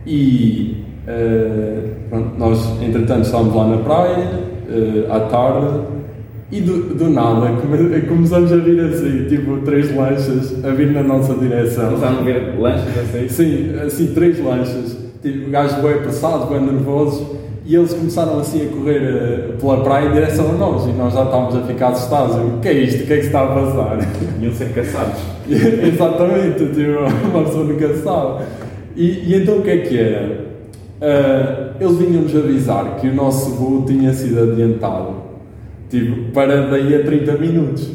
e 0.05 0.83
eh, 1.07 1.79
pronto, 2.09 2.37
nós, 2.37 2.81
entretanto, 2.81 3.23
estávamos 3.23 3.55
lá 3.55 3.67
na 3.67 3.77
praia, 3.77 4.49
à 5.09 5.19
tarde, 5.21 5.79
e 6.51 6.59
do, 6.61 6.93
do 6.93 7.09
nada 7.09 7.53
come- 7.61 8.01
começamos 8.05 8.51
a 8.51 8.57
vir 8.57 8.79
assim, 8.81 9.25
tipo, 9.29 9.59
três 9.61 9.95
lanchas 9.95 10.63
a 10.65 10.71
vir 10.71 10.91
na 10.91 11.03
nossa 11.03 11.33
direção. 11.35 11.85
Começaram 11.91 12.19
a 12.19 12.21
ver 12.23 12.59
lanches 12.59 12.97
a 12.97 13.03
sair. 13.11 13.29
Sim, 13.29 13.69
assim, 13.85 14.07
três 14.13 14.43
lanchas. 14.43 14.97
Tipo, 15.21 15.49
gajos 15.51 15.81
bem 15.81 15.93
apressados, 15.93 16.49
bem 16.49 16.61
nervosos. 16.61 17.38
E 17.69 17.75
eles 17.75 17.93
começaram 17.93 18.39
assim 18.39 18.65
a 18.65 18.69
correr 18.71 18.99
eh, 19.03 19.51
pela 19.61 19.83
praia 19.83 20.07
em 20.09 20.11
direção 20.13 20.49
a 20.49 20.53
nós. 20.53 20.87
E 20.87 20.91
nós 20.91 21.13
já 21.13 21.23
estávamos 21.23 21.55
a 21.55 21.61
ficar 21.61 21.89
assustados. 21.89 22.35
O 22.35 22.59
que 22.59 22.67
é 22.67 22.73
isto? 22.73 23.03
O 23.03 23.05
que 23.05 23.13
é 23.13 23.15
que 23.17 23.21
se 23.21 23.27
está 23.27 23.43
a 23.43 23.47
passar? 23.47 23.99
Iam 24.41 24.51
ser 24.53 24.73
caçados. 24.73 25.19
Exatamente, 25.47 26.65
tipo, 26.65 26.99
uma 27.31 27.43
pessoa 27.43 27.65
nunca 27.65 27.93
sabe. 27.97 28.43
E, 28.95 29.05
e 29.23 29.35
então 29.35 29.59
o 29.59 29.61
que 29.61 29.69
é 29.69 29.77
que 29.77 29.99
era? 29.99 30.45
Ah, 30.99 31.69
eles 31.79 31.95
vinham-nos 31.99 32.35
avisar 32.35 32.95
que 32.95 33.07
o 33.07 33.13
nosso 33.13 33.51
voo 33.51 33.85
tinha 33.85 34.13
sido 34.13 34.51
adiantado. 34.51 35.13
Tipo, 35.91 36.31
para 36.31 36.67
daí 36.71 36.95
a 36.95 37.03
30 37.05 37.33
minutos. 37.33 37.91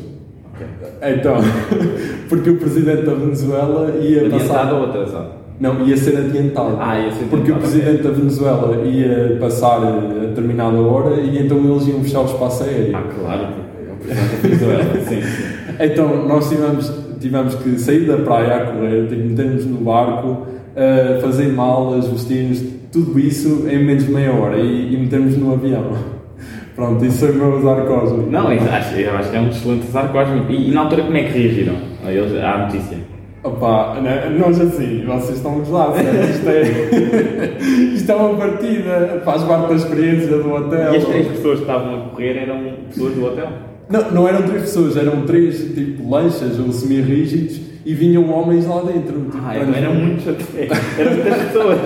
Então, 1.03 1.35
porque 2.31 2.49
o 2.49 2.59
presidente 2.59 3.03
da 3.03 3.15
Venezuela 3.15 3.91
ia 4.01 4.27
Adiantado 4.27 4.49
passar. 4.49 4.73
ou 4.73 4.85
atrasado? 4.85 5.44
Não, 5.61 5.87
ia 5.87 5.97
ser 5.97 6.17
adiantado. 6.17 6.77
Ah, 6.81 6.99
ia 6.99 7.13
ser 7.13 7.27
Porque 7.27 7.51
o 7.51 7.55
adiantado, 7.55 7.61
presidente 7.61 8.03
da 8.03 8.11
Venezuela 8.11 8.85
ia 8.85 9.37
passar 9.41 9.83
a 9.83 10.27
determinada 10.27 10.77
hora 10.79 11.21
e 11.21 11.39
então 11.39 11.59
eles 11.59 11.87
iam 11.87 12.03
fechar 12.03 12.21
o 12.21 12.27
espaço 12.27 12.65
aéreo. 12.65 12.97
Ah, 12.97 13.03
claro, 13.03 13.47
é 13.49 13.93
o 13.93 13.97
presidente 13.97 14.31
da 14.31 14.49
Venezuela. 14.49 14.85
Sim, 15.09 15.23
sim. 15.23 15.55
Então 15.81 16.27
nós 16.27 16.49
tivemos, 16.49 16.93
tivemos 17.21 17.55
que 17.57 17.79
sair 17.79 18.07
da 18.07 18.17
praia 18.19 18.57
a 18.57 18.67
correr, 18.67 19.07
tipo, 19.09 19.29
meter-nos 19.29 19.67
no 19.67 19.79
barco, 19.79 20.29
uh, 20.29 21.21
fazer 21.21 21.49
malas, 21.53 22.09
vestir-nos, 22.09 22.63
tudo 22.93 23.19
isso 23.19 23.67
em 23.69 23.85
menos 23.85 24.05
de 24.07 24.13
meia 24.13 24.33
hora 24.33 24.59
e, 24.59 24.95
e 24.95 24.97
metermos 24.97 25.37
no 25.37 25.53
avião. 25.53 25.93
Pronto, 26.75 27.05
isso 27.05 27.21
foi 27.21 27.31
o 27.31 27.35
meu 27.35 27.59
azar 27.59 27.87
cósmico. 27.87 28.31
Não, 28.31 28.53
eu 28.53 28.61
acho, 28.61 28.97
eu 28.97 29.17
acho 29.17 29.31
que 29.31 29.37
é 29.37 29.41
um 29.41 29.49
excelente 29.49 29.87
azar 29.87 30.09
cósmico. 30.11 30.51
E, 30.51 30.71
e 30.71 30.75
na 30.75 30.81
altura 30.81 31.03
como 31.05 31.17
é 31.17 31.23
que 31.23 31.39
reagiram 31.39 31.77
a, 32.05 32.13
eles, 32.13 32.43
à 32.43 32.59
notícia? 32.59 33.14
Opa, 33.45 34.01
né, 34.01 34.35
nós 34.39 34.59
assim, 34.59 35.05
vocês 35.05 35.37
estão 35.37 35.59
gozados, 35.59 35.97
né? 35.99 36.31
isto, 36.31 36.49
é, 36.49 37.59
isto 37.95 38.11
é 38.11 38.15
uma 38.15 38.39
partida, 38.39 39.21
faz 39.23 39.43
parte 39.45 39.69
da 39.69 39.75
experiência 39.75 40.39
do 40.39 40.51
hotel. 40.51 40.95
E 40.95 40.97
as 40.97 41.05
três 41.05 41.29
pessoas 41.29 41.57
que 41.57 41.65
estavam 41.65 41.95
a 41.95 42.09
correr 42.09 42.39
eram 42.39 42.73
pessoas 42.89 43.15
do 43.15 43.27
hotel? 43.27 43.49
Não, 43.91 44.11
não 44.13 44.29
eram 44.29 44.43
três 44.45 44.63
pessoas, 44.63 44.97
eram 44.97 45.27
três 45.27 45.59
tipo 45.75 46.09
lanchas 46.09 46.59
ou 46.59 46.73
semi-rígidos 46.73 47.61
e 47.85 47.93
vinham 47.93 48.31
homens 48.31 48.67
lá 48.67 48.81
dentro. 48.81 49.21
Tipo, 49.25 49.39
Ah, 49.45 49.59
então 49.59 49.75
eram 49.75 49.95
muitos 49.95 50.27
até. 50.27 50.69
Eram 50.99 51.13
muitas 51.13 51.43
pessoas. 51.43 51.79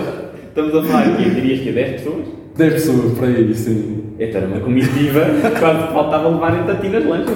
Estamos 0.47 0.75
a 0.75 0.83
falar 0.83 1.07
aqui, 1.07 1.29
dirias 1.29 1.59
que 1.59 1.69
é 1.69 1.73
10 1.73 1.91
pessoas? 1.91 2.25
10 2.57 2.73
pessoas 2.73 3.17
para 3.17 3.27
aí, 3.27 3.53
sim. 3.53 4.03
Esta 4.17 4.37
era 4.37 4.47
uma 4.47 4.59
comitiva, 4.61 5.25
quase 5.59 5.93
faltava 5.93 6.29
levar 6.29 6.57
em 6.57 6.63
tatinas 6.63 7.05
lanchas. 7.05 7.35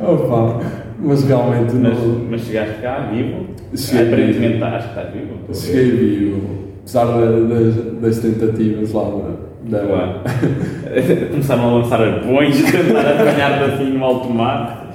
Opa, 0.00 0.60
mas 0.98 1.24
realmente 1.24 1.74
Mas, 1.74 1.98
não. 1.98 2.20
mas 2.30 2.40
chegaste 2.42 2.80
cá, 2.82 3.10
vivo. 3.12 3.46
Cheguei. 3.74 4.06
Aparentemente 4.06 4.62
acho 4.62 4.88
que 4.92 4.98
estás 4.98 5.12
vivo. 5.14 5.54
Cheguei 5.54 5.90
vivo, 5.90 6.40
apesar 6.80 7.04
da- 7.06 7.54
das, 7.54 7.74
das 8.00 8.18
tentativas 8.20 8.92
lá 8.92 9.02
da. 9.04 9.78
da 9.78 9.86
Claro. 9.86 10.20
Começaram 11.30 11.64
a 11.70 11.78
lançar 11.78 12.00
arpões, 12.00 12.62
tentar 12.70 13.00
apanhar-te 13.00 13.64
assim 13.72 13.92
no 13.92 14.04
alto 14.04 14.30
mar. 14.30 14.92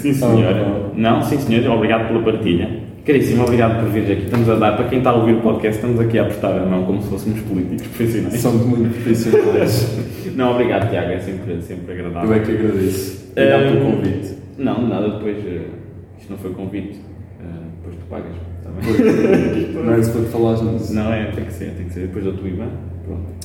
Sim, 0.00 0.12
senhor. 0.12 0.44
Ah, 0.54 0.90
Não, 0.96 1.22
sim, 1.22 1.38
senhor. 1.38 1.70
Obrigado 1.76 2.08
pela 2.08 2.22
partilha. 2.22 2.68
Caríssimo, 3.04 3.42
obrigado 3.42 3.80
por 3.80 3.88
vir 3.90 4.12
aqui. 4.12 4.22
Estamos 4.24 4.48
a 4.48 4.54
dar, 4.54 4.76
para 4.76 4.84
quem 4.88 4.98
está 4.98 5.10
a 5.10 5.14
ouvir 5.14 5.32
o 5.34 5.40
podcast, 5.40 5.76
estamos 5.80 5.98
aqui 6.00 6.18
a 6.20 6.22
apostar 6.22 6.52
a 6.62 6.64
mão 6.66 6.84
como 6.84 7.02
se 7.02 7.08
fôssemos 7.08 7.40
políticos 7.40 7.86
profissionais. 7.88 8.40
Somos 8.40 8.64
muito 8.66 8.92
profissionais. 8.94 9.98
Não, 10.36 10.52
obrigado, 10.52 10.88
Tiago. 10.90 11.10
É 11.10 11.18
sempre, 11.18 11.60
sempre 11.62 11.92
agradável. 11.94 12.30
Eu 12.30 12.36
é 12.36 12.38
que 12.44 12.52
agradeço. 12.52 13.26
Obrigado 13.32 13.62
pelo 13.72 13.86
Hum, 13.88 13.90
convite. 13.96 14.41
Não, 14.62 14.86
nada, 14.86 15.10
depois. 15.10 15.38
Uh, 15.38 15.82
isto 16.18 16.30
não 16.30 16.38
foi 16.38 16.52
convite. 16.52 16.98
Uh, 17.40 17.64
depois 17.76 17.96
tu 17.96 18.06
pagas. 18.08 18.36
Tá 18.62 18.70
bem? 18.70 19.72
não 19.84 19.94
é 19.94 19.98
isso 19.98 20.12
te 20.12 20.30
falares 20.30 20.62
nisso. 20.62 20.94
Não 20.94 21.12
é, 21.12 21.26
tem 21.32 21.44
que 21.44 21.52
ser, 21.52 21.70
tem 21.72 21.86
que 21.86 21.92
ser. 21.92 22.00
Depois 22.06 22.24
da 22.24 22.32
tua 22.32 22.48
IBAN. 22.48 22.68
Pronto. 23.04 23.42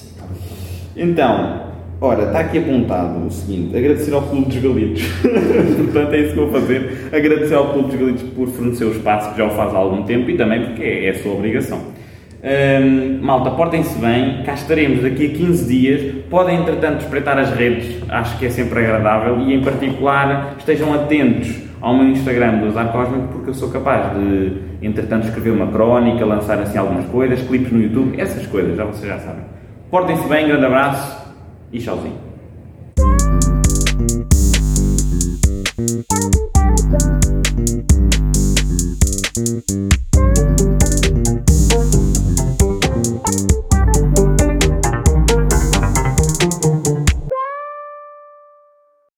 Então, 0.96 1.74
ora, 2.00 2.26
está 2.26 2.40
aqui 2.40 2.60
apontado 2.60 3.26
o 3.26 3.32
seguinte: 3.32 3.76
agradecer 3.76 4.14
ao 4.14 4.22
Clube 4.22 4.46
dos 4.46 4.58
Galitos. 4.58 5.04
Portanto, 5.78 6.14
é 6.14 6.22
isso 6.22 6.30
que 6.30 6.40
vou 6.40 6.52
fazer. 6.52 7.10
Agradecer 7.12 7.56
ao 7.56 7.74
Clube 7.74 7.90
dos 7.90 8.00
Galitos 8.00 8.24
por 8.24 8.48
fornecer 8.50 8.86
o 8.86 8.92
espaço, 8.92 9.32
que 9.32 9.38
já 9.38 9.48
o 9.48 9.52
faz 9.52 9.74
há 9.74 9.78
algum 9.78 10.04
tempo, 10.04 10.30
e 10.30 10.38
também 10.38 10.64
porque 10.66 10.84
é, 10.84 11.06
é 11.06 11.10
a 11.10 11.16
sua 11.16 11.34
obrigação. 11.34 11.97
Hum, 12.44 13.20
malta, 13.22 13.52
portem-se 13.52 13.98
bem, 14.00 14.44
cá 14.44 14.54
estaremos 14.54 15.02
daqui 15.02 15.26
a 15.26 15.30
15 15.30 15.68
dias. 15.68 16.16
Podem, 16.30 16.60
entretanto, 16.60 17.02
espreitar 17.02 17.38
as 17.38 17.50
redes, 17.50 18.02
acho 18.10 18.38
que 18.38 18.46
é 18.46 18.50
sempre 18.50 18.80
agradável. 18.80 19.40
E, 19.42 19.54
em 19.54 19.62
particular, 19.62 20.56
estejam 20.58 20.94
atentos 20.94 21.56
ao 21.82 21.96
meu 21.96 22.08
Instagram 22.08 22.60
do 22.60 22.68
Azar 22.68 22.92
Cósmico, 22.92 23.28
porque 23.30 23.50
eu 23.50 23.54
sou 23.54 23.70
capaz 23.70 24.14
de, 24.16 24.54
entretanto, 24.82 25.28
escrever 25.28 25.52
uma 25.52 25.68
crónica, 25.68 26.26
lançar 26.26 26.60
assim 26.60 26.78
algumas 26.78 27.06
coisas, 27.06 27.42
clipes 27.42 27.72
no 27.72 27.82
YouTube, 27.82 28.20
essas 28.20 28.46
coisas, 28.48 28.76
já 28.76 28.86
vocês 28.86 29.08
já 29.08 29.20
sabem. 29.20 29.44
Portem-se 29.90 30.28
bem, 30.28 30.48
grande 30.48 30.66
abraço 30.66 31.34
e 31.72 31.80
tchauzinho. 31.80 32.28